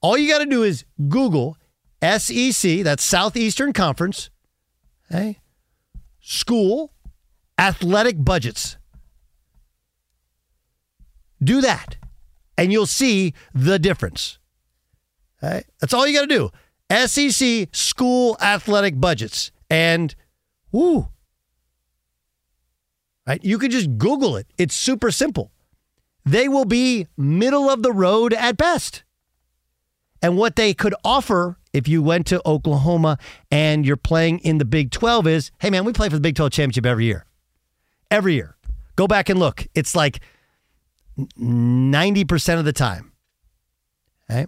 All 0.00 0.18
you 0.18 0.28
got 0.28 0.38
to 0.38 0.46
do 0.46 0.62
is 0.62 0.84
Google 1.08 1.56
SEC, 2.02 2.82
that's 2.82 3.04
Southeastern 3.04 3.72
Conference, 3.72 4.30
okay? 5.10 5.40
School 6.20 6.92
athletic 7.58 8.22
budgets. 8.24 8.76
Do 11.42 11.60
that, 11.60 11.96
and 12.56 12.72
you'll 12.72 12.86
see 12.86 13.34
the 13.52 13.78
difference. 13.78 14.38
Okay? 15.42 15.64
That's 15.80 15.92
all 15.92 16.06
you 16.06 16.14
got 16.14 16.28
to 16.28 16.50
do. 16.90 17.06
SEC 17.06 17.68
school 17.72 18.36
athletic 18.40 19.00
budgets. 19.00 19.50
And 19.68 20.14
whoo. 20.70 21.08
Right? 23.26 23.42
You 23.44 23.58
can 23.58 23.70
just 23.70 23.98
Google 23.98 24.36
it. 24.36 24.46
It's 24.58 24.74
super 24.74 25.10
simple. 25.10 25.52
They 26.24 26.48
will 26.48 26.64
be 26.64 27.06
middle 27.16 27.70
of 27.70 27.82
the 27.82 27.92
road 27.92 28.32
at 28.32 28.56
best. 28.56 29.04
And 30.20 30.36
what 30.36 30.56
they 30.56 30.72
could 30.72 30.94
offer 31.04 31.56
if 31.72 31.88
you 31.88 32.02
went 32.02 32.26
to 32.28 32.40
Oklahoma 32.46 33.18
and 33.50 33.84
you're 33.84 33.96
playing 33.96 34.38
in 34.40 34.58
the 34.58 34.64
Big 34.64 34.90
12 34.90 35.26
is 35.26 35.50
hey, 35.60 35.70
man, 35.70 35.84
we 35.84 35.92
play 35.92 36.08
for 36.08 36.16
the 36.16 36.20
Big 36.20 36.36
12 36.36 36.52
championship 36.52 36.86
every 36.86 37.06
year. 37.06 37.26
Every 38.10 38.34
year. 38.34 38.56
Go 38.94 39.06
back 39.06 39.28
and 39.28 39.38
look. 39.38 39.66
It's 39.74 39.96
like 39.96 40.20
90% 41.18 42.58
of 42.58 42.64
the 42.64 42.72
time. 42.72 43.12
Okay. 44.30 44.46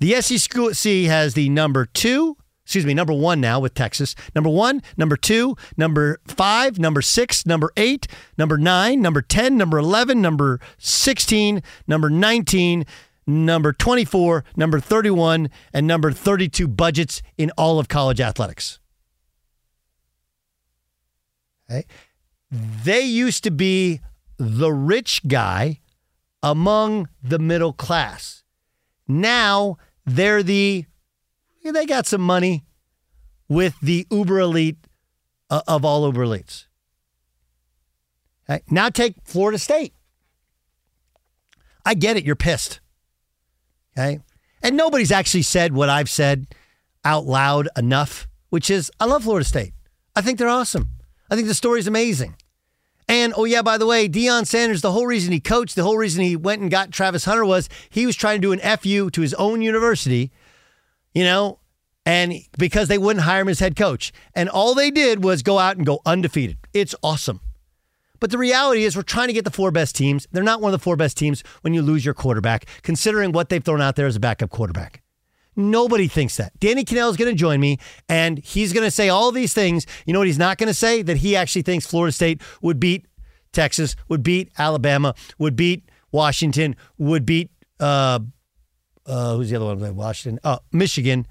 The 0.00 0.20
SEC 0.20 1.04
has 1.04 1.34
the 1.34 1.48
number 1.48 1.86
two, 1.86 2.36
excuse 2.72 2.86
me, 2.86 2.94
number 2.94 3.12
one 3.12 3.38
now 3.38 3.60
with 3.60 3.74
Texas. 3.74 4.14
Number 4.34 4.48
one, 4.48 4.80
number 4.96 5.14
two, 5.14 5.58
number 5.76 6.18
five, 6.26 6.78
number 6.78 7.02
six, 7.02 7.44
number 7.44 7.70
eight, 7.76 8.06
number 8.38 8.56
nine, 8.56 9.02
number 9.02 9.20
10, 9.20 9.58
number 9.58 9.76
11, 9.76 10.22
number 10.22 10.58
16, 10.78 11.62
number 11.86 12.08
19, 12.08 12.86
number 13.26 13.74
24, 13.74 14.44
number 14.56 14.80
31, 14.80 15.50
and 15.74 15.86
number 15.86 16.12
32 16.12 16.66
budgets 16.66 17.20
in 17.36 17.50
all 17.58 17.78
of 17.78 17.88
college 17.88 18.22
athletics. 18.22 18.80
Okay. 21.70 21.84
They 22.50 23.02
used 23.02 23.44
to 23.44 23.50
be 23.50 24.00
the 24.38 24.72
rich 24.72 25.28
guy 25.28 25.80
among 26.42 27.10
the 27.22 27.38
middle 27.38 27.74
class. 27.74 28.44
Now 29.06 29.76
they're 30.06 30.42
the, 30.42 30.86
they 31.70 31.86
got 31.86 32.06
some 32.06 32.20
money 32.20 32.64
with 33.48 33.78
the 33.80 34.06
uber 34.10 34.40
elite 34.40 34.78
uh, 35.50 35.62
of 35.68 35.84
all 35.84 36.06
uber 36.06 36.24
elites. 36.26 36.66
Okay. 38.48 38.62
Now 38.68 38.88
take 38.88 39.16
Florida 39.24 39.58
State. 39.58 39.94
I 41.84 41.94
get 41.94 42.16
it. 42.16 42.24
You're 42.24 42.36
pissed. 42.36 42.80
Okay. 43.96 44.20
And 44.62 44.76
nobody's 44.76 45.12
actually 45.12 45.42
said 45.42 45.74
what 45.74 45.88
I've 45.88 46.10
said 46.10 46.46
out 47.04 47.26
loud 47.26 47.68
enough, 47.76 48.26
which 48.50 48.70
is 48.70 48.90
I 48.98 49.04
love 49.04 49.24
Florida 49.24 49.44
State. 49.44 49.72
I 50.14 50.20
think 50.20 50.38
they're 50.38 50.48
awesome. 50.48 50.88
I 51.30 51.36
think 51.36 51.48
the 51.48 51.54
story's 51.54 51.86
amazing. 51.86 52.36
And 53.08 53.34
oh 53.36 53.44
yeah, 53.44 53.62
by 53.62 53.78
the 53.78 53.86
way, 53.86 54.08
Deion 54.08 54.46
Sanders, 54.46 54.80
the 54.80 54.92
whole 54.92 55.06
reason 55.06 55.32
he 55.32 55.40
coached, 55.40 55.74
the 55.74 55.82
whole 55.82 55.96
reason 55.98 56.22
he 56.22 56.36
went 56.36 56.62
and 56.62 56.70
got 56.70 56.92
Travis 56.92 57.24
Hunter 57.24 57.44
was 57.44 57.68
he 57.90 58.06
was 58.06 58.16
trying 58.16 58.40
to 58.40 58.46
do 58.46 58.52
an 58.52 58.78
FU 58.78 59.10
to 59.10 59.20
his 59.20 59.34
own 59.34 59.60
university, 59.60 60.30
you 61.14 61.24
know, 61.24 61.58
and 62.04 62.34
because 62.58 62.88
they 62.88 62.98
wouldn't 62.98 63.24
hire 63.24 63.42
him 63.42 63.48
as 63.48 63.60
head 63.60 63.76
coach. 63.76 64.12
And 64.34 64.48
all 64.48 64.74
they 64.74 64.90
did 64.90 65.22
was 65.22 65.42
go 65.42 65.58
out 65.58 65.76
and 65.76 65.86
go 65.86 66.00
undefeated. 66.04 66.56
It's 66.72 66.94
awesome. 67.02 67.40
But 68.18 68.30
the 68.30 68.38
reality 68.38 68.84
is, 68.84 68.94
we're 68.94 69.02
trying 69.02 69.26
to 69.26 69.32
get 69.32 69.44
the 69.44 69.50
four 69.50 69.72
best 69.72 69.96
teams. 69.96 70.28
They're 70.30 70.44
not 70.44 70.60
one 70.60 70.72
of 70.72 70.78
the 70.78 70.82
four 70.82 70.94
best 70.94 71.18
teams 71.18 71.42
when 71.62 71.74
you 71.74 71.82
lose 71.82 72.04
your 72.04 72.14
quarterback, 72.14 72.66
considering 72.82 73.32
what 73.32 73.48
they've 73.48 73.64
thrown 73.64 73.80
out 73.80 73.96
there 73.96 74.06
as 74.06 74.14
a 74.14 74.20
backup 74.20 74.50
quarterback. 74.50 75.02
Nobody 75.56 76.06
thinks 76.06 76.36
that. 76.36 76.58
Danny 76.60 76.84
Kanell 76.84 77.10
is 77.10 77.16
going 77.16 77.30
to 77.30 77.36
join 77.36 77.60
me, 77.60 77.78
and 78.08 78.38
he's 78.38 78.72
going 78.72 78.86
to 78.86 78.92
say 78.92 79.08
all 79.08 79.32
these 79.32 79.52
things. 79.52 79.86
You 80.06 80.12
know 80.12 80.20
what 80.20 80.28
he's 80.28 80.38
not 80.38 80.56
going 80.56 80.68
to 80.68 80.74
say? 80.74 81.02
That 81.02 81.18
he 81.18 81.34
actually 81.34 81.62
thinks 81.62 81.84
Florida 81.84 82.12
State 82.12 82.40
would 82.62 82.78
beat 82.78 83.06
Texas, 83.52 83.96
would 84.08 84.22
beat 84.22 84.52
Alabama, 84.56 85.14
would 85.38 85.56
beat 85.56 85.90
Washington, 86.12 86.76
would 86.98 87.26
beat 87.26 87.50
uh, 87.80 88.20
uh, 89.06 89.36
who's 89.36 89.50
the 89.50 89.56
other 89.56 89.66
one? 89.66 89.96
Washington, 89.96 90.40
uh, 90.44 90.58
Michigan, 90.72 91.26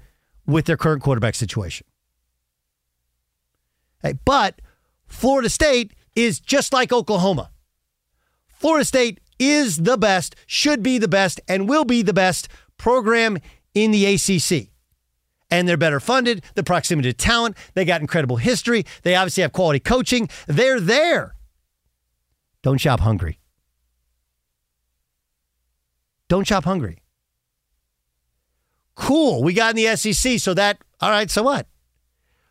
with 0.46 0.66
their 0.66 0.76
current 0.76 1.02
quarterback 1.02 1.34
situation. 1.34 1.86
Hey, 4.02 4.14
but 4.24 4.60
Florida 5.06 5.48
State 5.48 5.94
is 6.16 6.40
just 6.40 6.72
like 6.72 6.92
Oklahoma. 6.92 7.50
Florida 8.48 8.84
State 8.84 9.20
is 9.38 9.78
the 9.78 9.96
best, 9.96 10.36
should 10.46 10.82
be 10.82 10.98
the 10.98 11.08
best, 11.08 11.40
and 11.48 11.68
will 11.68 11.84
be 11.84 12.02
the 12.02 12.12
best 12.12 12.48
program 12.76 13.38
in 13.74 13.90
the 13.90 14.06
ACC. 14.06 14.68
And 15.50 15.68
they're 15.68 15.76
better 15.76 16.00
funded, 16.00 16.42
the 16.54 16.62
proximity 16.62 17.10
to 17.10 17.16
talent, 17.16 17.56
they 17.74 17.84
got 17.84 18.00
incredible 18.00 18.36
history, 18.36 18.84
they 19.02 19.14
obviously 19.14 19.42
have 19.42 19.52
quality 19.52 19.80
coaching. 19.80 20.28
They're 20.46 20.80
there. 20.80 21.34
Don't 22.62 22.78
shop 22.78 23.00
hungry. 23.00 23.38
Don't 26.28 26.46
shop 26.46 26.64
hungry. 26.64 27.01
Cool. 28.94 29.42
We 29.42 29.54
got 29.54 29.70
in 29.70 29.76
the 29.76 29.96
SEC, 29.96 30.38
so 30.38 30.54
that, 30.54 30.78
all 31.00 31.10
right, 31.10 31.30
so 31.30 31.42
what? 31.42 31.66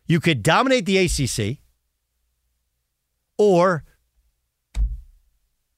You 0.08 0.20
could 0.20 0.44
dominate 0.44 0.86
the 0.86 0.98
ACC, 0.98 1.60
or 3.38 3.84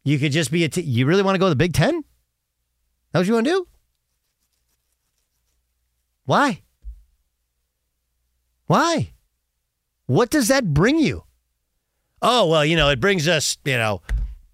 you 0.04 0.18
could 0.18 0.32
just 0.32 0.52
be 0.52 0.64
a. 0.64 0.70
T- 0.70 0.82
you 0.82 1.06
really 1.06 1.22
want 1.22 1.36
to 1.36 1.40
go 1.40 1.46
to 1.46 1.50
the 1.52 1.56
Big 1.56 1.74
Ten? 1.74 2.04
That 3.12 3.20
what 3.20 3.28
you 3.28 3.34
want 3.34 3.46
to 3.46 3.52
do? 3.52 3.68
Why? 6.26 6.62
Why? 8.66 9.14
What 10.08 10.30
does 10.30 10.48
that 10.48 10.74
bring 10.74 10.98
you? 10.98 11.24
Oh, 12.22 12.48
well, 12.48 12.66
you 12.66 12.76
know, 12.76 12.90
it 12.90 13.00
brings 13.00 13.28
us, 13.28 13.58
you 13.66 13.78
know, 13.78 14.02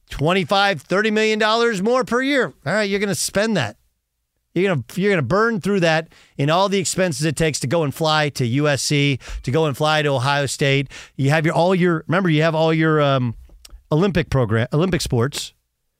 25, 0.09 0.81
30 0.81 1.11
million 1.11 1.39
dollars 1.39 1.81
more 1.81 2.03
per 2.03 2.21
year. 2.21 2.53
All 2.65 2.73
right, 2.73 2.89
you're 2.89 2.99
going 2.99 3.09
to 3.09 3.15
spend 3.15 3.55
that. 3.57 3.77
You're 4.55 4.75
to 4.75 5.01
you're 5.01 5.15
to 5.15 5.21
burn 5.21 5.61
through 5.61 5.81
that 5.81 6.09
in 6.37 6.49
all 6.49 6.69
the 6.69 6.79
expenses 6.79 7.25
it 7.25 7.35
takes 7.35 7.59
to 7.59 7.67
go 7.67 7.83
and 7.83 7.93
fly 7.93 8.29
to 8.29 8.43
USC, 8.47 9.19
to 9.43 9.51
go 9.51 9.65
and 9.65 9.77
fly 9.77 10.01
to 10.01 10.09
Ohio 10.09 10.45
State. 10.47 10.89
You 11.15 11.29
have 11.29 11.45
your 11.45 11.55
all 11.55 11.75
your 11.75 12.03
remember 12.07 12.29
you 12.29 12.41
have 12.41 12.55
all 12.55 12.73
your 12.73 12.99
um, 13.01 13.35
Olympic 13.91 14.29
program, 14.29 14.67
Olympic 14.73 15.01
sports. 15.01 15.53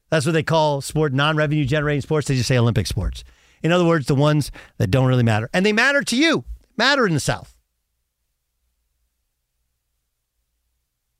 That's 0.09 0.25
what 0.25 0.31
they 0.31 0.43
call 0.43 0.81
sport 0.81 1.13
non-revenue 1.13 1.65
generating 1.65 2.01
sports. 2.01 2.27
They 2.27 2.35
just 2.35 2.47
say 2.47 2.57
Olympic 2.57 2.87
sports. 2.87 3.23
In 3.61 3.71
other 3.71 3.85
words, 3.85 4.07
the 4.07 4.15
ones 4.15 4.51
that 4.77 4.89
don't 4.89 5.05
really 5.05 5.23
matter. 5.23 5.49
And 5.53 5.65
they 5.65 5.73
matter 5.73 6.01
to 6.01 6.15
you, 6.15 6.45
matter 6.77 7.05
in 7.05 7.13
the 7.13 7.19
South. 7.19 7.55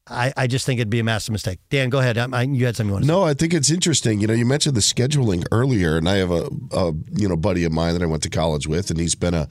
I, 0.10 0.34
I 0.36 0.48
just 0.48 0.66
think 0.66 0.80
it'd 0.80 0.90
be 0.90 1.00
a 1.00 1.04
massive 1.04 1.32
mistake. 1.32 1.60
Dan, 1.70 1.90
go 1.90 2.00
ahead. 2.00 2.18
I, 2.18 2.28
I, 2.32 2.42
you 2.44 2.66
had 2.66 2.76
something 2.76 2.90
you 2.90 2.94
want 2.94 3.06
to 3.06 3.08
No, 3.08 3.24
I 3.24 3.34
think 3.34 3.54
it's 3.54 3.70
interesting. 3.70 4.20
You 4.20 4.28
know, 4.28 4.34
you 4.34 4.46
mentioned 4.46 4.76
the 4.76 4.82
scheduling 4.82 5.46
earlier, 5.52 5.98
and 5.98 6.10
I 6.10 6.16
have 6.16 6.32
a, 6.32 6.50
a 6.72 6.94
you 7.16 7.28
know 7.28 7.36
buddy 7.36 7.64
of 7.64 7.72
mine 7.72 7.94
that 7.94 8.02
I 8.02 8.06
went 8.06 8.24
to 8.24 8.30
college 8.30 8.68
with, 8.68 8.90
and 8.90 9.00
he's 9.00 9.16
been 9.16 9.34
a 9.34 9.48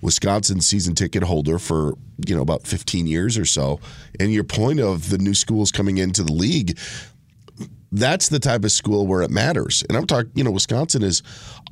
Wisconsin 0.00 0.60
season 0.60 0.94
ticket 0.94 1.22
holder 1.22 1.58
for 1.58 1.94
you 2.26 2.34
know 2.34 2.42
about 2.42 2.66
15 2.66 3.06
years 3.06 3.38
or 3.38 3.44
so. 3.44 3.80
And 4.20 4.32
your 4.32 4.44
point 4.44 4.80
of 4.80 5.10
the 5.10 5.18
new 5.18 5.34
schools 5.34 5.72
coming 5.72 5.98
into 5.98 6.22
the 6.22 6.32
league, 6.32 6.78
that's 7.90 8.28
the 8.28 8.38
type 8.38 8.64
of 8.64 8.72
school 8.72 9.06
where 9.06 9.22
it 9.22 9.30
matters. 9.30 9.84
And 9.88 9.96
I'm 9.96 10.06
talking, 10.06 10.32
you 10.34 10.44
know, 10.44 10.50
Wisconsin 10.50 11.02
is 11.02 11.22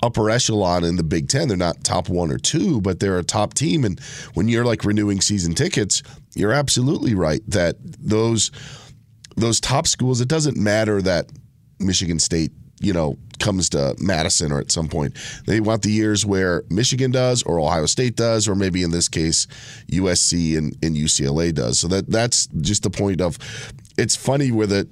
upper 0.03 0.31
echelon 0.31 0.85
in 0.85 0.97
the 0.97 1.03
Big 1.03 1.29
Ten. 1.29 1.49
They're 1.49 1.57
not 1.57 1.85
top 1.85 2.09
one 2.09 2.31
or 2.31 2.39
two, 2.39 2.81
but 2.81 3.01
they're 3.01 3.19
a 3.19 3.25
top 3.25 3.55
team. 3.55 3.85
And 3.85 4.01
when 4.35 4.49
you're 4.49 4.65
like 4.65 4.85
renewing 4.85 5.21
season 5.21 5.55
tickets, 5.55 6.03
you're 6.35 6.53
absolutely 6.53 7.15
right 7.15 7.43
that 7.49 7.77
those 7.81 8.51
those 9.37 9.61
top 9.61 9.87
schools. 9.87 10.21
It 10.21 10.29
doesn't 10.29 10.57
matter 10.57 11.01
that 11.03 11.31
Michigan 11.79 12.19
State, 12.19 12.53
you 12.81 12.93
know, 12.93 13.17
comes 13.39 13.71
to 13.71 13.95
Madison 13.99 14.53
or 14.53 14.61
at 14.61 14.71
some 14.71 14.89
point. 14.89 15.17
They 15.47 15.61
want 15.61 15.83
the 15.83 15.91
years 15.91 16.27
where 16.27 16.63
Michigan 16.69 17.11
does, 17.11 17.43
or 17.43 17.59
Ohio 17.59 17.87
State 17.87 18.17
does, 18.17 18.47
or 18.47 18.55
maybe 18.55 18.83
in 18.83 18.91
this 18.91 19.09
case 19.09 19.47
USC 19.91 20.57
and, 20.59 20.77
and 20.83 20.97
UCLA 20.97 21.55
does. 21.55 21.79
So 21.81 21.89
that 21.89 22.09
that's 22.09 22.47
just 22.61 22.83
the 22.83 22.91
point 22.91 23.21
of. 23.21 23.39
It's 23.99 24.17
funny 24.17 24.51
with 24.51 24.73
it 24.73 24.89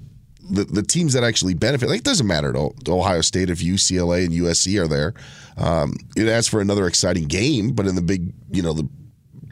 the, 0.49 0.65
the 0.65 0.83
teams 0.83 1.13
that 1.13 1.23
actually 1.23 1.53
benefit, 1.53 1.89
like 1.89 1.99
it 1.99 2.03
doesn't 2.03 2.27
matter 2.27 2.51
to, 2.53 2.71
Ohio 2.87 3.21
State 3.21 3.49
if 3.49 3.59
UCLA 3.59 4.25
and 4.25 4.33
USC 4.33 4.81
are 4.81 4.87
there. 4.87 5.13
Um, 5.57 5.95
it 6.15 6.27
adds 6.27 6.47
for 6.47 6.61
another 6.61 6.87
exciting 6.87 7.25
game, 7.25 7.71
but 7.71 7.85
in 7.85 7.95
the 7.95 8.01
big, 8.01 8.33
you 8.51 8.61
know, 8.61 8.73
the 8.73 8.87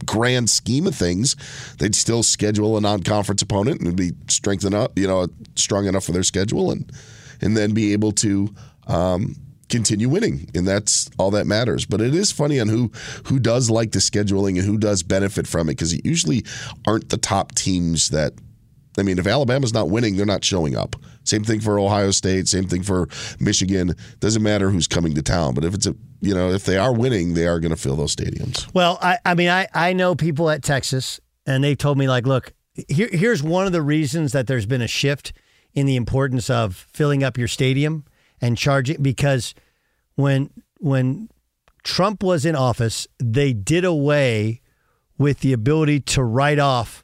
grand 0.05 0.49
scheme 0.49 0.87
of 0.87 0.95
things, 0.95 1.35
they'd 1.79 1.95
still 1.95 2.23
schedule 2.23 2.77
a 2.77 2.81
non-conference 2.81 3.41
opponent 3.41 3.81
and 3.81 3.95
be 3.95 4.11
strengthened 4.27 4.75
up, 4.75 4.97
you 4.97 5.07
know, 5.07 5.27
strong 5.55 5.85
enough 5.85 6.05
for 6.05 6.11
their 6.11 6.23
schedule, 6.23 6.71
and 6.71 6.91
and 7.41 7.55
then 7.55 7.73
be 7.73 7.93
able 7.93 8.11
to. 8.13 8.53
Um, 8.87 9.35
continue 9.69 10.07
winning, 10.07 10.49
and 10.55 10.65
that's 10.65 11.09
all 11.17 11.29
that 11.31 11.45
matters. 11.45 11.85
But 11.85 11.99
it 11.99 12.15
is 12.15 12.31
funny 12.31 12.57
on 12.61 12.69
who 12.69 12.89
who 13.25 13.37
does 13.37 13.69
like 13.69 13.91
the 13.91 13.99
scheduling 13.99 14.55
and 14.55 14.65
who 14.65 14.77
does 14.77 15.03
benefit 15.03 15.45
from 15.45 15.67
it 15.67 15.73
because 15.73 15.91
it 15.91 16.05
usually 16.05 16.45
aren't 16.87 17.09
the 17.09 17.17
top 17.17 17.53
teams 17.53 18.09
that. 18.11 18.33
I 18.97 19.03
mean, 19.03 19.19
if 19.19 19.27
Alabama's 19.27 19.73
not 19.73 19.89
winning, 19.89 20.17
they're 20.17 20.25
not 20.25 20.43
showing 20.43 20.75
up. 20.75 20.95
Same 21.23 21.43
thing 21.43 21.59
for 21.59 21.79
Ohio 21.79 22.11
State. 22.11 22.47
Same 22.47 22.67
thing 22.67 22.83
for 22.83 23.07
Michigan. 23.39 23.95
Doesn't 24.19 24.41
matter 24.41 24.69
who's 24.69 24.87
coming 24.87 25.13
to 25.15 25.21
town, 25.21 25.53
but 25.53 25.63
if 25.63 25.73
it's 25.73 25.85
a 25.85 25.95
you 26.21 26.33
know 26.33 26.49
if 26.49 26.65
they 26.65 26.77
are 26.77 26.93
winning, 26.93 27.33
they 27.33 27.47
are 27.47 27.59
going 27.59 27.71
to 27.73 27.77
fill 27.77 27.95
those 27.95 28.15
stadiums. 28.15 28.73
Well, 28.73 28.97
I, 29.01 29.19
I 29.25 29.35
mean, 29.35 29.49
I, 29.49 29.67
I 29.73 29.93
know 29.93 30.15
people 30.15 30.49
at 30.49 30.63
Texas, 30.63 31.19
and 31.45 31.63
they've 31.63 31.77
told 31.77 31.97
me, 31.97 32.07
like, 32.07 32.25
look, 32.25 32.53
here, 32.87 33.09
here's 33.11 33.43
one 33.43 33.65
of 33.65 33.71
the 33.71 33.81
reasons 33.81 34.31
that 34.31 34.47
there's 34.47 34.65
been 34.65 34.81
a 34.81 34.87
shift 34.87 35.33
in 35.73 35.85
the 35.85 35.95
importance 35.95 36.49
of 36.49 36.87
filling 36.91 37.23
up 37.23 37.37
your 37.37 37.47
stadium 37.47 38.03
and 38.41 38.57
charging 38.57 39.01
because 39.01 39.53
when 40.15 40.49
when 40.79 41.29
Trump 41.83 42.23
was 42.23 42.45
in 42.45 42.55
office, 42.55 43.07
they 43.19 43.53
did 43.53 43.85
away 43.85 44.61
with 45.17 45.39
the 45.39 45.53
ability 45.53 45.99
to 45.99 46.23
write 46.23 46.59
off 46.59 47.03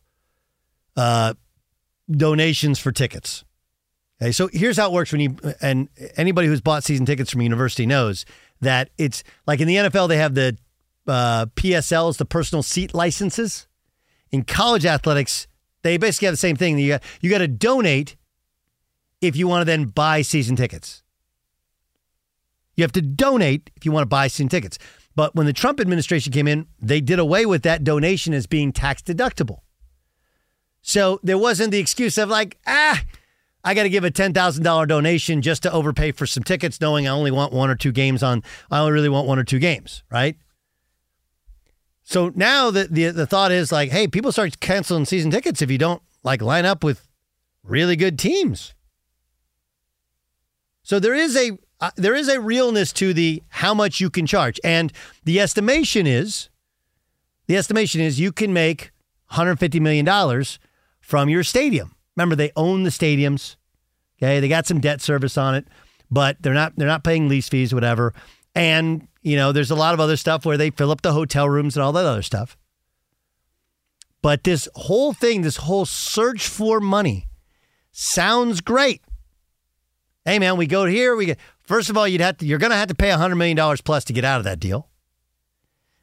uh, 0.95 1.33
donations 2.09 2.79
for 2.79 2.91
tickets. 2.91 3.43
Okay, 4.21 4.31
so 4.31 4.49
here's 4.53 4.77
how 4.77 4.87
it 4.87 4.93
works 4.93 5.11
when 5.11 5.21
you 5.21 5.37
and 5.61 5.89
anybody 6.15 6.47
who's 6.47 6.61
bought 6.61 6.83
season 6.83 7.05
tickets 7.05 7.31
from 7.31 7.41
a 7.41 7.43
university 7.43 7.85
knows 7.85 8.25
that 8.61 8.89
it's 8.97 9.23
like 9.47 9.59
in 9.59 9.67
the 9.67 9.75
NFL 9.75 10.07
they 10.07 10.17
have 10.17 10.35
the 10.35 10.57
uh, 11.07 11.47
PSLs, 11.55 12.17
the 12.17 12.25
personal 12.25 12.63
seat 12.63 12.93
licenses. 12.93 13.67
In 14.31 14.43
college 14.43 14.85
athletics, 14.85 15.47
they 15.83 15.97
basically 15.97 16.27
have 16.27 16.33
the 16.33 16.37
same 16.37 16.55
thing. 16.55 16.79
You 16.79 16.93
got 16.93 17.03
you 17.21 17.29
got 17.29 17.39
to 17.39 17.47
donate 17.47 18.15
if 19.21 19.35
you 19.35 19.47
want 19.47 19.61
to 19.61 19.65
then 19.65 19.85
buy 19.85 20.21
season 20.21 20.55
tickets. 20.55 21.03
You 22.75 22.83
have 22.83 22.91
to 22.93 23.01
donate 23.01 23.69
if 23.75 23.85
you 23.85 23.91
want 23.91 24.03
to 24.03 24.07
buy 24.07 24.27
season 24.27 24.49
tickets. 24.49 24.79
But 25.15 25.35
when 25.35 25.45
the 25.45 25.53
Trump 25.53 25.79
administration 25.79 26.33
came 26.33 26.47
in, 26.47 26.67
they 26.79 26.99
did 26.99 27.19
away 27.19 27.45
with 27.45 27.63
that 27.63 27.83
donation 27.83 28.33
as 28.33 28.47
being 28.47 28.71
tax 28.71 29.01
deductible. 29.01 29.59
So 30.83 31.19
there 31.23 31.37
wasn't 31.37 31.71
the 31.71 31.79
excuse 31.79 32.17
of 32.17 32.29
like, 32.29 32.57
ah, 32.67 33.01
I 33.63 33.73
got 33.73 33.83
to 33.83 33.89
give 33.89 34.03
a 34.03 34.11
$10,000 34.11 34.87
donation 34.87 35.41
just 35.41 35.63
to 35.63 35.71
overpay 35.71 36.11
for 36.11 36.27
some 36.27 36.43
tickets, 36.43 36.81
knowing 36.81 37.07
I 37.07 37.11
only 37.11 37.31
want 37.31 37.53
one 37.53 37.69
or 37.69 37.75
two 37.75 37.93
games 37.93 38.21
on, 38.21 38.43
I 38.69 38.79
only 38.79 38.91
really 38.91 39.09
want 39.09 39.25
one 39.25 39.39
or 39.39 39.45
two 39.45 39.59
games, 39.59 40.03
right? 40.11 40.35
So 42.03 42.33
now 42.35 42.69
the, 42.69 42.89
the, 42.91 43.11
the 43.11 43.25
thought 43.25 43.53
is 43.53 43.71
like, 43.71 43.91
hey, 43.91 44.07
people 44.07 44.33
start 44.33 44.59
canceling 44.59 45.05
season 45.05 45.31
tickets 45.31 45.61
if 45.61 45.71
you 45.71 45.77
don't 45.77 46.01
like 46.21 46.41
line 46.41 46.65
up 46.65 46.83
with 46.83 47.07
really 47.63 47.95
good 47.95 48.19
teams. 48.19 48.73
So 50.83 50.99
there 50.99 51.15
is 51.15 51.35
a 51.37 51.57
uh, 51.79 51.91
there 51.95 52.15
is 52.15 52.29
a 52.29 52.39
realness 52.39 52.93
to 52.93 53.13
the 53.13 53.41
how 53.49 53.73
much 53.73 53.99
you 53.99 54.09
can 54.09 54.25
charge, 54.25 54.59
and 54.63 54.91
the 55.25 55.39
estimation 55.39 56.07
is 56.07 56.49
the 57.47 57.57
estimation 57.57 57.99
is 57.99 58.19
you 58.19 58.31
can 58.31 58.53
make 58.53 58.91
150 59.27 59.79
million 59.79 60.05
dollars 60.05 60.59
from 61.03 61.29
your 61.29 61.43
stadium. 61.43 61.95
Remember, 62.15 62.35
they 62.35 62.51
own 62.55 62.83
the 62.83 62.89
stadiums. 62.89 63.55
Okay, 64.21 64.39
they 64.39 64.47
got 64.47 64.65
some 64.65 64.79
debt 64.79 65.01
service 65.01 65.37
on 65.37 65.53
it, 65.53 65.67
but 66.09 66.37
they're 66.41 66.53
not 66.53 66.73
they're 66.75 66.87
not 66.87 67.03
paying 67.03 67.29
lease 67.29 67.49
fees, 67.49 67.71
or 67.71 67.75
whatever. 67.75 68.13
And 68.55 69.07
you 69.21 69.35
know, 69.35 69.51
there's 69.51 69.71
a 69.71 69.75
lot 69.75 69.93
of 69.93 69.99
other 69.99 70.17
stuff 70.17 70.45
where 70.45 70.57
they 70.57 70.69
fill 70.69 70.91
up 70.91 71.01
the 71.01 71.13
hotel 71.13 71.47
rooms 71.47 71.75
and 71.75 71.83
all 71.83 71.91
that 71.93 72.05
other 72.05 72.21
stuff. 72.21 72.57
But 74.21 74.43
this 74.43 74.67
whole 74.75 75.13
thing, 75.13 75.41
this 75.41 75.57
whole 75.57 75.85
search 75.85 76.47
for 76.47 76.79
money, 76.79 77.27
sounds 77.91 78.61
great. 78.61 79.01
Hey 80.25 80.39
man, 80.39 80.55
we 80.55 80.67
go 80.67 80.85
here, 80.85 81.15
we 81.15 81.25
get 81.25 81.39
First 81.63 81.89
of 81.89 81.97
all, 81.97 82.07
you'd 82.07 82.21
have 82.21 82.37
to, 82.37 82.45
you're 82.45 82.59
going 82.59 82.71
to 82.71 82.77
have 82.77 82.89
to 82.89 82.95
pay 82.95 83.09
$100 83.09 83.37
million 83.37 83.77
plus 83.83 84.03
to 84.05 84.13
get 84.13 84.25
out 84.25 84.39
of 84.39 84.43
that 84.43 84.59
deal. 84.59 84.89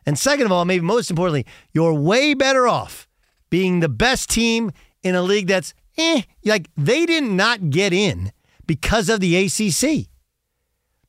And 0.07 0.19
second 0.19 0.47
of 0.47 0.53
all, 0.53 0.65
maybe 0.65 0.85
most 0.85 1.11
importantly, 1.11 1.47
you're 1.73 1.93
way 1.93 2.33
better 2.35 2.67
off 2.67 3.07
being 3.51 3.81
the 3.81 3.89
best 3.89 4.31
team 4.31 4.73
in 5.03 5.15
a 5.15 5.23
league 5.23 5.47
that's 5.47 5.75
eh, 5.97 6.23
like 6.45 6.69
they 6.77 7.07
did 7.07 7.25
not 7.25 7.71
get 7.71 7.93
in 7.93 8.33
because 8.67 9.09
of 9.09 9.21
the 9.21 9.37
ACC. 9.37 10.09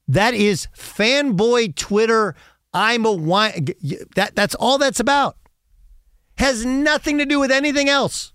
That 0.07 0.33
is 0.33 0.67
fanboy 0.77 1.75
Twitter. 1.75 2.35
I'm 2.73 3.05
a 3.05 3.11
wine. 3.11 3.67
That 4.15 4.35
that's 4.35 4.55
all 4.55 4.77
that's 4.77 4.99
about. 4.99 5.37
Has 6.37 6.65
nothing 6.65 7.17
to 7.17 7.25
do 7.25 7.39
with 7.39 7.51
anything 7.51 7.89
else. 7.89 8.33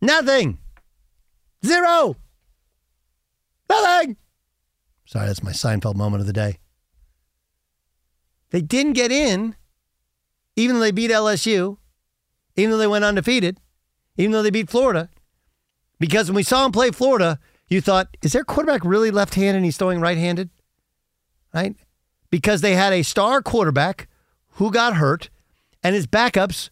Nothing. 0.00 0.58
Zero. 1.64 2.16
Nothing. 3.68 4.16
Sorry, 5.04 5.26
that's 5.26 5.42
my 5.42 5.52
Seinfeld 5.52 5.96
moment 5.96 6.20
of 6.20 6.26
the 6.26 6.32
day. 6.32 6.58
They 8.50 8.60
didn't 8.60 8.94
get 8.94 9.12
in, 9.12 9.56
even 10.54 10.76
though 10.76 10.82
they 10.82 10.90
beat 10.92 11.10
LSU, 11.10 11.78
even 12.56 12.70
though 12.70 12.78
they 12.78 12.86
went 12.86 13.04
undefeated, 13.04 13.60
even 14.16 14.32
though 14.32 14.42
they 14.42 14.50
beat 14.50 14.70
Florida. 14.70 15.08
Because 15.98 16.28
when 16.28 16.36
we 16.36 16.42
saw 16.42 16.62
them 16.62 16.72
play 16.72 16.90
Florida, 16.90 17.38
you 17.68 17.80
thought, 17.80 18.16
is 18.22 18.32
their 18.32 18.44
quarterback 18.44 18.84
really 18.84 19.10
left 19.10 19.34
handed 19.34 19.56
and 19.56 19.64
he's 19.64 19.76
throwing 19.76 20.00
right 20.00 20.18
handed? 20.18 20.50
Right? 21.54 21.74
Because 22.30 22.60
they 22.60 22.74
had 22.74 22.92
a 22.92 23.02
star 23.02 23.42
quarterback 23.42 24.08
who 24.52 24.70
got 24.70 24.96
hurt 24.96 25.30
and 25.82 25.94
his 25.94 26.06
backups 26.06 26.70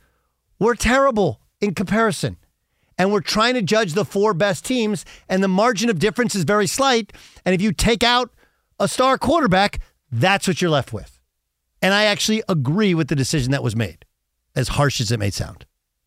were 0.58 0.74
terrible 0.74 1.40
in 1.60 1.74
comparison 1.74 2.36
and 2.98 3.12
we're 3.12 3.20
trying 3.20 3.54
to 3.54 3.62
judge 3.62 3.94
the 3.94 4.04
four 4.04 4.34
best 4.34 4.64
teams, 4.64 5.04
and 5.28 5.42
the 5.42 5.48
margin 5.48 5.90
of 5.90 5.98
difference 5.98 6.34
is 6.34 6.44
very 6.44 6.66
slight. 6.66 7.12
And 7.44 7.54
if 7.54 7.60
you 7.60 7.72
take 7.72 8.02
out 8.02 8.30
a 8.78 8.88
star 8.88 9.18
quarterback, 9.18 9.80
that's 10.10 10.46
what 10.46 10.60
you're 10.60 10.70
left 10.70 10.92
with. 10.92 11.18
And 11.82 11.92
I 11.92 12.04
actually 12.04 12.42
agree 12.48 12.94
with 12.94 13.08
the 13.08 13.16
decision 13.16 13.52
that 13.52 13.62
was 13.62 13.76
made, 13.76 14.04
as 14.54 14.68
harsh 14.68 15.00
as 15.00 15.10
it 15.10 15.18
may 15.18 15.30
sound. 15.30 15.66